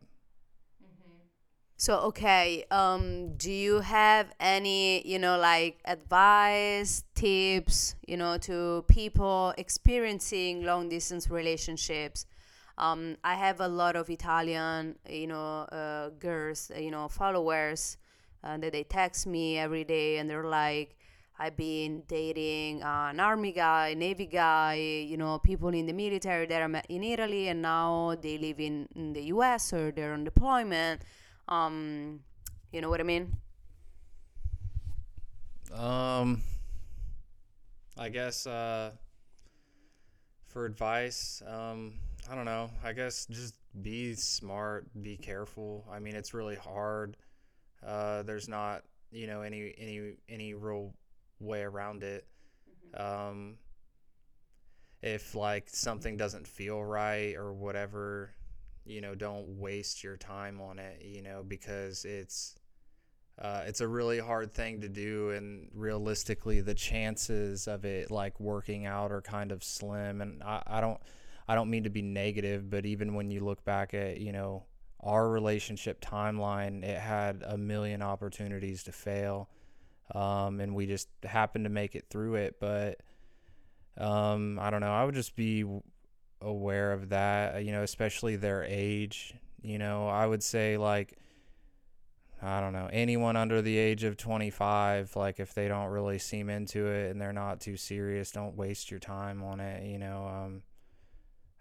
So 1.81 1.99
okay, 2.11 2.65
um, 2.71 3.37
do 3.37 3.49
you 3.49 3.79
have 3.79 4.33
any, 4.41 5.01
you 5.07 5.17
know, 5.17 5.37
like 5.37 5.79
advice, 5.85 7.05
tips, 7.15 7.95
you 8.05 8.17
know, 8.17 8.37
to 8.39 8.83
people 8.89 9.53
experiencing 9.57 10.65
long 10.65 10.89
distance 10.89 11.29
relationships? 11.29 12.25
Um, 12.77 13.15
I 13.23 13.35
have 13.35 13.61
a 13.61 13.67
lot 13.69 13.95
of 13.95 14.09
Italian, 14.09 14.97
you 15.09 15.27
know, 15.27 15.61
uh, 15.71 16.09
girls, 16.19 16.69
uh, 16.75 16.79
you 16.81 16.91
know, 16.91 17.07
followers, 17.07 17.95
uh, 18.43 18.57
that 18.57 18.73
they 18.73 18.83
text 18.83 19.25
me 19.25 19.57
every 19.57 19.85
day, 19.85 20.17
and 20.17 20.29
they're 20.29 20.43
like, 20.43 20.97
I've 21.39 21.55
been 21.55 22.03
dating 22.09 22.83
uh, 22.83 23.07
an 23.11 23.21
army 23.21 23.53
guy, 23.53 23.93
navy 23.93 24.25
guy, 24.25 24.73
you 25.07 25.15
know, 25.15 25.39
people 25.39 25.69
in 25.69 25.85
the 25.85 25.93
military 25.93 26.45
that 26.47 26.61
I 26.61 26.67
met 26.67 26.87
in 26.89 27.03
Italy, 27.03 27.47
and 27.47 27.61
now 27.61 28.17
they 28.21 28.37
live 28.37 28.59
in, 28.59 28.89
in 28.97 29.13
the 29.13 29.23
U.S. 29.35 29.71
or 29.71 29.91
they're 29.91 30.11
on 30.11 30.25
deployment. 30.25 31.03
Um, 31.49 32.21
you 32.71 32.79
know 32.79 32.89
what 32.89 32.99
I 32.99 33.03
mean? 33.03 33.35
Um, 35.73 36.41
I 37.97 38.09
guess 38.09 38.47
uh, 38.47 38.91
for 40.47 40.65
advice, 40.65 41.41
um, 41.47 41.95
I 42.31 42.35
don't 42.35 42.45
know. 42.45 42.69
I 42.83 42.93
guess 42.93 43.25
just 43.25 43.55
be 43.81 44.13
smart, 44.13 44.87
be 45.01 45.17
careful. 45.17 45.85
I 45.91 45.99
mean, 45.99 46.15
it's 46.15 46.33
really 46.33 46.55
hard. 46.55 47.17
Uh, 47.85 48.23
there's 48.23 48.47
not, 48.47 48.83
you 49.11 49.27
know, 49.27 49.41
any 49.41 49.73
any 49.77 50.13
any 50.27 50.53
real 50.53 50.93
way 51.39 51.61
around 51.61 52.03
it. 52.03 52.25
Um, 52.95 53.57
if 55.01 55.33
like 55.35 55.69
something 55.69 56.17
doesn't 56.17 56.47
feel 56.47 56.83
right 56.83 57.35
or 57.35 57.53
whatever, 57.53 58.31
you 58.89 59.01
know, 59.01 59.15
don't 59.15 59.47
waste 59.59 60.03
your 60.03 60.17
time 60.17 60.59
on 60.59 60.79
it. 60.79 61.03
You 61.05 61.21
know, 61.21 61.43
because 61.47 62.05
it's 62.05 62.55
uh, 63.41 63.63
it's 63.67 63.79
a 63.79 63.87
really 63.87 64.19
hard 64.19 64.51
thing 64.51 64.81
to 64.81 64.89
do, 64.89 65.29
and 65.29 65.69
realistically, 65.73 66.59
the 66.59 66.73
chances 66.73 67.67
of 67.67 67.85
it 67.85 68.11
like 68.11 68.37
working 68.39 68.85
out 68.85 69.11
are 69.11 69.21
kind 69.21 69.51
of 69.51 69.63
slim. 69.63 70.21
And 70.21 70.43
I, 70.43 70.61
I 70.67 70.81
don't, 70.81 70.99
I 71.47 71.55
don't 71.55 71.69
mean 71.69 71.83
to 71.85 71.89
be 71.89 72.01
negative, 72.01 72.69
but 72.69 72.85
even 72.85 73.13
when 73.13 73.31
you 73.31 73.39
look 73.39 73.63
back 73.63 73.93
at 73.93 74.19
you 74.19 74.33
know 74.33 74.65
our 74.99 75.29
relationship 75.29 76.01
timeline, 76.01 76.83
it 76.83 76.99
had 76.99 77.43
a 77.47 77.57
million 77.57 78.01
opportunities 78.01 78.83
to 78.83 78.91
fail, 78.91 79.49
um, 80.13 80.59
and 80.59 80.75
we 80.75 80.85
just 80.85 81.07
happened 81.23 81.63
to 81.63 81.69
make 81.69 81.95
it 81.95 82.07
through 82.09 82.35
it. 82.35 82.57
But 82.59 82.99
um, 83.97 84.59
I 84.59 84.69
don't 84.69 84.81
know. 84.81 84.91
I 84.91 85.05
would 85.05 85.15
just 85.15 85.37
be 85.37 85.63
aware 86.41 86.91
of 86.91 87.09
that. 87.09 87.63
You 87.63 87.71
know, 87.71 87.83
especially 87.83 88.35
their 88.35 88.63
age. 88.63 89.33
You 89.61 89.77
know, 89.77 90.07
I 90.07 90.25
would 90.25 90.43
say 90.43 90.77
like 90.77 91.17
I 92.41 92.61
don't 92.61 92.71
know, 92.71 92.89
anyone 92.91 93.35
under 93.35 93.61
the 93.61 93.77
age 93.77 94.05
of 94.05 94.15
25, 94.15 95.15
like 95.17 95.39
if 95.41 95.53
they 95.53 95.67
don't 95.67 95.89
really 95.89 96.19
seem 96.19 96.49
into 96.49 96.87
it 96.87 97.11
and 97.11 97.19
they're 97.19 97.33
not 97.33 97.59
too 97.59 97.75
serious, 97.75 98.31
don't 98.31 98.55
waste 98.55 98.89
your 98.89 98.99
time 98.99 99.43
on 99.43 99.59
it, 99.59 99.85
you 99.85 99.99
know, 99.99 100.25
um, 100.25 100.61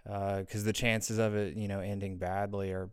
uh, 0.08 0.42
cause 0.50 0.62
the 0.62 0.72
chances 0.72 1.18
of 1.18 1.34
it, 1.34 1.56
you 1.56 1.66
know, 1.66 1.80
ending 1.80 2.16
badly 2.16 2.70
are 2.70 2.90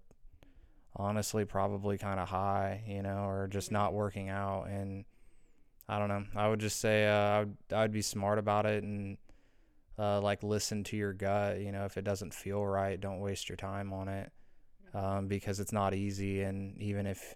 honestly 0.95 1.45
probably 1.45 1.99
kind 1.99 2.19
of 2.19 2.27
high, 2.27 2.83
you 2.87 3.03
know, 3.03 3.27
or 3.27 3.47
just 3.47 3.71
not 3.71 3.93
working 3.93 4.29
out. 4.29 4.63
And 4.63 5.05
I 5.87 5.99
don't 5.99 6.09
know, 6.09 6.23
I 6.35 6.47
would 6.47 6.59
just 6.59 6.79
say, 6.79 7.07
uh, 7.07 7.13
I 7.13 7.39
would, 7.39 7.57
I 7.71 7.81
would 7.83 7.91
be 7.91 8.01
smart 8.01 8.39
about 8.39 8.65
it 8.65 8.83
and, 8.83 9.17
uh, 9.97 10.21
like 10.21 10.43
listen 10.43 10.83
to 10.85 10.97
your 10.97 11.13
gut. 11.13 11.59
You 11.59 11.71
know, 11.71 11.85
if 11.85 11.97
it 11.97 12.03
doesn't 12.03 12.33
feel 12.33 12.65
right, 12.65 12.99
don't 12.99 13.19
waste 13.19 13.49
your 13.49 13.55
time 13.55 13.93
on 13.93 14.07
it 14.07 14.31
um, 14.93 15.27
because 15.27 15.59
it's 15.59 15.71
not 15.71 15.93
easy. 15.93 16.41
And 16.41 16.77
even 16.81 17.05
if 17.05 17.35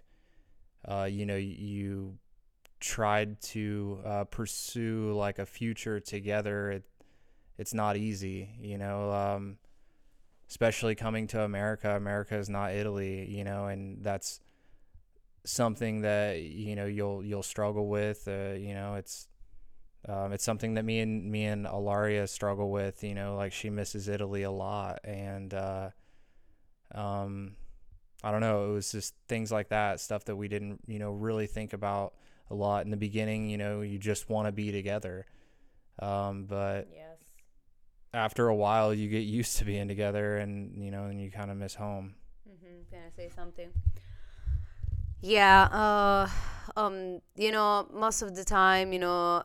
uh, 0.86 1.08
you 1.10 1.26
know 1.26 1.36
you 1.36 2.18
tried 2.80 3.40
to 3.42 4.00
uh, 4.04 4.24
pursue 4.24 5.12
like 5.12 5.38
a 5.38 5.46
future 5.46 6.00
together, 6.00 6.70
it 6.70 6.84
it's 7.58 7.74
not 7.74 7.96
easy. 7.96 8.50
You 8.60 8.78
know, 8.78 9.12
um, 9.12 9.58
especially 10.48 10.94
coming 10.94 11.26
to 11.28 11.42
America. 11.42 11.96
America 11.96 12.36
is 12.36 12.48
not 12.48 12.72
Italy. 12.72 13.30
You 13.30 13.44
know, 13.44 13.66
and 13.66 14.02
that's 14.02 14.40
something 15.44 16.02
that 16.02 16.40
you 16.40 16.76
know 16.76 16.86
you'll 16.86 17.24
you'll 17.24 17.42
struggle 17.42 17.88
with. 17.88 18.26
Uh, 18.26 18.54
you 18.56 18.74
know, 18.74 18.94
it's 18.94 19.28
um, 20.08 20.32
it's 20.32 20.44
something 20.44 20.74
that 20.74 20.84
me 20.84 21.00
and 21.00 21.30
me 21.30 21.44
and 21.44 21.66
Ilaria 21.66 22.26
struggle 22.26 22.70
with. 22.70 23.02
You 23.04 23.14
know, 23.14 23.36
like 23.36 23.52
she 23.52 23.70
misses 23.70 24.08
Italy 24.08 24.42
a 24.42 24.50
lot, 24.50 25.00
and 25.04 25.52
uh, 25.54 25.90
um, 26.94 27.56
I 28.22 28.30
don't 28.30 28.40
know. 28.40 28.70
It 28.70 28.74
was 28.74 28.92
just 28.92 29.14
things 29.28 29.50
like 29.52 29.68
that, 29.70 30.00
stuff 30.00 30.24
that 30.26 30.36
we 30.36 30.48
didn't, 30.48 30.80
you 30.86 30.98
know, 30.98 31.12
really 31.12 31.46
think 31.46 31.72
about 31.72 32.14
a 32.50 32.54
lot 32.54 32.84
in 32.84 32.90
the 32.90 32.96
beginning. 32.96 33.48
You 33.48 33.58
know, 33.58 33.80
you 33.82 33.98
just 33.98 34.28
want 34.28 34.46
to 34.46 34.52
be 34.52 34.72
together, 34.72 35.26
um, 36.00 36.44
but 36.44 36.88
Yes. 36.92 37.18
after 38.12 38.48
a 38.48 38.54
while, 38.54 38.92
you 38.94 39.08
get 39.08 39.20
used 39.20 39.58
to 39.58 39.64
being 39.64 39.88
together, 39.88 40.38
and 40.38 40.82
you 40.82 40.90
know, 40.90 41.04
and 41.04 41.20
you 41.20 41.30
kind 41.30 41.50
of 41.50 41.56
miss 41.56 41.74
home. 41.74 42.14
Mm-hmm. 42.48 42.90
Can 42.90 43.00
I 43.06 43.10
say 43.16 43.28
something? 43.34 43.70
Yeah. 45.20 45.64
Uh, 45.70 46.28
um. 46.76 47.20
You 47.36 47.52
know, 47.52 47.86
most 47.92 48.22
of 48.22 48.34
the 48.34 48.44
time, 48.44 48.92
you 48.92 48.98
know, 48.98 49.42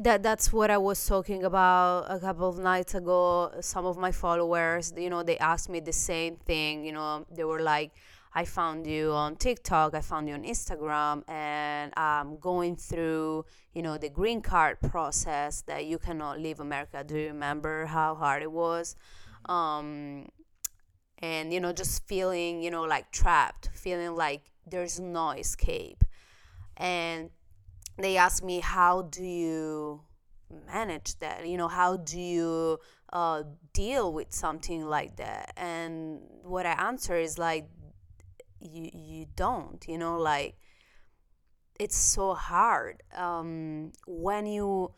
that 0.00 0.22
that's 0.22 0.52
what 0.52 0.70
I 0.70 0.78
was 0.78 1.04
talking 1.06 1.44
about 1.44 2.06
a 2.08 2.18
couple 2.18 2.48
of 2.48 2.58
nights 2.58 2.94
ago. 2.94 3.52
Some 3.60 3.86
of 3.86 3.96
my 3.96 4.12
followers, 4.12 4.92
you 4.96 5.10
know, 5.10 5.22
they 5.22 5.38
asked 5.38 5.68
me 5.68 5.80
the 5.80 5.92
same 5.92 6.36
thing. 6.36 6.84
You 6.84 6.92
know, 6.92 7.26
they 7.30 7.44
were 7.44 7.60
like, 7.60 7.92
"I 8.34 8.44
found 8.44 8.86
you 8.86 9.12
on 9.12 9.36
TikTok. 9.36 9.94
I 9.94 10.00
found 10.00 10.28
you 10.28 10.34
on 10.34 10.44
Instagram, 10.44 11.22
and 11.28 11.92
I'm 11.96 12.38
going 12.38 12.76
through, 12.76 13.44
you 13.72 13.82
know, 13.82 13.96
the 13.98 14.10
green 14.10 14.42
card 14.42 14.80
process 14.80 15.62
that 15.62 15.86
you 15.86 15.98
cannot 15.98 16.40
leave 16.40 16.60
America. 16.60 17.02
Do 17.04 17.16
you 17.16 17.28
remember 17.28 17.86
how 17.86 18.14
hard 18.14 18.42
it 18.42 18.52
was?" 18.52 18.96
Um, 19.46 20.26
and 21.20 21.52
you 21.52 21.60
know 21.60 21.72
just 21.72 22.06
feeling 22.06 22.62
you 22.62 22.70
know 22.70 22.82
like 22.82 23.10
trapped 23.10 23.70
feeling 23.74 24.14
like 24.14 24.52
there's 24.66 25.00
no 25.00 25.30
escape 25.30 26.04
and 26.76 27.30
they 27.98 28.16
asked 28.16 28.44
me 28.44 28.60
how 28.60 29.02
do 29.02 29.24
you 29.24 30.02
manage 30.72 31.18
that? 31.18 31.46
You 31.46 31.56
know 31.56 31.68
how 31.68 31.96
do 31.96 32.20
you 32.20 32.78
uh, 33.12 33.42
deal 33.72 34.12
with 34.12 34.32
something 34.32 34.84
like 34.86 35.16
that? 35.16 35.52
And 35.56 36.20
what 36.42 36.64
i 36.64 36.72
answer 36.72 37.16
is 37.16 37.38
like 37.38 37.68
you 38.60 38.90
you 38.92 39.26
don't 39.36 39.84
you 39.86 39.98
know 39.98 40.18
like 40.18 40.56
it's 41.78 41.96
so 41.96 42.34
hard 42.34 43.02
um, 43.16 43.92
when 44.06 44.46
you 44.46 44.90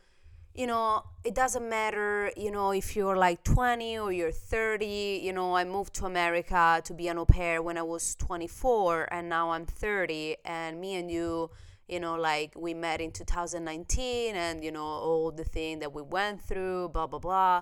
you 0.55 0.67
know 0.67 1.03
it 1.25 1.35
doesn't 1.35 1.69
matter 1.69 2.33
you 2.37 2.51
know 2.51 2.71
if 2.73 2.97
you're 2.97 3.17
like 3.17 3.43
20 3.45 3.99
or 3.99 4.13
you're 4.13 4.33
30 4.33 5.21
you 5.23 5.33
know 5.33 5.55
i 5.55 5.65
moved 5.65 5.95
to 5.95 6.07
america 6.07 6.81
to 6.85 6.95
be 6.95 7.07
an 7.09 7.19
au 7.19 7.25
pair 7.25 7.63
when 7.63 7.79
i 7.79 7.83
was 7.83 8.15
24 8.17 9.09
and 9.13 9.29
now 9.29 9.51
i'm 9.51 9.65
30 9.65 10.37
and 10.45 10.81
me 10.81 10.95
and 10.95 11.11
you 11.11 11.51
you 11.91 12.01
know 12.01 12.15
like 12.17 12.53
we 12.57 12.75
met 12.75 13.01
in 13.01 13.11
2019 13.11 14.37
and 14.37 14.65
you 14.65 14.73
know 14.73 14.85
all 14.85 15.31
the 15.31 15.45
thing 15.45 15.81
that 15.81 15.93
we 15.93 16.03
went 16.03 16.41
through 16.43 16.89
blah 16.91 17.07
blah 17.07 17.19
blah. 17.19 17.61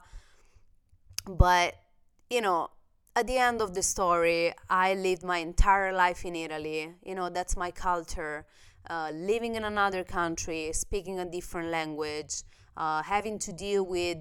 But 1.26 1.74
you 2.30 2.40
know 2.40 2.70
at 3.16 3.26
the 3.26 3.38
end 3.38 3.60
of 3.60 3.74
the 3.74 3.82
story 3.82 4.52
i 4.70 4.94
lived 4.94 5.24
my 5.24 5.38
entire 5.38 5.92
life 5.92 6.24
in 6.24 6.36
italy. 6.36 6.94
You 7.02 7.14
know 7.14 7.28
that's 7.28 7.56
my 7.56 7.70
culture. 7.70 8.46
Uh, 8.88 9.10
living 9.12 9.54
in 9.54 9.64
another 9.64 10.02
country 10.04 10.70
speaking 10.72 11.18
a 11.18 11.24
different 11.24 11.68
language 11.68 12.42
uh, 12.76 13.02
having 13.02 13.38
to 13.38 13.52
deal 13.52 13.84
with 13.84 14.16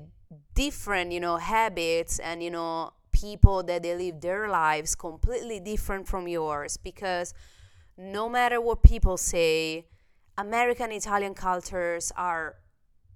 different 0.55 1.11
you 1.11 1.19
know 1.19 1.37
habits 1.37 2.19
and 2.19 2.43
you 2.43 2.51
know 2.51 2.91
people 3.21 3.63
that 3.63 3.83
they 3.83 3.95
live 3.95 4.21
their 4.21 4.47
lives 4.47 4.95
completely 4.95 5.59
different 5.59 6.07
from 6.07 6.27
yours. 6.27 6.77
Because 6.77 7.33
no 7.97 8.29
matter 8.29 8.61
what 8.61 8.83
people 8.83 9.17
say 9.17 9.87
american 10.37 10.91
italian 10.91 11.33
cultures 11.33 12.11
are 12.15 12.55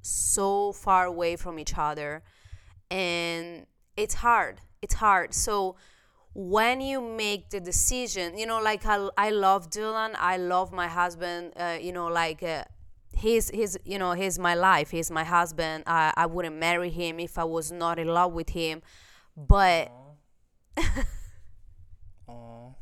so 0.01 0.71
far 0.71 1.05
away 1.05 1.35
from 1.35 1.59
each 1.59 1.77
other 1.77 2.23
and 2.89 3.65
it's 3.95 4.15
hard 4.15 4.59
it's 4.81 4.95
hard 4.95 5.33
so 5.33 5.75
when 6.33 6.79
you 6.81 7.01
make 7.01 7.49
the 7.49 7.59
decision 7.59 8.37
you 8.37 8.45
know 8.45 8.61
like 8.61 8.85
i, 8.85 9.09
I 9.17 9.31
love 9.31 9.69
dylan 9.69 10.15
i 10.17 10.37
love 10.37 10.71
my 10.71 10.87
husband 10.87 11.53
uh, 11.57 11.77
you 11.79 11.91
know 11.91 12.07
like 12.07 12.41
uh, 12.41 12.63
he's 13.13 13.49
he's 13.49 13.77
you 13.85 13.99
know 13.99 14.13
he's 14.13 14.39
my 14.39 14.55
life 14.55 14.91
he's 14.91 15.11
my 15.11 15.23
husband 15.23 15.83
I, 15.85 16.13
I 16.15 16.25
wouldn't 16.25 16.55
marry 16.55 16.89
him 16.89 17.19
if 17.19 17.37
i 17.37 17.43
was 17.43 17.71
not 17.71 17.99
in 17.99 18.07
love 18.07 18.33
with 18.33 18.49
him 18.49 18.81
but 19.35 19.91
Aww. 22.29 22.75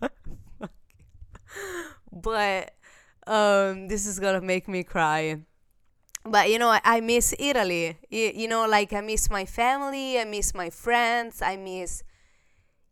but 2.12 2.75
um 3.26 3.88
this 3.88 4.06
is 4.06 4.18
gonna 4.18 4.40
make 4.40 4.68
me 4.68 4.82
cry. 4.82 5.40
But 6.24 6.50
you 6.50 6.58
know 6.58 6.68
i, 6.68 6.80
I 6.84 7.00
miss 7.00 7.34
italy. 7.38 7.96
You, 8.10 8.32
you 8.34 8.48
know 8.48 8.66
like 8.66 8.92
i 8.92 9.00
miss 9.00 9.30
my 9.30 9.44
family 9.44 10.18
i 10.18 10.24
miss 10.24 10.54
my 10.54 10.70
friends 10.70 11.42
i 11.42 11.56
miss 11.56 12.02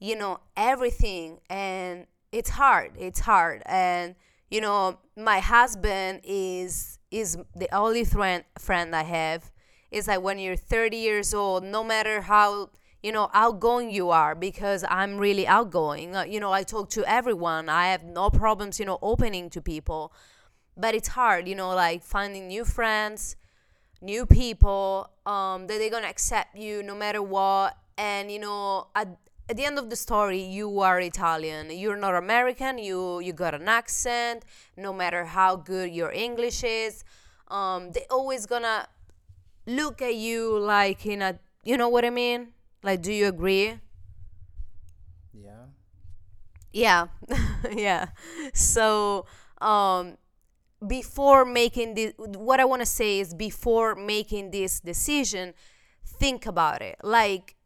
you 0.01 0.17
know 0.17 0.41
everything. 0.57 1.39
And 1.51 2.07
it's 2.33 2.51
hard 2.51 2.93
it's 2.99 3.21
hard. 3.21 3.63
And 3.67 4.15
you 4.51 4.61
know 4.61 4.99
my 5.17 5.41
husband 5.41 6.21
is 6.25 6.99
is 7.11 7.39
the 7.55 7.73
only 7.75 8.05
friend 8.05 8.45
friend 8.59 8.95
i 8.95 9.03
have. 9.03 9.51
It's 9.91 10.09
like 10.09 10.23
when 10.23 10.39
you're 10.41 10.57
30 10.57 10.97
years 10.97 11.33
old 11.35 11.63
no 11.63 11.85
matter 11.85 12.23
how 12.23 12.71
you 13.05 13.13
know 13.13 13.29
outgoing 13.35 13.91
you 13.91 14.09
are 14.09 14.35
because 14.35 14.83
i'm 14.89 15.19
really 15.19 15.47
outgoing. 15.47 16.17
Uh, 16.17 16.25
you 16.25 16.41
know 16.41 16.53
i 16.53 16.63
talk 16.63 16.89
to 16.89 17.05
everyone. 17.19 17.69
I 17.69 17.89
have 17.89 18.03
no 18.03 18.31
problems 18.31 18.81
you 18.81 18.87
know 18.87 18.99
opening 19.03 19.51
to 19.51 19.61
people. 19.61 20.13
But 20.75 20.95
it's 20.95 21.09
hard 21.09 21.47
you 21.47 21.55
know 21.55 21.75
like 21.75 22.03
finding 22.03 22.49
new 22.49 22.65
friends 22.65 23.37
new 24.01 24.25
people 24.27 25.11
um, 25.27 25.67
that 25.67 25.77
they're 25.79 25.91
gonna 25.91 26.15
accept 26.17 26.57
you 26.57 26.83
no 26.83 26.95
matter 26.95 27.23
what. 27.23 27.77
And 27.99 28.33
you 28.33 28.39
know 28.39 28.87
at, 28.97 29.09
at 29.51 29.57
the 29.59 29.67
end 29.67 29.79
of 29.79 29.91
the 29.91 29.97
story 29.97 30.41
you 30.41 30.81
are 30.81 30.99
italian. 30.99 31.71
You're 31.71 32.01
not 32.07 32.15
american. 32.15 32.79
You 32.79 33.21
you 33.21 33.35
got 33.35 33.53
an 33.55 33.69
accent 33.69 34.47
no 34.79 34.95
matter 34.95 35.27
how 35.27 35.57
good 35.57 35.93
your 35.93 36.11
english 36.11 36.65
is. 36.65 37.05
Um, 37.49 37.93
they 37.93 38.07
always 38.11 38.47
gonna 38.47 38.89
look 39.67 40.01
at 40.01 40.15
you 40.15 40.59
like 40.59 41.05
in 41.05 41.21
a 41.21 41.39
you 41.65 41.77
know 41.77 41.89
what 41.89 42.05
i 42.05 42.11
mean 42.11 42.54
like 42.85 43.03
do 43.03 43.13
you 43.13 43.27
agree? 43.27 43.81
Yeah. 45.33 45.67
yeah. 46.73 47.07
Yeah. 47.73 48.09
So 48.53 49.27
um 49.61 50.19
before 50.87 51.47
making 51.47 51.95
this 51.95 52.13
what 52.19 52.61
i 52.61 52.65
want 52.65 52.83
to 52.83 52.87
say 52.87 53.19
is 53.19 53.33
before 53.33 53.95
making 53.95 54.51
this 54.51 54.81
decision 54.81 55.55
think 56.05 56.47
about 56.47 56.83
it. 56.83 56.97
Like 57.03 57.57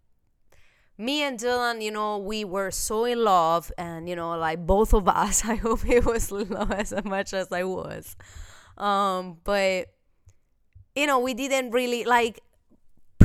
me 0.96 1.22
and 1.22 1.38
dylan 1.38 1.82
you 1.82 1.90
know 1.90 2.18
we 2.18 2.44
were 2.44 2.70
so 2.70 3.04
in 3.04 3.22
love 3.24 3.70
and 3.78 4.08
you 4.08 4.16
know 4.16 4.36
like 4.36 4.66
both 4.66 4.92
of 4.92 5.08
us 5.08 5.44
i 5.54 5.54
hope 5.54 5.88
it 5.88 6.04
was 6.04 6.32
love 6.32 6.72
as 6.72 6.92
much 7.04 7.34
as 7.34 7.50
i 7.52 7.64
was. 7.64 8.16
Um 8.76 9.38
but 9.44 9.88
you 10.94 11.06
know 11.06 11.18
we 11.18 11.34
didn't 11.34 11.72
really 11.72 12.04
like 12.04 12.40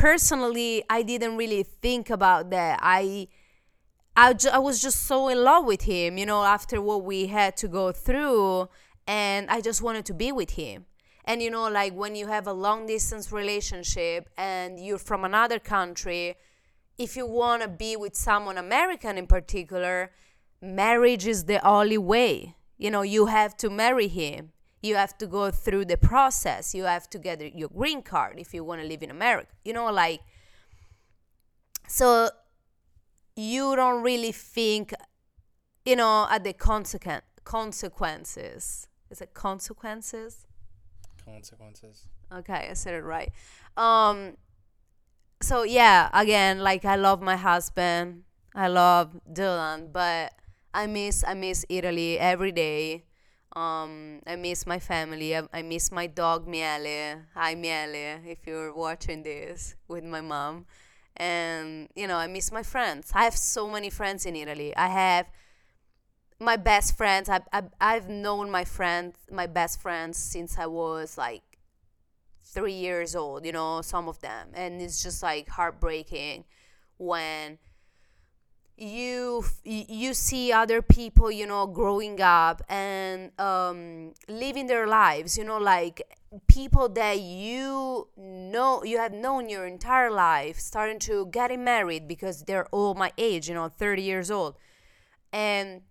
personally 0.04 0.84
i 0.90 1.00
didn't 1.02 1.34
really 1.34 1.62
think 1.62 2.10
about 2.10 2.50
that 2.50 2.78
i 2.82 3.26
I, 4.16 4.32
ju- 4.34 4.50
I 4.52 4.58
was 4.58 4.80
just 4.80 5.06
so 5.06 5.26
in 5.28 5.42
love 5.42 5.64
with 5.64 5.82
him, 5.82 6.18
you 6.18 6.24
know, 6.24 6.44
after 6.44 6.80
what 6.80 7.02
we 7.02 7.26
had 7.26 7.56
to 7.56 7.66
go 7.66 7.90
through, 7.90 8.68
and 9.08 9.50
I 9.50 9.60
just 9.60 9.82
wanted 9.82 10.04
to 10.04 10.14
be 10.14 10.30
with 10.30 10.50
him. 10.50 10.86
And 11.24 11.42
you 11.42 11.50
know, 11.50 11.68
like 11.68 11.94
when 11.94 12.14
you 12.14 12.28
have 12.28 12.46
a 12.46 12.52
long 12.52 12.86
distance 12.86 13.32
relationship 13.32 14.28
and 14.38 14.78
you're 14.78 14.98
from 15.10 15.24
another 15.24 15.58
country, 15.58 16.36
if 16.96 17.16
you 17.16 17.26
want 17.26 17.62
to 17.62 17.68
be 17.68 17.96
with 17.96 18.14
someone 18.14 18.56
American 18.56 19.18
in 19.18 19.26
particular, 19.26 20.12
marriage 20.62 21.26
is 21.26 21.46
the 21.46 21.58
only 21.66 21.98
way. 21.98 22.54
You 22.78 22.92
know, 22.92 23.02
you 23.02 23.26
have 23.26 23.56
to 23.56 23.68
marry 23.68 24.06
him. 24.06 24.52
You 24.84 24.96
have 24.96 25.16
to 25.18 25.26
go 25.26 25.50
through 25.50 25.86
the 25.86 25.96
process. 25.96 26.74
You 26.74 26.84
have 26.84 27.08
to 27.10 27.18
get 27.18 27.56
your 27.56 27.70
green 27.70 28.02
card 28.02 28.38
if 28.38 28.52
you 28.52 28.62
want 28.62 28.82
to 28.82 28.86
live 28.86 29.02
in 29.02 29.10
America. 29.10 29.48
You 29.64 29.72
know, 29.72 29.90
like, 29.90 30.20
so 31.88 32.28
you 33.34 33.74
don't 33.76 34.02
really 34.02 34.30
think, 34.30 34.92
you 35.86 35.96
know, 35.96 36.26
at 36.30 36.44
the 36.44 36.52
consequent 36.52 37.24
consequences. 37.44 38.88
Is 39.10 39.22
it 39.22 39.32
consequences? 39.32 40.46
Consequences. 41.24 42.08
Okay, 42.30 42.68
I 42.70 42.74
said 42.74 42.92
it 42.92 43.04
right. 43.04 43.32
Um, 43.78 44.36
so 45.40 45.62
yeah, 45.62 46.10
again, 46.12 46.58
like 46.58 46.84
I 46.84 46.96
love 46.96 47.22
my 47.22 47.36
husband, 47.36 48.24
I 48.54 48.68
love 48.68 49.18
Dylan, 49.32 49.92
but 49.92 50.34
I 50.74 50.86
miss 50.86 51.24
I 51.26 51.32
miss 51.32 51.64
Italy 51.70 52.18
every 52.18 52.52
day. 52.52 53.04
Um, 53.56 54.20
I 54.26 54.34
miss 54.36 54.66
my 54.66 54.78
family. 54.80 55.36
I, 55.36 55.42
I 55.52 55.62
miss 55.62 55.92
my 55.92 56.06
dog 56.08 56.46
Miele. 56.48 57.22
Hi 57.34 57.54
Miele, 57.54 58.20
if 58.26 58.46
you're 58.46 58.74
watching 58.74 59.22
this 59.22 59.76
with 59.86 60.02
my 60.04 60.20
mom. 60.20 60.66
And 61.16 61.88
you 61.94 62.08
know, 62.08 62.16
I 62.16 62.26
miss 62.26 62.50
my 62.50 62.64
friends. 62.64 63.12
I 63.14 63.22
have 63.24 63.36
so 63.36 63.70
many 63.70 63.90
friends 63.90 64.26
in 64.26 64.34
Italy. 64.34 64.74
I 64.76 64.88
have 64.88 65.26
my 66.40 66.56
best 66.56 66.96
friends. 66.96 67.28
I, 67.28 67.40
I 67.52 67.62
I've 67.80 68.08
known 68.08 68.50
my 68.50 68.64
friends, 68.64 69.14
my 69.30 69.46
best 69.46 69.80
friends, 69.80 70.18
since 70.18 70.58
I 70.58 70.66
was 70.66 71.16
like 71.16 71.42
three 72.42 72.72
years 72.72 73.14
old. 73.14 73.46
You 73.46 73.52
know, 73.52 73.82
some 73.82 74.08
of 74.08 74.20
them, 74.20 74.48
and 74.54 74.80
it's 74.82 75.02
just 75.02 75.22
like 75.22 75.48
heartbreaking 75.48 76.44
when 76.98 77.58
you 78.76 79.44
you 79.64 80.12
see 80.14 80.52
other 80.52 80.82
people 80.82 81.30
you 81.30 81.46
know 81.46 81.66
growing 81.66 82.20
up 82.20 82.60
and 82.68 83.30
um, 83.40 84.12
living 84.28 84.66
their 84.66 84.86
lives 84.88 85.38
you 85.38 85.44
know 85.44 85.58
like 85.58 86.02
people 86.48 86.88
that 86.88 87.20
you 87.20 88.08
know 88.16 88.82
you 88.82 88.98
have 88.98 89.12
known 89.12 89.48
your 89.48 89.66
entire 89.66 90.10
life 90.10 90.58
starting 90.58 90.98
to 90.98 91.26
getting 91.26 91.62
married 91.62 92.08
because 92.08 92.42
they're 92.42 92.66
all 92.66 92.94
my 92.94 93.12
age 93.16 93.48
you 93.48 93.54
know 93.54 93.68
30 93.68 94.02
years 94.02 94.30
old. 94.30 94.56
And 95.32 95.82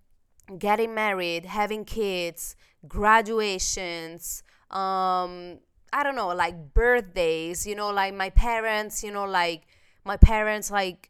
getting 0.57 0.93
married 0.93 1.45
having 1.45 1.85
kids 1.85 2.55
graduations 2.87 4.43
um 4.71 5.57
i 5.93 6.03
don't 6.03 6.15
know 6.15 6.27
like 6.29 6.73
birthdays 6.73 7.65
you 7.65 7.75
know 7.75 7.89
like 7.91 8.13
my 8.13 8.29
parents 8.29 9.03
you 9.03 9.11
know 9.11 9.23
like 9.23 9.63
my 10.03 10.17
parents 10.17 10.69
like 10.69 11.09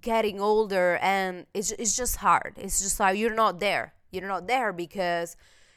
getting 0.00 0.40
older 0.40 0.98
and 1.02 1.46
it's, 1.54 1.72
it's 1.72 1.96
just 1.96 2.16
hard. 2.16 2.54
It's 2.56 2.80
just 2.80 3.00
like 3.00 3.18
you're 3.18 3.34
not 3.34 3.60
there. 3.60 3.94
You're 4.10 4.28
not 4.28 4.46
there 4.46 4.72
because 4.72 5.36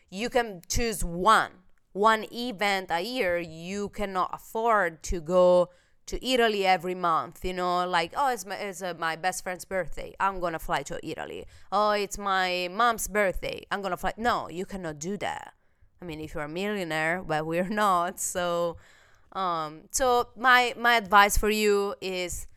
you 0.10 0.30
can 0.30 0.62
choose 0.68 1.04
one 1.04 1.52
one 1.98 2.26
event 2.32 2.92
a 2.92 3.02
year 3.02 3.40
you 3.40 3.90
cannot 3.90 4.30
afford 4.32 5.02
to 5.02 5.20
go 5.20 5.70
to 6.06 6.24
italy 6.26 6.66
every 6.66 6.94
month 6.94 7.44
you 7.44 7.54
know? 7.54 7.88
Like 7.88 8.14
oh 8.16 8.32
it's 8.32 8.46
my, 8.46 8.56
it's 8.56 8.82
uh, 8.82 8.94
my 8.98 9.16
best 9.16 9.44
friend's 9.44 9.66
birthday. 9.66 10.14
I'm 10.20 10.40
gonna 10.40 10.60
fly 10.60 10.84
to 10.84 11.06
italy. 11.06 11.46
Oh 11.72 11.92
it's 11.92 12.18
my 12.18 12.70
mom's 12.72 13.08
birthday. 13.08 13.66
I'm 13.72 13.82
gonna 13.82 13.98
fly 13.98 14.14
no 14.16 14.48
you 14.50 14.66
cannot 14.66 15.00
do 15.00 15.18
that. 15.18 15.54
I 16.02 16.06
mean 16.06 16.22
if 16.22 16.36
you're 16.36 16.44
a 16.44 16.50
millionaire 16.50 17.24
but 17.26 17.46
we're 17.46 17.70
not. 17.84 18.20
So 18.20 18.78
um 19.34 19.82
so 19.92 20.30
my 20.38 20.74
my 20.78 20.96
advice 20.96 21.36
for 21.36 21.50
you 21.50 21.96
is 22.00 22.48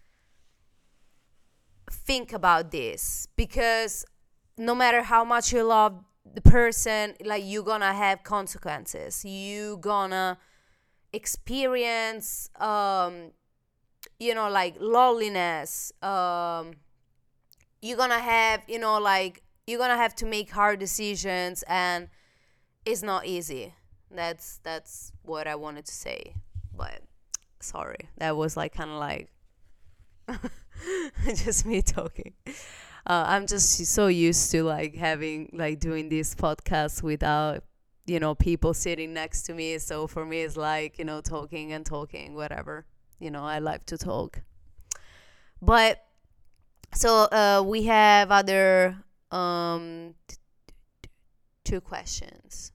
think 1.91 2.33
about 2.33 2.71
this 2.71 3.29
because 3.37 4.05
no 4.57 4.75
matter 4.75 5.03
how 5.03 5.25
much 5.25 5.53
you 5.53 5.63
love 5.63 6.05
the 6.35 6.41
person 6.41 7.15
like 7.25 7.43
you're 7.45 7.63
gonna 7.63 7.93
have 7.93 8.23
consequences. 8.23 9.25
You 9.25 9.79
gonna 9.81 10.39
experience 11.13 12.51
um 12.61 13.33
you 14.21 14.33
know 14.35 14.49
like 14.49 14.77
loneliness 14.79 15.93
um 16.03 16.75
you're 17.83 17.97
gonna 17.97 18.21
have 18.21 18.63
you 18.69 18.79
know 18.79 18.99
like 19.01 19.43
you're 19.67 19.79
gonna 19.79 19.97
have 19.97 20.15
to 20.15 20.25
make 20.27 20.51
hard 20.51 20.79
decisions 20.79 21.65
and 21.67 22.09
it's 22.85 23.03
not 23.03 23.27
easy. 23.27 23.75
That's 24.13 24.59
that's 24.65 25.13
what 25.23 25.47
i 25.47 25.55
wanted 25.55 25.85
to 25.87 25.93
say 25.93 26.35
but 26.77 27.03
sorry. 27.61 28.09
That 28.19 28.37
was 28.37 28.57
like 28.57 28.73
kind 28.73 28.91
of 28.91 28.97
like 28.97 29.31
just 31.35 31.67
me 31.67 31.83
talking. 31.83 32.35
Uh, 33.07 33.25
I'm 33.27 33.47
just 33.47 33.85
so 33.87 34.07
used 34.09 34.51
to 34.53 34.63
like 34.63 34.95
having 34.95 35.51
like 35.53 35.81
doing 35.81 36.09
this 36.09 36.35
podcast 36.35 37.03
without 37.03 37.65
you 38.07 38.21
know 38.21 38.35
people 38.35 38.75
sitting 38.75 39.15
next 39.15 39.43
to 39.43 39.55
me. 39.55 39.79
So 39.79 40.07
for 40.07 40.25
me, 40.25 40.41
it's 40.43 40.57
like 40.57 40.99
you 40.99 41.05
know 41.05 41.21
talking 41.21 41.73
and 41.73 41.85
talking, 41.85 42.35
whatever. 42.35 42.87
You 43.19 43.31
know, 43.31 43.45
I 43.45 43.59
like 43.59 43.87
to 43.87 43.99
talk. 43.99 44.43
But 45.63 46.03
so 46.95 47.25
uh, 47.25 47.63
we 47.65 47.85
have 47.85 48.31
other 48.31 48.97
um, 49.31 50.15
t- 50.27 50.37
t- 51.03 51.11
two 51.65 51.81
questions. 51.81 52.73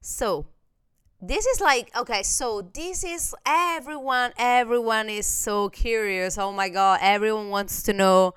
So 0.00 0.46
this 1.22 1.44
is 1.46 1.60
like 1.60 1.90
okay 1.96 2.22
so 2.22 2.62
this 2.74 3.04
is 3.04 3.34
everyone 3.46 4.32
everyone 4.38 5.08
is 5.08 5.26
so 5.26 5.68
curious. 5.68 6.38
Oh 6.38 6.52
my 6.52 6.68
god 6.68 7.00
everyone 7.02 7.50
wants 7.50 7.82
to 7.84 7.92
know 7.92 8.34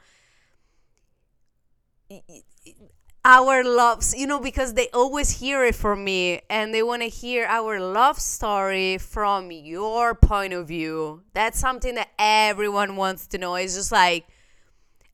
our 3.26 3.64
loves 3.64 4.14
you 4.16 4.28
know 4.28 4.40
because 4.40 4.74
they 4.74 4.90
always 4.94 5.40
hear 5.40 5.64
it 5.64 5.76
from 5.76 6.04
me 6.04 6.42
and 6.50 6.74
they 6.74 6.84
want 6.84 7.02
to 7.02 7.08
hear 7.08 7.46
our 7.46 7.80
love 7.80 8.20
story 8.20 8.98
from 8.98 9.50
your 9.52 10.14
point 10.14 10.52
of 10.54 10.68
view. 10.68 11.22
That's 11.34 11.58
something 11.58 11.96
that 11.96 12.10
everyone 12.20 12.98
wants 12.98 13.28
to 13.28 13.38
know. 13.38 13.56
It's 13.56 13.76
just 13.76 13.94
like 13.94 14.26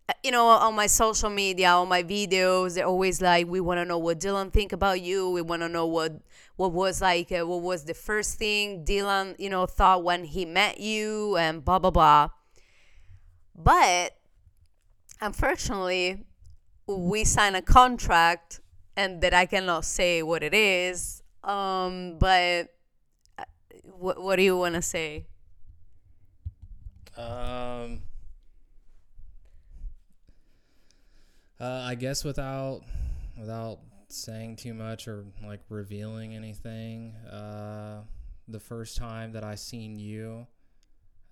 uh, 0.09 0.13
you 0.23 0.31
know 0.31 0.47
on 0.47 0.75
my 0.75 0.87
social 0.87 1.29
media 1.29 1.69
on 1.69 1.87
my 1.89 2.03
videos 2.03 2.75
they're 2.75 2.85
always 2.85 3.21
like 3.21 3.47
we 3.47 3.59
want 3.59 3.79
to 3.79 3.85
know 3.85 3.97
what 3.99 4.19
dylan 4.19 4.51
think 4.51 4.73
about 4.73 5.01
you. 5.01 5.29
We 5.29 5.41
want 5.41 5.61
to 5.61 5.69
know 5.69 5.85
what 5.85 6.13
what 6.59 6.73
was 6.73 7.01
like 7.01 7.31
uh, 7.31 7.47
what 7.47 7.61
was 7.61 7.85
the 7.85 7.93
first 7.93 8.37
thing 8.37 8.83
Dylan 8.83 9.33
you 9.39 9.49
know 9.49 9.65
thought 9.65 10.03
when 10.03 10.25
he 10.25 10.43
met 10.43 10.77
you 10.77 11.37
and 11.37 11.63
blah 11.63 11.79
blah 11.79 11.89
blah. 11.89 12.27
But 13.55 14.17
unfortunately 15.21 16.25
we 16.85 17.23
signed 17.23 17.55
a 17.55 17.61
contract 17.61 18.59
and 18.97 19.21
that 19.21 19.33
I 19.33 19.45
cannot 19.45 19.85
say 19.85 20.21
what 20.21 20.43
it 20.43 20.53
is 20.53 21.23
um 21.45 22.17
but 22.19 22.67
uh, 23.37 23.45
what 23.97 24.21
what 24.21 24.35
do 24.35 24.41
you 24.41 24.57
want 24.57 24.75
to 24.75 24.81
say? 24.81 25.27
Um 27.15 28.01
uh, 31.57 31.83
I 31.87 31.95
guess 31.95 32.25
without 32.25 32.81
without 33.37 33.79
saying 34.09 34.55
too 34.55 34.73
much 34.73 35.07
or 35.07 35.25
like 35.45 35.61
revealing 35.69 36.35
anything. 36.35 37.15
Uh, 37.31 38.01
the 38.47 38.59
first 38.59 38.97
time 38.97 39.31
that 39.33 39.43
I 39.43 39.55
seen 39.55 39.99
you, 39.99 40.47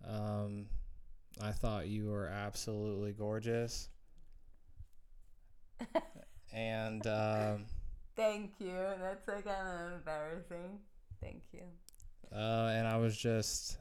um, 0.07 0.67
I 1.41 1.51
thought 1.51 1.87
you 1.87 2.07
were 2.07 2.27
absolutely 2.27 3.13
gorgeous. 3.13 3.89
and 6.53 7.05
um, 7.07 7.65
thank 8.15 8.53
you. 8.59 8.75
That's 9.01 9.27
like 9.27 9.45
kind 9.45 9.67
of 9.67 9.93
embarrassing. 9.99 10.79
Thank 11.21 11.43
you. 11.51 11.63
Uh, 12.31 12.71
and 12.73 12.87
I 12.87 12.97
was 12.97 13.17
just 13.17 13.77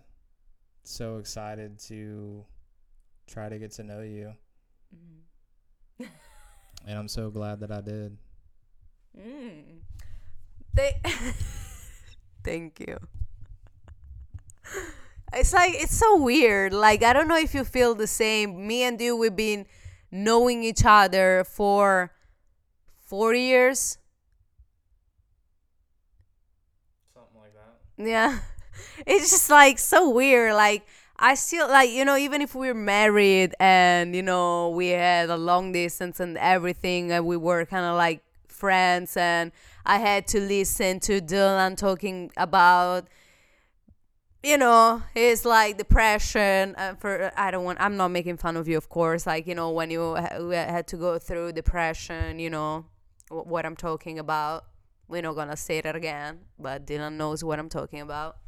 so 0.84 1.18
excited 1.18 1.78
to 1.80 2.44
try 3.26 3.48
to 3.48 3.58
get 3.58 3.72
to 3.72 3.82
know 3.82 4.02
you. 4.02 4.32
Mm-hmm. 4.94 6.04
and 6.86 6.98
I'm 6.98 7.08
so 7.08 7.30
glad 7.30 7.60
that 7.60 7.72
I 7.72 7.80
did. 7.80 8.16
Mm. 9.18 9.80
They 10.74 11.00
Thank 12.44 12.80
you. 12.80 12.98
It's 15.32 15.52
like 15.52 15.74
it's 15.74 15.96
so 15.96 16.16
weird. 16.16 16.72
Like 16.72 17.02
I 17.02 17.12
don't 17.12 17.28
know 17.28 17.36
if 17.38 17.54
you 17.54 17.64
feel 17.64 17.94
the 17.94 18.06
same. 18.06 18.66
Me 18.66 18.82
and 18.84 19.00
you 19.00 19.16
we've 19.16 19.34
been 19.34 19.66
knowing 20.10 20.62
each 20.62 20.82
other 20.84 21.44
for 21.44 22.12
four 23.06 23.34
years. 23.34 23.98
Something 27.14 27.40
like 27.40 27.52
that. 27.54 28.08
Yeah. 28.10 28.38
It's 29.06 29.30
just 29.30 29.50
like 29.50 29.78
so 29.78 30.10
weird. 30.10 30.54
Like 30.54 30.86
I 31.18 31.34
still 31.34 31.68
like 31.68 31.90
you 31.90 32.04
know 32.04 32.16
even 32.16 32.40
if 32.42 32.54
we're 32.54 32.74
married 32.74 33.54
and 33.60 34.14
you 34.14 34.22
know 34.22 34.70
we 34.70 34.88
had 34.88 35.28
a 35.30 35.36
long 35.36 35.72
distance 35.72 36.20
and 36.20 36.36
everything 36.38 37.10
and 37.12 37.26
we 37.26 37.36
were 37.36 37.64
kind 37.66 37.84
of 37.84 37.96
like 37.96 38.22
friends 38.56 39.16
and 39.16 39.52
I 39.84 39.98
had 39.98 40.26
to 40.28 40.40
listen 40.40 41.00
to 41.00 41.20
Dylan 41.20 41.76
talking 41.76 42.30
about 42.36 43.08
you 44.42 44.56
know 44.56 45.02
it's 45.14 45.44
like 45.44 45.76
depression 45.78 46.74
uh, 46.76 46.94
for 46.94 47.30
I 47.36 47.50
don't 47.50 47.64
want 47.64 47.80
I'm 47.80 47.96
not 47.96 48.08
making 48.08 48.36
fun 48.38 48.56
of 48.56 48.68
you 48.68 48.76
of 48.76 48.88
course 48.88 49.26
like 49.26 49.46
you 49.46 49.54
know 49.54 49.70
when 49.70 49.90
you 49.90 50.14
ha- 50.16 50.50
had 50.50 50.86
to 50.88 50.96
go 50.96 51.18
through 51.18 51.52
depression 51.52 52.38
you 52.38 52.50
know 52.50 52.86
w- 53.28 53.48
what 53.48 53.66
I'm 53.66 53.76
talking 53.76 54.18
about 54.18 54.64
we're 55.08 55.22
not 55.22 55.34
gonna 55.34 55.56
say 55.56 55.80
that 55.80 55.94
again 55.96 56.40
but 56.58 56.86
Dylan 56.86 57.14
knows 57.14 57.44
what 57.44 57.58
I'm 57.58 57.68
talking 57.68 58.00
about. 58.00 58.38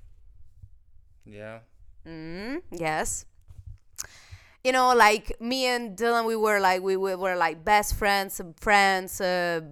Yeah. 1.25 1.59
Mm, 2.07 2.63
yes 2.71 3.27
you 4.69 4.73
know, 4.73 4.95
like 4.95 5.41
me 5.41 5.65
and 5.65 5.97
Dylan, 5.97 6.27
we 6.27 6.37
were 6.37 6.61
like 6.61 6.83
we, 6.83 6.95
we 6.95 7.15
were 7.15 7.37
like 7.37 7.65
best 7.65 7.95
friends, 7.95 8.39
friends, 8.61 9.19
uh, 9.19 9.63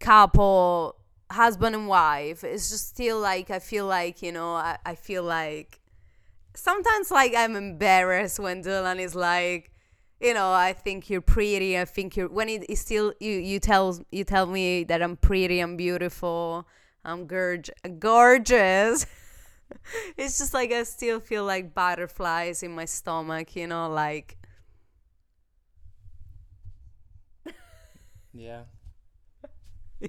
couple, 0.00 0.96
husband 1.30 1.74
and 1.74 1.88
wife. 1.88 2.44
It's 2.44 2.68
just 2.68 2.88
still 2.88 3.18
like 3.20 3.48
I 3.48 3.58
feel 3.58 3.86
like 3.86 4.20
you 4.20 4.32
know 4.32 4.52
I, 4.52 4.76
I 4.84 4.96
feel 4.96 5.22
like 5.22 5.80
sometimes 6.54 7.10
like 7.10 7.32
I'm 7.34 7.56
embarrassed 7.56 8.38
when 8.38 8.62
Dylan 8.62 9.00
is 9.00 9.14
like, 9.14 9.70
you 10.20 10.34
know, 10.34 10.52
I 10.52 10.74
think 10.74 11.08
you're 11.08 11.22
pretty. 11.22 11.78
I 11.78 11.86
think 11.86 12.14
you're 12.14 12.28
when 12.28 12.50
it 12.50 12.68
is 12.68 12.80
still 12.80 13.14
you 13.20 13.32
you 13.32 13.58
tell 13.58 13.98
you 14.12 14.24
tell 14.24 14.44
me 14.44 14.84
that 14.84 15.00
I'm 15.00 15.16
pretty, 15.16 15.60
I'm 15.60 15.78
beautiful, 15.78 16.68
I'm 17.02 17.26
gorge 17.26 17.70
gorgeous. 17.98 19.06
it's 20.16 20.38
just 20.38 20.54
like 20.54 20.72
I 20.72 20.82
still 20.84 21.20
feel 21.20 21.44
like 21.44 21.74
butterflies 21.74 22.62
in 22.62 22.74
my 22.74 22.84
stomach, 22.84 23.56
you 23.56 23.66
know, 23.66 23.88
like 23.88 24.36
Yeah. 28.32 28.64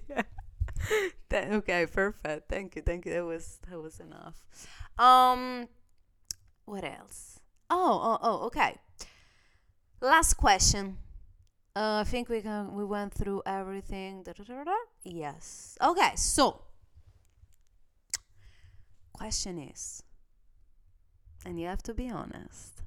yeah. 0.10 0.22
That- 1.30 1.51
okay, 1.51 1.86
perfect. 1.88 2.49
Thank 2.49 2.76
you, 2.76 2.82
thank 2.82 3.06
you. 3.06 3.14
That 3.14 3.26
was 3.26 3.60
that 3.70 3.82
was 3.82 3.99
enough. 3.99 4.45
Um, 4.99 5.68
what 6.66 6.84
else? 6.84 7.39
Oh, 7.70 7.99
oh, 8.03 8.20
oh. 8.22 8.45
Okay. 8.47 8.76
Last 10.01 10.36
question. 10.36 10.97
Uh, 11.76 12.01
I 12.01 12.06
think 12.06 12.30
we 12.30 12.41
can, 12.41 12.76
we 12.76 12.86
went 12.86 13.14
through 13.14 13.43
everything. 13.47 14.24
Da, 14.24 14.34
da, 14.34 14.64
da. 14.66 14.76
Yes. 15.06 15.78
Okay. 15.82 16.14
So, 16.18 16.62
question 19.18 19.57
is, 19.59 20.03
and 21.45 21.59
you 21.59 21.68
have 21.68 21.84
to 21.84 21.93
be 21.93 22.09
honest. 22.09 22.84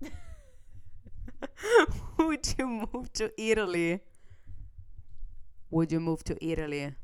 Would 2.18 2.54
you 2.58 2.66
move 2.66 3.12
to 3.14 3.32
Italy? 3.40 4.00
Would 5.70 5.90
you 5.92 6.00
move 6.00 6.22
to 6.24 6.36
Italy? 6.44 6.94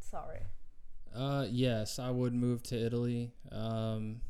Sorry. 0.00 0.40
Uh, 1.14 1.46
yes, 1.50 1.98
I 1.98 2.10
would 2.10 2.34
move 2.34 2.62
to 2.64 2.76
Italy. 2.76 3.32
Um, 3.50 4.20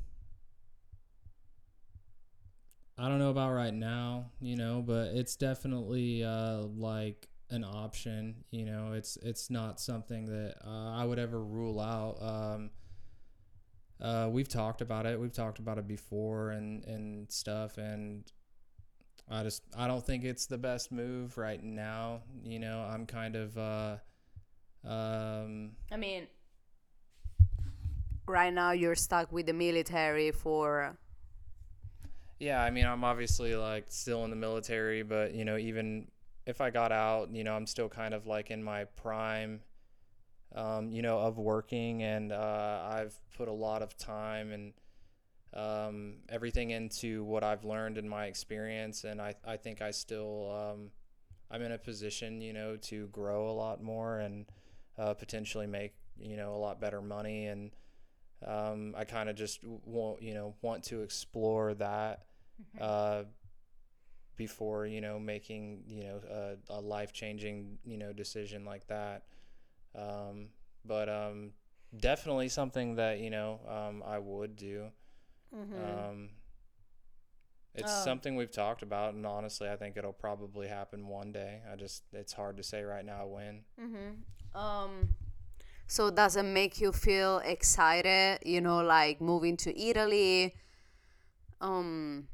I 3.02 3.08
don't 3.08 3.18
know 3.18 3.30
about 3.30 3.52
right 3.52 3.74
now, 3.74 4.26
you 4.40 4.54
know, 4.54 4.80
but 4.80 5.08
it's 5.08 5.34
definitely 5.34 6.22
uh, 6.22 6.58
like 6.76 7.28
an 7.50 7.64
option. 7.64 8.44
You 8.52 8.64
know, 8.64 8.92
it's 8.92 9.16
it's 9.16 9.50
not 9.50 9.80
something 9.80 10.26
that 10.26 10.54
uh, 10.64 10.92
I 10.92 11.04
would 11.04 11.18
ever 11.18 11.42
rule 11.42 11.80
out. 11.80 12.22
Um, 12.22 12.70
uh, 14.00 14.28
we've 14.30 14.48
talked 14.48 14.82
about 14.82 15.06
it. 15.06 15.18
We've 15.18 15.32
talked 15.32 15.58
about 15.58 15.78
it 15.78 15.88
before 15.88 16.50
and 16.50 16.84
and 16.84 17.32
stuff, 17.32 17.76
and 17.76 18.22
I 19.28 19.42
just 19.42 19.64
I 19.76 19.88
don't 19.88 20.06
think 20.06 20.22
it's 20.22 20.46
the 20.46 20.58
best 20.58 20.92
move 20.92 21.36
right 21.36 21.60
now. 21.60 22.20
You 22.44 22.60
know, 22.60 22.88
I'm 22.88 23.06
kind 23.06 23.34
of 23.34 23.58
uh, 23.58 23.96
um, 24.86 25.72
I 25.90 25.96
mean, 25.96 26.28
right 28.28 28.54
now 28.54 28.70
you're 28.70 28.94
stuck 28.94 29.32
with 29.32 29.46
the 29.46 29.52
military 29.52 30.30
for. 30.30 30.96
Yeah, 32.42 32.60
I 32.60 32.70
mean, 32.70 32.86
I'm 32.86 33.04
obviously 33.04 33.54
like 33.54 33.84
still 33.90 34.24
in 34.24 34.30
the 34.30 34.36
military, 34.36 35.04
but 35.04 35.32
you 35.32 35.44
know, 35.44 35.56
even 35.58 36.08
if 36.44 36.60
I 36.60 36.70
got 36.70 36.90
out, 36.90 37.32
you 37.32 37.44
know, 37.44 37.54
I'm 37.54 37.68
still 37.68 37.88
kind 37.88 38.12
of 38.12 38.26
like 38.26 38.50
in 38.50 38.64
my 38.64 38.82
prime, 38.82 39.60
um, 40.52 40.90
you 40.90 41.02
know, 41.02 41.20
of 41.20 41.38
working, 41.38 42.02
and 42.02 42.32
uh, 42.32 42.80
I've 42.90 43.14
put 43.36 43.46
a 43.46 43.52
lot 43.52 43.80
of 43.80 43.96
time 43.96 44.50
and 44.50 44.72
um, 45.54 46.14
everything 46.28 46.70
into 46.70 47.22
what 47.22 47.44
I've 47.44 47.64
learned 47.64 47.96
in 47.96 48.08
my 48.08 48.26
experience, 48.26 49.04
and 49.04 49.22
I 49.22 49.36
I 49.46 49.56
think 49.56 49.80
I 49.80 49.92
still 49.92 50.50
um, 50.50 50.90
I'm 51.48 51.62
in 51.62 51.70
a 51.70 51.78
position, 51.78 52.40
you 52.40 52.52
know, 52.52 52.76
to 52.88 53.06
grow 53.12 53.50
a 53.50 53.52
lot 53.52 53.80
more 53.80 54.18
and 54.18 54.46
uh, 54.98 55.14
potentially 55.14 55.68
make 55.68 55.94
you 56.18 56.36
know 56.36 56.56
a 56.56 56.58
lot 56.58 56.80
better 56.80 57.00
money 57.00 57.46
and. 57.46 57.70
Um, 58.44 58.96
I 58.98 59.04
kind 59.04 59.28
of 59.28 59.36
just 59.36 59.60
want 59.62 60.20
you 60.20 60.34
know 60.34 60.56
want 60.62 60.82
to 60.86 61.02
explore 61.02 61.74
that 61.74 62.24
uh, 62.80 63.24
before 64.36 64.86
you 64.86 65.00
know 65.00 65.18
making 65.18 65.82
you 65.86 66.04
know 66.04 66.20
a, 66.30 66.56
a 66.78 66.80
life 66.80 67.12
changing 67.12 67.78
you 67.84 67.96
know 67.98 68.12
decision 68.12 68.64
like 68.64 68.86
that. 68.88 69.24
Um, 69.94 70.48
but 70.84 71.08
um, 71.08 71.52
definitely 71.96 72.48
something 72.48 72.96
that 72.96 73.20
you 73.20 73.30
know 73.30 73.60
um, 73.68 74.02
I 74.06 74.18
would 74.18 74.56
do. 74.56 74.88
Um, 75.54 76.30
it's 77.74 77.90
Oh. 77.92 78.04
something 78.04 78.36
we've 78.36 78.50
talked 78.50 78.82
about, 78.82 79.14
and 79.14 79.24
honestly, 79.26 79.68
I 79.68 79.76
think 79.76 79.96
it'll 79.96 80.12
probably 80.12 80.68
happen 80.68 81.06
one 81.08 81.32
day. 81.32 81.60
I 81.70 81.76
just 81.76 82.04
it's 82.12 82.32
hard 82.32 82.56
to 82.58 82.62
say 82.62 82.82
right 82.82 83.04
now 83.04 83.26
when. 83.26 83.64
Mm-hmm. 83.80 84.58
Um, 84.58 85.10
so 85.86 86.10
does 86.10 86.36
it 86.36 86.42
make 86.44 86.80
you 86.80 86.92
feel 86.92 87.38
excited? 87.44 88.40
You 88.44 88.60
know, 88.60 88.82
like 88.82 89.20
moving 89.20 89.56
to 89.58 89.78
Italy. 89.80 90.54
Um, 91.60 92.28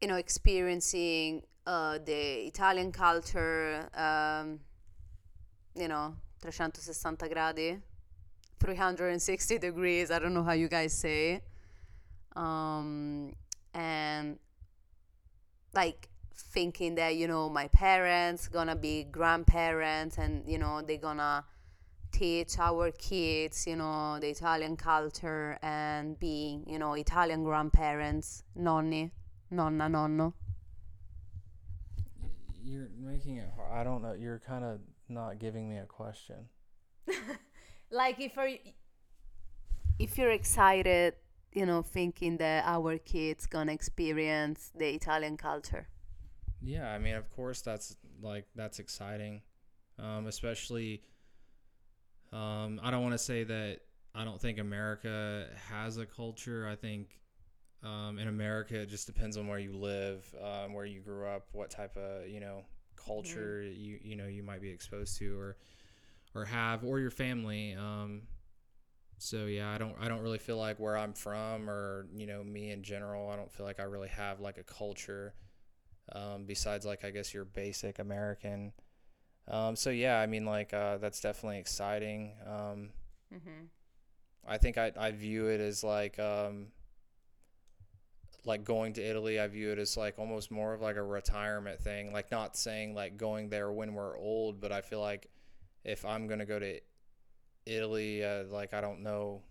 you 0.00 0.08
know, 0.08 0.16
experiencing 0.16 1.42
uh, 1.66 1.98
the 2.04 2.46
Italian 2.46 2.92
culture. 2.92 3.88
Um, 3.94 4.60
you 5.74 5.88
know, 5.88 6.14
360 6.40 7.28
gradi, 7.28 7.80
360 8.60 9.58
degrees. 9.58 10.10
I 10.10 10.18
don't 10.18 10.34
know 10.34 10.42
how 10.42 10.52
you 10.52 10.68
guys 10.68 10.92
say. 10.92 11.42
Um, 12.34 13.34
and 13.74 14.38
like 15.74 16.08
thinking 16.34 16.94
that 16.96 17.16
you 17.16 17.28
know 17.28 17.48
my 17.48 17.68
parents 17.68 18.48
gonna 18.48 18.76
be 18.76 19.04
grandparents 19.04 20.18
and 20.18 20.48
you 20.48 20.58
know 20.58 20.80
they're 20.82 20.96
gonna 20.96 21.44
teach 22.12 22.58
our 22.58 22.90
kids 22.92 23.66
you 23.66 23.76
know 23.76 24.18
the 24.20 24.28
italian 24.28 24.76
culture 24.76 25.58
and 25.62 26.18
being 26.18 26.64
you 26.66 26.78
know 26.78 26.94
italian 26.94 27.44
grandparents 27.44 28.44
nonni 28.56 29.10
nonna 29.50 29.88
nonno 29.88 30.32
You're 32.64 32.90
making 32.98 33.36
it 33.38 33.48
hard. 33.56 33.72
I 33.72 33.82
don't 33.82 34.02
know. 34.02 34.12
You're 34.12 34.40
kind 34.40 34.62
of 34.64 34.80
not 35.08 35.38
giving 35.38 35.70
me 35.70 35.78
a 35.78 35.86
question. 35.86 36.48
like 37.90 38.20
if 38.20 38.36
are 38.36 38.50
if 39.98 40.18
you're 40.18 40.30
excited 40.30 41.14
you 41.54 41.64
know 41.64 41.80
thinking 41.80 42.36
that 42.36 42.64
our 42.66 42.98
kids 42.98 43.46
gonna 43.46 43.72
experience 43.72 44.70
the 44.76 44.94
italian 44.94 45.38
culture 45.38 45.88
Yeah, 46.60 46.90
I 46.90 46.98
mean, 46.98 47.14
of 47.14 47.30
course, 47.30 47.60
that's 47.62 47.96
like 48.20 48.46
that's 48.54 48.78
exciting, 48.78 49.42
um, 49.98 50.26
especially. 50.26 51.02
Um, 52.32 52.80
I 52.82 52.90
don't 52.90 53.02
want 53.02 53.14
to 53.14 53.18
say 53.18 53.44
that 53.44 53.78
I 54.14 54.24
don't 54.24 54.40
think 54.40 54.58
America 54.58 55.46
has 55.70 55.96
a 55.96 56.06
culture. 56.06 56.68
I 56.68 56.76
think 56.76 57.20
um, 57.82 58.18
in 58.18 58.28
America 58.28 58.80
it 58.80 58.88
just 58.88 59.06
depends 59.06 59.36
on 59.36 59.46
where 59.46 59.58
you 59.58 59.72
live, 59.72 60.34
um, 60.42 60.72
where 60.72 60.84
you 60.84 61.00
grew 61.00 61.26
up, 61.26 61.46
what 61.52 61.70
type 61.70 61.96
of 61.96 62.28
you 62.28 62.40
know 62.40 62.64
culture 62.96 63.62
you 63.62 63.98
you 64.02 64.16
know 64.16 64.26
you 64.26 64.42
might 64.42 64.60
be 64.60 64.70
exposed 64.70 65.16
to 65.18 65.38
or 65.38 65.56
or 66.34 66.44
have 66.44 66.84
or 66.84 66.98
your 66.98 67.10
family. 67.10 67.74
Um, 67.74 68.22
so 69.18 69.46
yeah, 69.46 69.70
I 69.70 69.78
don't 69.78 69.94
I 70.00 70.08
don't 70.08 70.22
really 70.22 70.38
feel 70.38 70.58
like 70.58 70.78
where 70.78 70.96
I'm 70.96 71.12
from 71.12 71.68
or 71.68 72.06
you 72.14 72.26
know 72.26 72.42
me 72.42 72.70
in 72.70 72.82
general. 72.82 73.30
I 73.30 73.36
don't 73.36 73.50
feel 73.50 73.66
like 73.66 73.80
I 73.80 73.84
really 73.84 74.08
have 74.08 74.40
like 74.40 74.58
a 74.58 74.64
culture 74.64 75.34
um, 76.12 76.44
besides 76.46 76.86
like 76.86 77.04
I 77.04 77.10
guess 77.10 77.34
your 77.34 77.44
basic 77.44 77.98
American. 77.98 78.72
Um, 79.48 79.76
so 79.76 79.90
yeah, 79.90 80.18
I 80.18 80.26
mean 80.26 80.44
like 80.44 80.72
uh, 80.74 80.98
that's 80.98 81.20
definitely 81.20 81.58
exciting. 81.58 82.32
Um, 82.46 82.90
mm-hmm. 83.34 83.66
I 84.46 84.58
think 84.58 84.78
I, 84.78 84.92
I 84.96 85.10
view 85.10 85.48
it 85.48 85.60
as 85.60 85.82
like 85.84 86.18
um, 86.18 86.68
like 88.48 88.64
going 88.64 88.94
to 88.94 89.02
Italy. 89.02 89.38
I 89.38 89.46
view 89.46 89.70
it 89.70 89.78
as 89.78 89.96
like 89.96 90.18
almost 90.18 90.50
more 90.50 90.74
of 90.74 90.80
like 90.80 90.96
a 90.96 91.02
retirement 91.02 91.80
thing. 91.80 92.12
Like 92.12 92.30
not 92.30 92.56
saying 92.56 92.94
like 92.94 93.16
going 93.16 93.48
there 93.50 93.70
when 93.70 93.94
we're 93.94 94.16
old, 94.18 94.60
but 94.60 94.72
I 94.72 94.80
feel 94.80 95.00
like 95.00 95.28
if 95.84 96.04
I'm 96.04 96.26
gonna 96.26 96.46
go 96.46 96.58
to 96.58 96.80
Italy, 97.66 98.24
uh, 98.24 98.44
like 98.44 98.74
I 98.74 98.80
don't 98.80 99.02
know. 99.02 99.42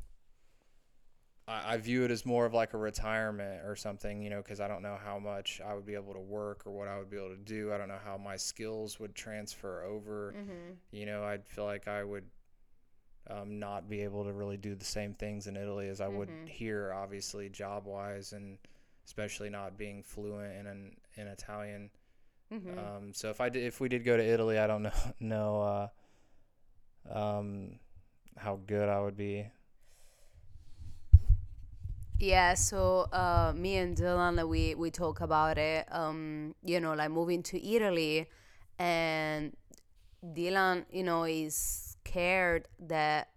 I, 1.48 1.76
I 1.76 1.78
view 1.78 2.04
it 2.04 2.12
as 2.12 2.26
more 2.26 2.46
of 2.46 2.54
like 2.54 2.74
a 2.74 2.78
retirement 2.78 3.64
or 3.66 3.76
something, 3.76 4.22
you 4.22 4.30
know, 4.30 4.42
because 4.42 4.60
I 4.60 4.68
don't 4.68 4.82
know 4.82 4.98
how 5.02 5.20
much 5.20 5.62
I 5.66 5.74
would 5.74 5.86
be 5.86 5.94
able 5.96 6.14
to 6.14 6.20
work 6.20 6.64
or 6.66 6.72
what 6.72 6.88
I 6.88 6.98
would 6.98 7.10
be 7.10 7.18
able 7.18 7.30
to 7.30 7.38
do. 7.38 7.72
I 7.72 7.78
don't 7.78 7.88
know 7.88 8.00
how 8.04 8.18
my 8.18 8.36
skills 8.36 9.00
would 9.00 9.16
transfer 9.16 9.84
over. 9.84 10.34
Mm-hmm. 10.38 10.74
You 10.92 11.06
know, 11.06 11.24
I'd 11.24 11.48
feel 11.48 11.66
like 11.66 11.88
I 11.88 12.04
would 12.04 12.26
um, 13.30 13.60
not 13.60 13.90
be 13.90 14.02
able 14.02 14.24
to 14.26 14.34
really 14.34 14.58
do 14.58 14.74
the 14.76 14.86
same 14.86 15.14
things 15.14 15.48
in 15.48 15.56
Italy 15.58 15.90
as 15.90 16.00
I 16.02 16.08
would 16.08 16.30
Mhm. 16.30 16.48
here, 16.48 16.94
obviously, 16.94 17.50
job 17.50 17.86
wise, 17.86 18.32
and 18.34 18.58
especially 19.08 19.50
not 19.50 19.78
being 19.78 20.04
fluent 20.04 20.54
in 20.60 20.68
an, 20.68 20.98
in 21.16 21.28
Italian. 21.28 21.90
Mm-hmm. 22.54 22.78
Um, 22.78 23.14
so 23.14 23.30
if 23.30 23.42
I 23.42 23.50
did, 23.50 23.64
if 23.64 23.80
we 23.80 23.90
did 23.90 24.04
go 24.04 24.18
to 24.18 24.24
Italy, 24.24 24.60
I 24.60 24.68
don't 24.68 24.84
know 24.84 24.92
know 25.20 25.90
uh, 27.10 27.18
um, 27.18 27.80
how 28.36 28.60
good 28.68 28.90
I 28.90 29.00
would 29.00 29.18
be. 29.18 29.50
Yeah, 32.20 32.56
so 32.56 33.08
uh, 33.14 33.54
me 33.56 33.78
and 33.78 33.96
Dylan, 33.96 34.46
we 34.48 34.76
we 34.76 34.92
talk 34.92 35.22
about 35.22 35.58
it. 35.58 35.88
Um, 35.92 36.56
you 36.64 36.80
know, 36.80 36.94
like 36.94 37.12
moving 37.12 37.44
to 37.44 37.66
Italy, 37.66 38.28
and 38.78 39.56
Dylan, 40.26 40.86
you 40.92 41.04
know, 41.04 41.24
is 41.24 41.56
scared 42.04 42.68
that 42.80 43.30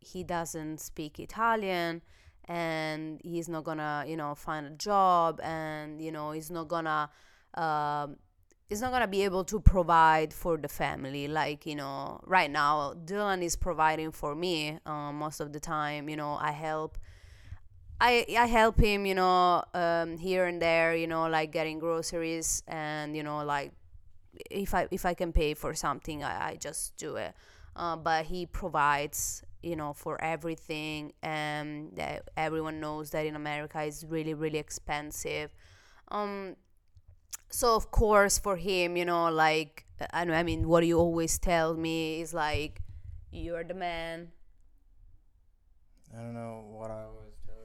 he 0.00 0.24
doesn't 0.24 0.80
speak 0.80 1.20
Italian 1.20 2.02
and 2.46 3.20
he's 3.22 3.48
not 3.48 3.64
gonna, 3.64 4.04
you 4.06 4.16
know, 4.16 4.34
find 4.34 4.66
a 4.66 4.70
job 4.70 5.40
and, 5.42 6.00
you 6.00 6.12
know, 6.12 6.32
he's 6.32 6.50
not 6.50 6.68
gonna 6.68 7.10
um, 7.54 8.16
he's 8.68 8.80
not 8.80 8.90
gonna 8.90 9.06
be 9.06 9.22
able 9.22 9.44
to 9.44 9.60
provide 9.60 10.32
for 10.32 10.56
the 10.56 10.68
family. 10.68 11.28
Like 11.28 11.66
you 11.66 11.74
know 11.74 12.20
right 12.24 12.50
now 12.50 12.94
dylan 13.04 13.42
is 13.42 13.54
providing 13.54 14.12
for 14.12 14.34
me 14.34 14.78
um, 14.86 15.16
most 15.18 15.40
of 15.40 15.52
the 15.52 15.60
time 15.60 16.08
you 16.08 16.16
know 16.16 16.38
i 16.40 16.52
help 16.52 16.96
i 18.00 18.24
i 18.38 18.46
help 18.46 18.80
him 18.80 19.04
you 19.04 19.14
know 19.14 19.62
um, 19.74 20.16
here 20.16 20.46
and 20.46 20.60
there 20.62 20.96
you 20.96 21.06
know 21.06 21.28
like 21.28 21.52
getting 21.52 21.78
groceries 21.78 22.62
and 22.66 23.14
you 23.14 23.22
know 23.22 23.44
like 23.44 23.72
if 24.50 24.72
i 24.74 24.88
if 24.90 25.04
i 25.04 25.12
can 25.12 25.32
pay 25.32 25.52
for 25.52 25.74
something 25.74 26.24
i, 26.24 26.52
I 26.52 26.56
just 26.56 26.96
do 26.96 27.16
it. 27.16 27.34
Uh, 27.74 27.96
but 27.96 28.26
he 28.26 28.44
provides 28.44 29.42
you 29.62 29.76
know 29.76 29.92
for 29.92 30.20
everything 30.22 31.12
and 31.22 31.94
that 31.96 32.28
everyone 32.36 32.80
knows 32.80 33.10
that 33.10 33.26
in 33.26 33.36
america 33.36 33.82
is 33.82 34.04
really 34.08 34.34
really 34.34 34.58
expensive 34.58 35.54
um 36.08 36.56
so 37.50 37.74
of 37.76 37.90
course 37.90 38.38
for 38.38 38.56
him 38.56 38.96
you 38.96 39.04
know 39.04 39.30
like 39.30 39.84
i 40.12 40.24
know 40.24 40.34
i 40.34 40.42
mean 40.42 40.68
what 40.68 40.84
you 40.86 40.98
always 40.98 41.38
tell 41.38 41.74
me 41.74 42.20
is 42.20 42.34
like 42.34 42.80
you're 43.30 43.64
the 43.64 43.74
man 43.74 44.28
I 46.14 46.20
don't 46.20 46.34
know 46.34 46.64
what 46.68 46.90
I 46.90 47.04
always 47.04 47.34
tell 47.46 47.56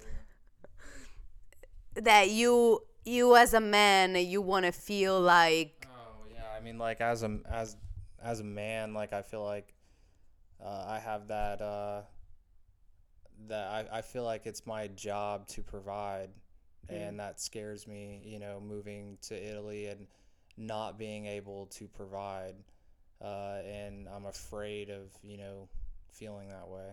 you. 1.95 2.02
that 2.04 2.30
you 2.30 2.82
you 3.06 3.36
as 3.36 3.54
a 3.54 3.60
man 3.60 4.16
you 4.16 4.41
want 4.41 4.66
to 4.66 4.72
feel 4.72 5.20
like 5.20 5.88
Oh 5.91 6.26
yeah, 6.34 6.45
I 6.58 6.62
mean 6.62 6.78
like 6.78 7.02
as 7.02 7.24
a 7.24 7.39
as 7.50 7.76
as 8.22 8.39
a 8.39 8.43
man, 8.43 8.93
like 8.93 9.14
I 9.14 9.22
feel 9.22 9.43
like 9.43 9.74
uh, 10.64 10.86
I 10.88 10.99
have 10.99 11.28
that 11.28 11.62
uh, 11.62 12.01
that 13.47 13.68
I, 13.91 13.99
I 13.99 14.01
feel 14.01 14.24
like 14.24 14.45
it's 14.45 14.66
my 14.66 14.88
job 14.88 15.47
to 15.49 15.62
provide, 15.62 16.30
and 16.89 17.20
that 17.20 17.39
scares 17.39 17.88
me. 17.88 18.22
You 18.24 18.39
know, 18.39 18.60
moving 18.60 19.18
to 19.24 19.36
Italy 19.36 19.88
and 19.88 20.08
not 20.58 20.97
being 20.97 21.26
able 21.28 21.68
to 21.68 21.88
provide, 21.88 22.55
uh, 23.22 23.60
and 23.66 24.08
I'm 24.10 24.26
afraid 24.26 24.89
of 24.89 25.12
you 25.24 25.38
know 25.38 25.68
feeling 26.12 26.49
that 26.49 26.68
way. 26.68 26.89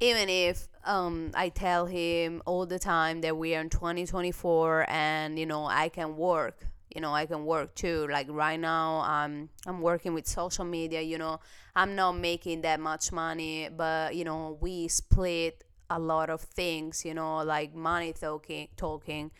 even 0.00 0.28
if 0.28 0.66
um, 0.84 1.30
I 1.34 1.50
tell 1.50 1.86
him 1.86 2.42
all 2.46 2.66
the 2.66 2.78
time 2.78 3.20
that 3.20 3.36
we 3.36 3.54
are 3.54 3.60
in 3.60 3.68
2024 3.70 4.86
and 4.88 5.38
you 5.38 5.46
know 5.46 5.66
I 5.66 5.88
can 5.90 6.16
work, 6.16 6.64
you 6.94 7.00
know 7.00 7.14
I 7.14 7.26
can 7.26 7.44
work 7.44 7.74
too. 7.74 8.06
Like 8.10 8.26
right 8.30 8.58
now, 8.58 9.00
I'm 9.06 9.48
I'm 9.66 9.80
working 9.80 10.14
with 10.14 10.26
social 10.26 10.64
media. 10.64 11.00
You 11.00 11.18
know 11.18 11.40
I'm 11.74 11.94
not 11.94 12.12
making 12.12 12.62
that 12.62 12.80
much 12.80 13.12
money, 13.12 13.68
but 13.74 14.14
you 14.14 14.24
know 14.24 14.58
we 14.60 14.88
split 14.88 15.64
a 15.88 15.98
lot 15.98 16.30
of 16.30 16.40
things. 16.40 17.04
You 17.04 17.14
know 17.14 17.38
like 17.38 17.74
money 17.74 18.12
talking 18.12 18.68
talking. 18.76 19.30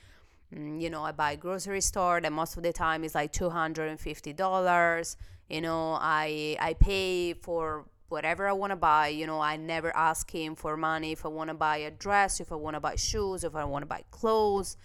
Mm, 0.54 0.80
you 0.80 0.90
know, 0.90 1.04
I 1.04 1.12
buy 1.12 1.36
grocery 1.36 1.80
store 1.80 2.20
that 2.20 2.32
most 2.32 2.56
of 2.56 2.62
the 2.62 2.72
time 2.72 3.04
is 3.04 3.14
like 3.14 3.32
two 3.32 3.50
hundred 3.50 3.88
and 3.88 4.00
fifty 4.00 4.32
dollars. 4.32 5.16
You 5.48 5.60
know, 5.60 5.98
I 6.00 6.56
I 6.60 6.74
pay 6.74 7.34
for 7.34 7.84
whatever 8.08 8.48
I 8.48 8.52
want 8.52 8.70
to 8.72 8.76
buy. 8.76 9.08
You 9.08 9.26
know, 9.26 9.40
I 9.40 9.56
never 9.56 9.94
ask 9.96 10.30
him 10.30 10.56
for 10.56 10.76
money 10.76 11.12
if 11.12 11.24
I 11.24 11.28
want 11.28 11.48
to 11.48 11.54
buy 11.54 11.78
a 11.78 11.90
dress, 11.90 12.40
if 12.40 12.50
I 12.52 12.56
want 12.56 12.74
to 12.74 12.80
buy 12.80 12.96
shoes, 12.96 13.44
if 13.44 13.54
I 13.54 13.64
want 13.64 13.82
to 13.82 13.86
buy 13.86 14.04
clothes. 14.10 14.76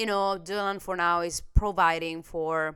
You 0.00 0.06
know, 0.06 0.38
Dylan 0.42 0.80
for 0.80 0.96
now 0.96 1.20
is 1.20 1.42
providing 1.54 2.22
for, 2.22 2.74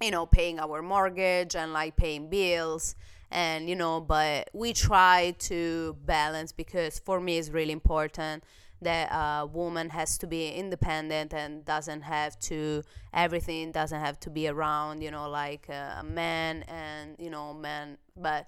you 0.00 0.10
know, 0.10 0.24
paying 0.24 0.58
our 0.58 0.80
mortgage 0.80 1.54
and 1.54 1.74
like 1.74 1.94
paying 1.94 2.30
bills. 2.30 2.96
And, 3.30 3.68
you 3.68 3.76
know, 3.76 4.00
but 4.00 4.48
we 4.54 4.72
try 4.72 5.34
to 5.40 5.94
balance 6.06 6.52
because 6.52 7.00
for 7.00 7.20
me 7.20 7.36
it's 7.36 7.50
really 7.50 7.72
important 7.72 8.44
that 8.80 9.10
a 9.12 9.44
woman 9.44 9.90
has 9.90 10.16
to 10.16 10.26
be 10.26 10.48
independent 10.48 11.34
and 11.34 11.66
doesn't 11.66 12.00
have 12.00 12.40
to 12.40 12.82
everything 13.12 13.70
doesn't 13.70 14.00
have 14.00 14.18
to 14.20 14.30
be 14.30 14.46
around 14.48 15.02
you 15.02 15.10
know 15.10 15.28
like 15.28 15.66
uh, 15.68 15.96
a 15.98 16.04
man 16.04 16.62
and 16.68 17.16
you 17.18 17.28
know 17.28 17.52
man 17.52 17.98
but 18.16 18.46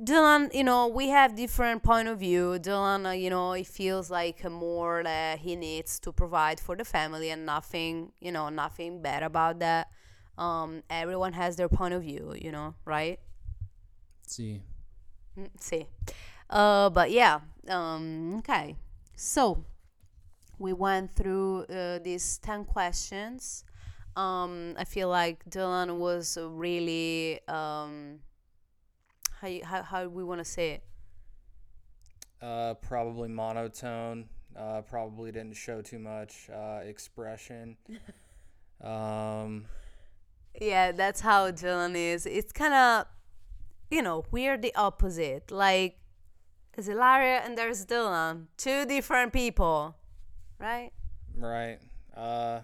Dylan, 0.00 0.54
you 0.54 0.62
know, 0.62 0.86
we 0.86 1.08
have 1.08 1.34
different 1.34 1.82
point 1.82 2.06
of 2.06 2.20
view. 2.20 2.56
Dylan, 2.60 3.06
uh, 3.06 3.10
you 3.10 3.30
know, 3.30 3.52
he 3.52 3.64
feels 3.64 4.10
like 4.10 4.44
uh, 4.44 4.50
more 4.50 5.02
that 5.02 5.40
he 5.40 5.56
needs 5.56 5.98
to 6.00 6.12
provide 6.12 6.60
for 6.60 6.76
the 6.76 6.84
family 6.84 7.30
and 7.30 7.44
nothing, 7.44 8.12
you 8.20 8.30
know, 8.30 8.48
nothing 8.48 9.02
bad 9.02 9.24
about 9.24 9.58
that. 9.58 9.88
Um, 10.36 10.84
everyone 10.88 11.32
has 11.32 11.56
their 11.56 11.68
point 11.68 11.94
of 11.94 12.02
view, 12.02 12.32
you 12.40 12.52
know, 12.52 12.74
right? 12.84 13.18
See. 14.28 14.62
Mm, 15.36 15.48
See. 15.58 15.86
Uh, 16.48 16.90
but 16.90 17.10
yeah, 17.10 17.40
um, 17.68 18.36
okay. 18.38 18.76
So 19.16 19.64
we 20.60 20.72
went 20.72 21.12
through 21.16 21.64
uh, 21.64 21.98
these 21.98 22.38
10 22.38 22.66
questions. 22.66 23.64
Um, 24.14 24.74
I 24.78 24.84
feel 24.84 25.08
like 25.08 25.44
Dylan 25.50 25.98
was 25.98 26.38
really, 26.40 27.40
um, 27.48 28.20
how, 29.40 29.48
you, 29.48 29.64
how, 29.64 29.82
how 29.82 30.08
we 30.08 30.24
want 30.24 30.40
to 30.40 30.44
say 30.44 30.70
it? 30.72 30.82
Uh, 32.40 32.74
probably 32.74 33.28
monotone. 33.28 34.26
Uh, 34.56 34.80
probably 34.82 35.30
didn't 35.30 35.54
show 35.54 35.80
too 35.80 35.98
much 35.98 36.50
uh, 36.52 36.80
expression. 36.82 37.76
um, 38.82 39.66
Yeah, 40.60 40.92
that's 40.92 41.20
how 41.20 41.50
Dylan 41.50 41.94
is. 41.94 42.26
It's 42.26 42.52
kind 42.52 42.74
of, 42.74 43.06
you 43.90 44.02
know, 44.02 44.24
we're 44.30 44.56
the 44.56 44.74
opposite. 44.74 45.50
Like, 45.50 45.98
there's 46.74 46.88
Ilaria 46.88 47.42
and 47.44 47.56
there's 47.56 47.86
Dylan. 47.86 48.46
Two 48.56 48.84
different 48.86 49.32
people, 49.32 49.96
right? 50.58 50.90
right. 51.36 51.78
Uh, 52.16 52.60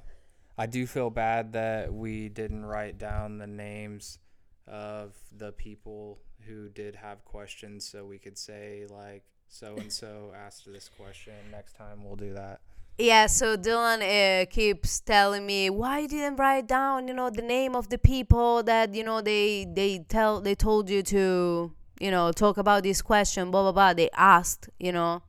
I 0.59 0.67
do 0.67 0.87
feel 0.87 1.11
bad 1.11 1.53
that 1.53 1.93
we 1.93 2.29
didn't 2.29 2.65
write 2.65 2.99
down 2.99 3.39
the 3.39 3.47
names 3.47 4.19
of 4.67 5.15
the 5.37 5.53
people 5.53 6.19
who 6.47 6.69
did 6.69 6.97
have 6.97 7.25
questions, 7.25 7.87
so 7.87 8.05
we 8.05 8.19
could 8.19 8.39
say 8.39 8.87
like 8.91 9.25
so 9.49 9.77
and 9.77 9.93
so 9.93 10.33
asked 10.37 10.65
this 10.67 10.89
question. 10.89 11.35
Next 11.51 11.77
time 11.77 12.05
we'll 12.05 12.17
do 12.17 12.35
that. 12.35 12.61
Yeah, 12.97 13.27
so 13.27 13.57
Dylan 13.57 14.03
uh, 14.03 14.47
keeps 14.47 15.01
telling 15.01 15.45
me 15.47 15.69
why 15.69 16.01
you 16.01 16.09
didn't 16.09 16.37
write 16.37 16.69
down, 16.69 17.09
you 17.09 17.15
know, 17.15 17.29
the 17.29 17.43
name 17.43 17.75
of 17.75 17.89
the 17.89 17.99
people 17.99 18.63
that 18.63 18.95
you 18.95 19.03
know 19.03 19.21
they 19.21 19.65
they 19.65 20.05
tell 20.09 20.41
they 20.41 20.55
told 20.55 20.89
you 20.89 21.03
to, 21.03 21.73
you 21.99 22.11
know, 22.13 22.31
talk 22.31 22.57
about 22.57 22.85
this 22.85 23.03
question, 23.03 23.51
blah 23.51 23.63
blah 23.63 23.73
blah. 23.73 23.95
They 23.95 24.11
asked, 24.17 24.71
you 24.79 24.93
know, 24.93 25.23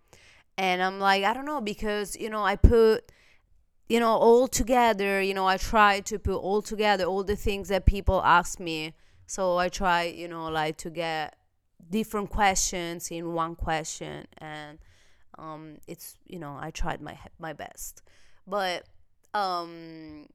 and 0.59 0.83
I'm 0.83 0.99
like, 0.99 1.23
I 1.23 1.33
don't 1.33 1.45
know 1.45 1.59
because 1.59 2.15
you 2.15 2.29
know 2.29 2.43
I 2.43 2.55
put, 2.55 3.11
you 3.89 3.99
know, 3.99 4.11
all 4.11 4.47
together. 4.47 5.19
You 5.19 5.33
know, 5.33 5.47
I 5.47 5.57
try 5.57 6.01
to 6.01 6.19
put 6.19 6.37
all 6.37 6.61
together 6.61 7.05
all 7.05 7.23
the 7.23 7.35
things 7.35 7.69
that 7.69 7.87
people 7.87 8.21
ask 8.23 8.59
me. 8.59 8.93
So 9.27 9.57
I 9.57 9.69
try, 9.69 10.03
you 10.03 10.27
know, 10.27 10.47
like 10.49 10.77
to 10.77 10.89
get 10.89 11.35
different 11.89 12.29
questions 12.29 13.09
in 13.11 13.33
one 13.33 13.55
question 13.55 14.25
and 14.39 14.79
um, 15.37 15.77
it's 15.87 16.15
you 16.25 16.39
know 16.39 16.57
I 16.59 16.71
tried 16.71 17.01
my 17.01 17.17
my 17.39 17.53
best, 17.53 18.01
but 18.47 18.85
um, 19.33 20.27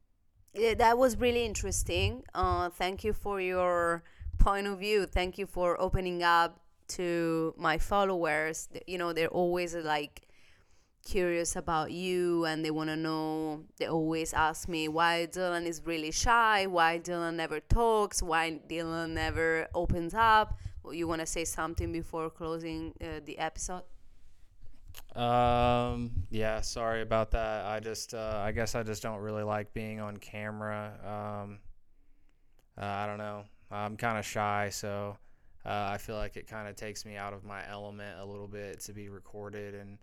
yeah, 0.54 0.74
that 0.74 0.98
was 0.98 1.16
really 1.16 1.44
interesting. 1.44 2.22
Uh, 2.34 2.68
thank 2.70 3.04
you 3.04 3.12
for 3.12 3.40
your 3.40 4.02
point 4.38 4.66
of 4.66 4.78
view. 4.78 5.06
Thank 5.06 5.38
you 5.38 5.46
for 5.46 5.80
opening 5.80 6.22
up 6.22 6.60
to 6.88 7.54
my 7.56 7.78
followers. 7.78 8.68
You 8.86 8.98
know 8.98 9.12
they're 9.12 9.28
always 9.28 9.74
like 9.74 10.28
curious 11.04 11.56
about 11.56 11.90
you 11.90 12.44
and 12.44 12.64
they 12.64 12.70
want 12.70 12.90
to 12.90 12.96
know 12.96 13.64
they 13.78 13.86
always 13.86 14.32
ask 14.34 14.68
me 14.68 14.86
why 14.88 15.26
dylan 15.32 15.64
is 15.66 15.82
really 15.84 16.10
shy 16.10 16.66
why 16.66 16.98
dylan 16.98 17.34
never 17.34 17.58
talks 17.60 18.22
why 18.22 18.60
dylan 18.68 19.10
never 19.10 19.66
opens 19.74 20.14
up 20.14 20.58
you 20.92 21.08
want 21.08 21.20
to 21.20 21.26
say 21.26 21.44
something 21.44 21.92
before 21.92 22.28
closing 22.30 22.92
uh, 23.00 23.20
the 23.24 23.38
episode 23.38 23.82
Um, 25.14 26.10
yeah, 26.30 26.60
sorry 26.60 27.02
about 27.02 27.30
that. 27.32 27.64
I 27.66 27.80
just, 27.80 28.14
uh, 28.14 28.40
I 28.44 28.52
guess 28.52 28.74
I 28.74 28.82
just 28.82 29.02
don't 29.02 29.20
really 29.20 29.42
like 29.42 29.72
being 29.72 30.00
on 30.00 30.16
camera. 30.16 30.92
Um, 31.04 31.58
uh, 32.80 32.84
I 32.84 33.06
don't 33.06 33.18
know. 33.18 33.44
I'm 33.70 33.96
kind 33.96 34.18
of 34.18 34.24
shy, 34.24 34.70
so 34.70 35.16
uh, 35.64 35.88
I 35.92 35.98
feel 35.98 36.16
like 36.16 36.36
it 36.36 36.46
kind 36.48 36.68
of 36.68 36.76
takes 36.76 37.04
me 37.04 37.16
out 37.16 37.32
of 37.32 37.44
my 37.44 37.66
element 37.68 38.18
a 38.18 38.24
little 38.24 38.48
bit 38.48 38.80
to 38.80 38.92
be 38.92 39.08
recorded 39.08 39.74
and 39.74 39.98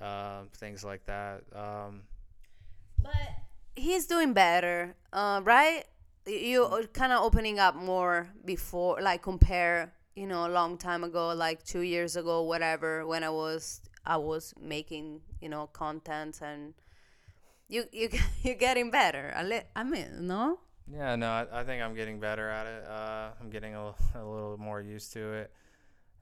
uh, 0.00 0.42
things 0.52 0.84
like 0.84 1.04
that. 1.06 1.42
Um, 1.54 2.02
But 3.02 3.12
he's 3.76 4.06
doing 4.06 4.32
better, 4.32 4.94
uh, 5.12 5.40
right? 5.44 5.84
You 6.26 6.88
kind 6.92 7.12
of 7.12 7.22
opening 7.22 7.58
up 7.58 7.74
more 7.74 8.30
before, 8.44 9.00
like 9.00 9.22
compare, 9.22 9.92
you 10.14 10.26
know, 10.26 10.46
a 10.46 10.50
long 10.50 10.76
time 10.78 11.02
ago, 11.02 11.28
like 11.34 11.64
two 11.64 11.80
years 11.80 12.16
ago, 12.16 12.42
whatever, 12.42 13.06
when 13.06 13.24
I 13.24 13.30
was 13.30 13.80
I 14.04 14.16
was 14.16 14.54
making, 14.60 15.22
you 15.40 15.48
know, 15.48 15.66
content 15.68 16.40
and 16.42 16.74
you 17.68 17.84
you 17.92 18.08
you're 18.42 18.54
getting 18.56 18.90
better. 18.90 19.32
I, 19.36 19.42
li- 19.42 19.68
I 19.76 19.82
mean, 19.84 20.26
no. 20.26 20.60
Yeah, 20.90 21.14
no, 21.16 21.28
I, 21.28 21.60
I 21.60 21.64
think 21.64 21.82
I'm 21.82 21.94
getting 21.94 22.18
better 22.18 22.48
at 22.48 22.66
it. 22.66 22.84
Uh, 22.86 23.30
I'm 23.40 23.50
getting 23.50 23.74
a, 23.74 23.94
a 24.14 24.24
little 24.24 24.56
more 24.58 24.80
used 24.80 25.12
to 25.12 25.32
it. 25.34 25.52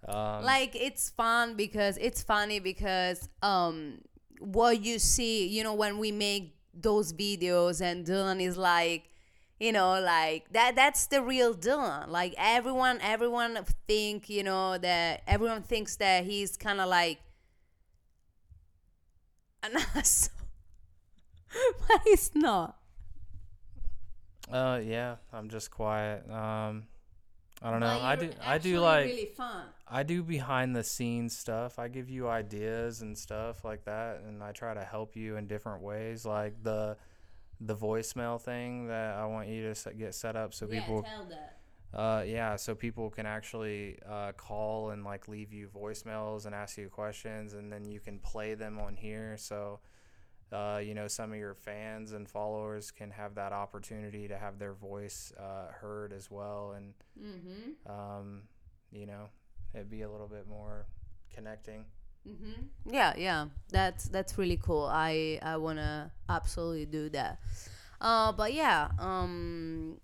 Um, 0.06 0.44
like 0.44 0.76
it's 0.76 1.10
fun 1.10 1.54
because 1.54 1.98
it's 1.98 2.22
funny 2.22 2.60
because 2.60 3.28
um 3.42 3.98
what 4.38 4.82
you 4.82 4.98
see 4.98 5.46
you 5.48 5.64
know 5.64 5.74
when 5.74 5.98
we 5.98 6.12
make 6.12 6.54
those 6.72 7.12
videos 7.12 7.80
and 7.80 8.06
dylan 8.06 8.40
is 8.40 8.56
like 8.56 9.10
you 9.58 9.72
know 9.72 10.00
like 10.00 10.50
that 10.52 10.76
that's 10.76 11.06
the 11.06 11.22
real 11.22 11.54
dylan. 11.54 12.08
Like 12.08 12.34
everyone 12.38 12.98
everyone 13.02 13.58
think 13.86 14.28
you 14.28 14.42
know 14.42 14.78
that 14.78 15.22
everyone 15.26 15.62
thinks 15.62 15.96
that 15.96 16.24
he's 16.24 16.56
kind 16.56 16.80
of 16.80 16.88
like 16.88 17.18
an 19.62 19.72
asshole. 19.94 20.34
But 21.88 22.02
he's 22.04 22.30
not. 22.34 22.76
Uh, 24.50 24.80
yeah, 24.84 25.16
I'm 25.32 25.48
just 25.48 25.70
quiet. 25.70 26.30
Um, 26.30 26.84
I 27.62 27.70
don't 27.70 27.80
know. 27.80 27.98
I 28.00 28.16
do. 28.16 28.30
I 28.40 28.58
do 28.58 28.80
like. 28.80 29.06
really 29.06 29.26
fun 29.36 29.64
I 29.90 30.02
do 30.02 30.22
behind 30.22 30.76
the 30.76 30.84
scenes 30.84 31.36
stuff. 31.36 31.78
I 31.78 31.88
give 31.88 32.10
you 32.10 32.28
ideas 32.28 33.00
and 33.00 33.16
stuff 33.16 33.64
like 33.64 33.84
that, 33.86 34.20
and 34.26 34.42
I 34.42 34.52
try 34.52 34.74
to 34.74 34.84
help 34.84 35.16
you 35.16 35.36
in 35.36 35.46
different 35.46 35.82
ways, 35.82 36.24
like 36.26 36.62
the 36.62 36.96
the 37.60 37.74
voicemail 37.74 38.40
thing 38.40 38.86
that 38.88 39.16
I 39.16 39.26
want 39.26 39.48
you 39.48 39.72
to 39.72 39.94
get 39.94 40.14
set 40.14 40.36
up 40.36 40.54
so 40.54 40.66
people. 40.66 41.02
tell 41.02 41.24
that 41.24 41.54
Uh, 41.92 42.22
yeah, 42.26 42.54
so 42.54 42.74
people 42.74 43.08
can 43.08 43.24
actually 43.24 43.98
uh, 44.06 44.32
call 44.32 44.90
and 44.90 45.04
like 45.04 45.26
leave 45.26 45.52
you 45.54 45.68
voicemails 45.68 46.44
and 46.44 46.54
ask 46.54 46.76
you 46.76 46.88
questions, 46.90 47.54
and 47.54 47.72
then 47.72 47.84
you 47.86 47.98
can 47.98 48.18
play 48.18 48.54
them 48.54 48.78
on 48.78 48.94
here. 48.94 49.36
So, 49.38 49.80
uh, 50.52 50.80
you 50.82 50.94
know, 50.94 51.08
some 51.08 51.32
of 51.32 51.38
your 51.38 51.54
fans 51.54 52.12
and 52.12 52.28
followers 52.28 52.90
can 52.90 53.10
have 53.10 53.34
that 53.34 53.52
opportunity 53.52 54.28
to 54.28 54.38
have 54.38 54.58
their 54.58 54.72
voice 54.72 55.32
uh, 55.38 55.72
heard 55.72 56.12
as 56.12 56.30
well, 56.30 56.72
and 56.76 56.94
mm-hmm 57.20 57.72
um, 57.90 58.42
you 58.90 59.06
know, 59.06 59.28
it'd 59.74 59.90
be 59.90 60.02
a 60.02 60.10
little 60.10 60.28
bit 60.28 60.46
more 60.48 60.86
connecting. 61.34 61.84
hmm 62.26 62.66
Yeah, 62.86 63.14
yeah, 63.16 63.46
that's 63.70 64.08
that's 64.08 64.38
really 64.38 64.56
cool. 64.58 64.86
I 64.90 65.38
I 65.42 65.56
wanna 65.56 66.12
absolutely 66.28 66.86
do 66.86 67.08
that. 67.10 67.38
Uh, 68.00 68.32
but 68.32 68.52
yeah, 68.52 68.88
um, 68.98 70.00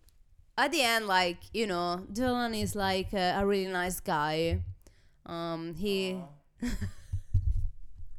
at 0.58 0.72
the 0.72 0.82
end, 0.82 1.06
like 1.06 1.38
you 1.52 1.66
know, 1.66 2.04
Dylan 2.12 2.60
is 2.60 2.74
like 2.74 3.12
a, 3.12 3.36
a 3.40 3.46
really 3.46 3.70
nice 3.70 4.00
guy. 4.00 4.62
Um, 5.26 5.74
he 5.74 6.16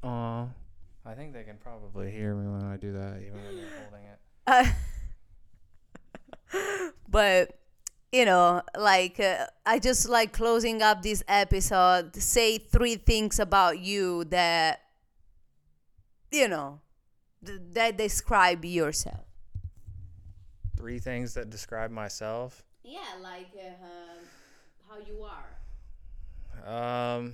Aw. 0.03 0.47
I 1.06 1.14
think 1.14 1.34
they 1.34 1.43
can 1.43 1.58
probably 1.58 2.12
hear 2.12 2.34
me 2.36 2.51
when 2.51 2.64
I 2.64 2.78
do 2.78 2.93
that, 2.93 3.22
even 3.22 3.43
when 3.43 3.56
they're 3.58 3.68
holding 3.82 4.06
it. 4.06 4.20
uh, 6.53 6.89
but 7.08 7.60
you 8.12 8.26
know, 8.26 8.62
like 8.78 9.20
uh, 9.20 9.45
I 9.66 9.78
just 9.80 10.10
like 10.10 10.34
closing 10.34 10.82
up 10.82 11.03
this 11.03 11.24
episode. 11.28 12.16
Say 12.16 12.58
three 12.58 12.95
things 12.95 13.39
about 13.39 13.80
you 13.80 14.24
that 14.26 14.82
you 16.32 16.47
know 16.47 16.80
th- 17.45 17.60
that 17.74 17.97
describe 17.97 18.66
yourself. 18.66 19.26
Three 20.76 20.99
things 20.99 21.36
that 21.36 21.49
describe 21.49 21.91
myself. 21.91 22.64
Yeah, 22.84 22.99
like 23.22 23.51
uh, 23.56 24.24
how 24.89 24.97
you 24.99 25.24
are. 25.24 27.18
Um, 27.18 27.34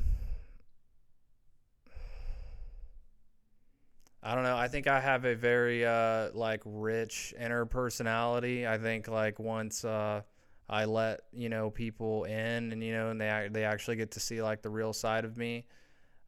I 4.24 4.36
don't 4.36 4.43
know. 4.43 4.55
I 4.55 4.67
think 4.67 4.88
I 4.88 4.99
have 4.99 5.26
a 5.26 5.36
very 5.36 5.86
uh 5.86 6.30
like 6.34 6.61
rich 6.65 7.34
inner 7.39 7.65
personality. 7.65 8.67
I 8.67 8.78
think 8.78 9.07
like 9.07 9.39
once 9.39 9.84
uh 9.84 10.22
I 10.69 10.86
let 10.86 11.22
you 11.34 11.49
know 11.49 11.69
people 11.72 12.26
in 12.26 12.72
and 12.72 12.84
you 12.84 12.93
know 12.93 13.09
and 13.09 13.19
they 13.19 13.49
they 13.51 13.63
actually 13.63 13.95
get 13.97 14.11
to 14.11 14.19
see 14.19 14.41
like 14.41 14.61
the 14.61 14.69
real 14.69 14.93
side 14.93 15.26
of 15.26 15.38
me. 15.38 15.65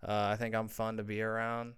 Uh, 0.06 0.30
I 0.34 0.36
think 0.36 0.54
I'm 0.56 0.68
fun 0.68 0.98
to 0.98 1.04
be 1.04 1.22
around. 1.22 1.76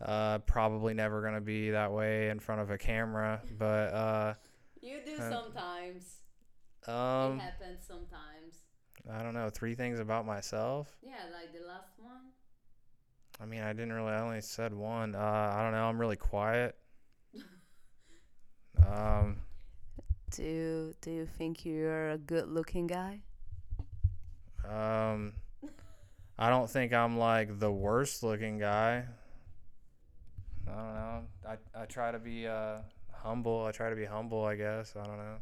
Uh, 0.00 0.38
probably 0.40 0.94
never 0.94 1.22
gonna 1.22 1.40
be 1.40 1.70
that 1.70 1.92
way 1.92 2.28
in 2.30 2.40
front 2.40 2.60
of 2.60 2.70
a 2.70 2.78
camera, 2.78 3.40
but 3.58 3.92
uh, 3.92 4.34
You 4.80 4.98
do 5.04 5.12
Uh, 5.22 5.30
sometimes. 5.30 6.22
um, 6.86 7.38
it 7.38 7.42
happens 7.42 7.86
sometimes. 7.86 8.62
I 9.10 9.22
don't 9.22 9.34
know. 9.34 9.50
Three 9.50 9.74
things 9.74 10.00
about 10.00 10.26
myself. 10.26 10.96
Yeah, 11.02 11.12
like 11.32 11.52
the 11.52 11.66
last 11.66 11.98
one. 11.98 12.32
I 13.40 13.46
mean, 13.46 13.60
I 13.60 13.72
didn't 13.72 13.92
really. 13.92 14.10
I 14.12 14.20
only 14.20 14.40
said 14.40 14.74
one. 14.74 15.14
Uh, 15.14 15.18
I 15.54 15.62
don't 15.62 15.72
know. 15.72 15.84
I'm 15.88 16.00
really 16.00 16.16
quiet. 16.16 16.76
Um, 18.86 19.38
Do 20.30 20.94
Do 21.00 21.10
you 21.10 21.26
think 21.26 21.64
you're 21.64 22.10
a 22.10 22.18
good-looking 22.18 22.86
guy? 22.86 23.22
um, 24.64 25.32
I 26.38 26.48
don't 26.50 26.70
think 26.70 26.92
I'm 26.92 27.18
like 27.18 27.58
the 27.58 27.72
worst 27.72 28.22
looking 28.22 28.58
guy. 28.58 29.04
I 30.66 30.70
don't 30.70 30.94
know. 30.94 31.22
I 31.48 31.82
I 31.82 31.86
try 31.86 32.12
to 32.12 32.18
be 32.18 32.46
uh 32.46 32.78
humble. 33.12 33.64
I 33.64 33.72
try 33.72 33.90
to 33.90 33.96
be 33.96 34.04
humble. 34.04 34.44
I 34.44 34.54
guess. 34.54 34.94
I 34.96 35.04
don't 35.04 35.18
know. 35.18 35.38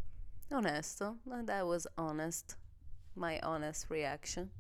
Honesto. 0.51 1.17
That 1.45 1.67
was 1.67 1.87
honest. 1.99 2.57
My 3.15 3.39
honest 3.41 3.87
reaction. 3.91 4.51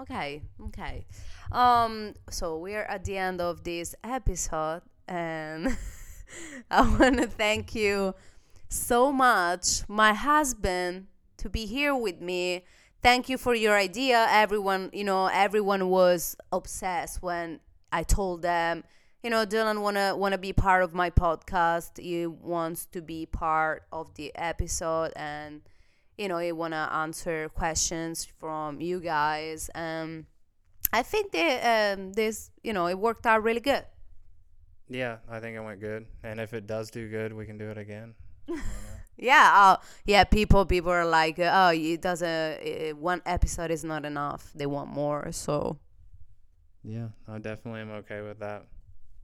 Okay, 0.00 0.42
okay. 0.68 1.06
Um, 1.52 2.14
so 2.30 2.58
we're 2.58 2.82
at 2.84 3.04
the 3.04 3.16
end 3.16 3.40
of 3.40 3.62
this 3.62 3.94
episode, 4.02 4.82
and 5.06 5.76
I 6.70 6.80
want 6.98 7.18
to 7.18 7.26
thank 7.26 7.74
you 7.74 8.14
so 8.68 9.12
much, 9.12 9.86
my 9.88 10.14
husband, 10.14 11.06
to 11.36 11.50
be 11.50 11.66
here 11.66 11.94
with 11.94 12.20
me. 12.20 12.64
Thank 13.02 13.28
you 13.28 13.36
for 13.36 13.54
your 13.54 13.76
idea. 13.76 14.26
Everyone, 14.30 14.88
you 14.92 15.04
know, 15.04 15.26
everyone 15.26 15.88
was 15.88 16.36
obsessed 16.52 17.22
when 17.22 17.60
I 17.92 18.02
told 18.02 18.42
them, 18.42 18.84
you 19.22 19.30
know, 19.30 19.44
Dylan 19.44 19.82
wanna 19.82 20.16
wanna 20.16 20.38
be 20.38 20.52
part 20.52 20.82
of 20.82 20.94
my 20.94 21.10
podcast. 21.10 21.98
He 21.98 22.26
wants 22.26 22.86
to 22.86 23.02
be 23.02 23.26
part 23.26 23.84
of 23.92 24.14
the 24.14 24.32
episode, 24.34 25.12
and 25.16 25.60
you 26.18 26.28
know, 26.28 26.38
he 26.38 26.52
wanna 26.52 26.88
answer 26.92 27.48
questions 27.48 28.24
from 28.24 28.80
you 28.80 29.00
guys. 29.00 29.70
Um, 29.74 30.26
I 30.92 31.02
think 31.02 31.32
that 31.32 31.96
um, 31.98 32.12
this, 32.12 32.50
you 32.62 32.72
know, 32.72 32.86
it 32.86 32.98
worked 32.98 33.26
out 33.26 33.42
really 33.42 33.60
good. 33.60 33.84
Yeah, 34.88 35.18
I 35.30 35.40
think 35.40 35.56
it 35.56 35.60
went 35.60 35.80
good. 35.80 36.06
And 36.22 36.38
if 36.38 36.52
it 36.52 36.66
does 36.66 36.90
do 36.90 37.08
good, 37.08 37.32
we 37.32 37.46
can 37.46 37.56
do 37.56 37.70
it 37.70 37.78
again. 37.78 38.14
you 38.46 38.56
know? 38.56 38.62
Yeah, 39.16 39.52
oh, 39.80 39.84
yeah. 40.04 40.24
People, 40.24 40.66
people 40.66 40.90
are 40.90 41.06
like, 41.06 41.38
oh, 41.38 41.70
it 41.72 42.02
doesn't. 42.02 42.28
Uh, 42.28 42.94
one 42.96 43.22
episode 43.24 43.70
is 43.70 43.84
not 43.84 44.04
enough. 44.04 44.50
They 44.54 44.66
want 44.66 44.90
more. 44.90 45.30
So 45.32 45.78
Yeah, 46.82 47.08
I 47.28 47.38
definitely 47.38 47.80
am 47.82 47.90
okay 48.02 48.20
with 48.20 48.40
that. 48.40 48.66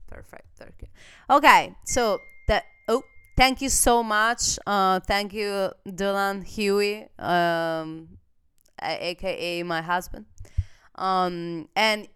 perfect. 0.07 0.47
Okay. 0.61 0.89
Okay. 1.29 1.75
So 1.85 2.19
that. 2.47 2.63
Oh, 2.87 3.03
thank 3.39 3.61
you 3.61 3.69
so 3.69 4.03
much. 4.03 4.59
Uh, 4.67 4.99
thank 4.99 5.31
you, 5.33 5.71
Dylan 5.87 6.43
Huey, 6.43 7.07
um, 7.17 8.09
aka 8.81 9.63
my 9.63 9.81
husband. 9.81 10.25
Um, 10.95 11.69
and 11.73 12.09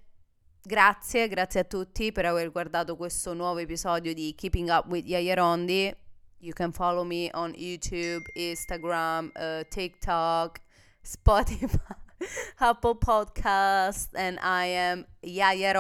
grazie, 0.67 1.29
grazie 1.29 1.61
a 1.61 1.63
tutti 1.63 2.11
per 2.11 2.25
aver 2.25 2.51
guardato 2.51 2.97
questo 2.97 3.33
nuovo 3.33 3.59
episodio 3.59 4.13
di 4.13 4.35
Keeping 4.35 4.69
Up 4.69 4.87
with 4.89 5.05
Yaya. 5.05 5.95
You 6.39 6.51
can 6.53 6.73
follow 6.73 7.05
me 7.05 7.31
on 7.33 7.53
YouTube, 7.53 8.25
Instagram, 8.35 9.31
uh, 9.37 9.63
TikTok, 9.69 10.59
Spotify, 11.05 11.95
Apple 12.59 12.95
Podcast, 12.95 14.09
and 14.13 14.37
I 14.41 14.65
am 14.65 15.05
Yaya. 15.21 15.73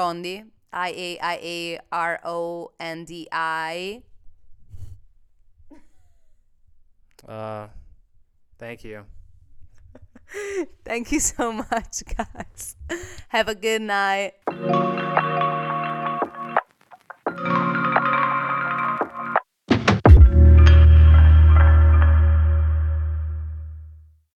I 0.71 0.89
A 0.89 1.19
I 1.21 1.39
A 1.41 1.79
R 1.91 2.19
O 2.23 2.71
N 2.79 3.03
D 3.03 3.27
I. 3.29 4.03
Uh, 7.27 7.67
thank 8.59 8.83
you. 8.83 9.05
Thank 10.85 11.11
you 11.11 11.19
so 11.19 11.51
much, 11.51 12.03
guys. 12.17 12.75
Have 13.29 13.47
a 13.47 13.55
good 13.55 13.81
night. 13.81 14.33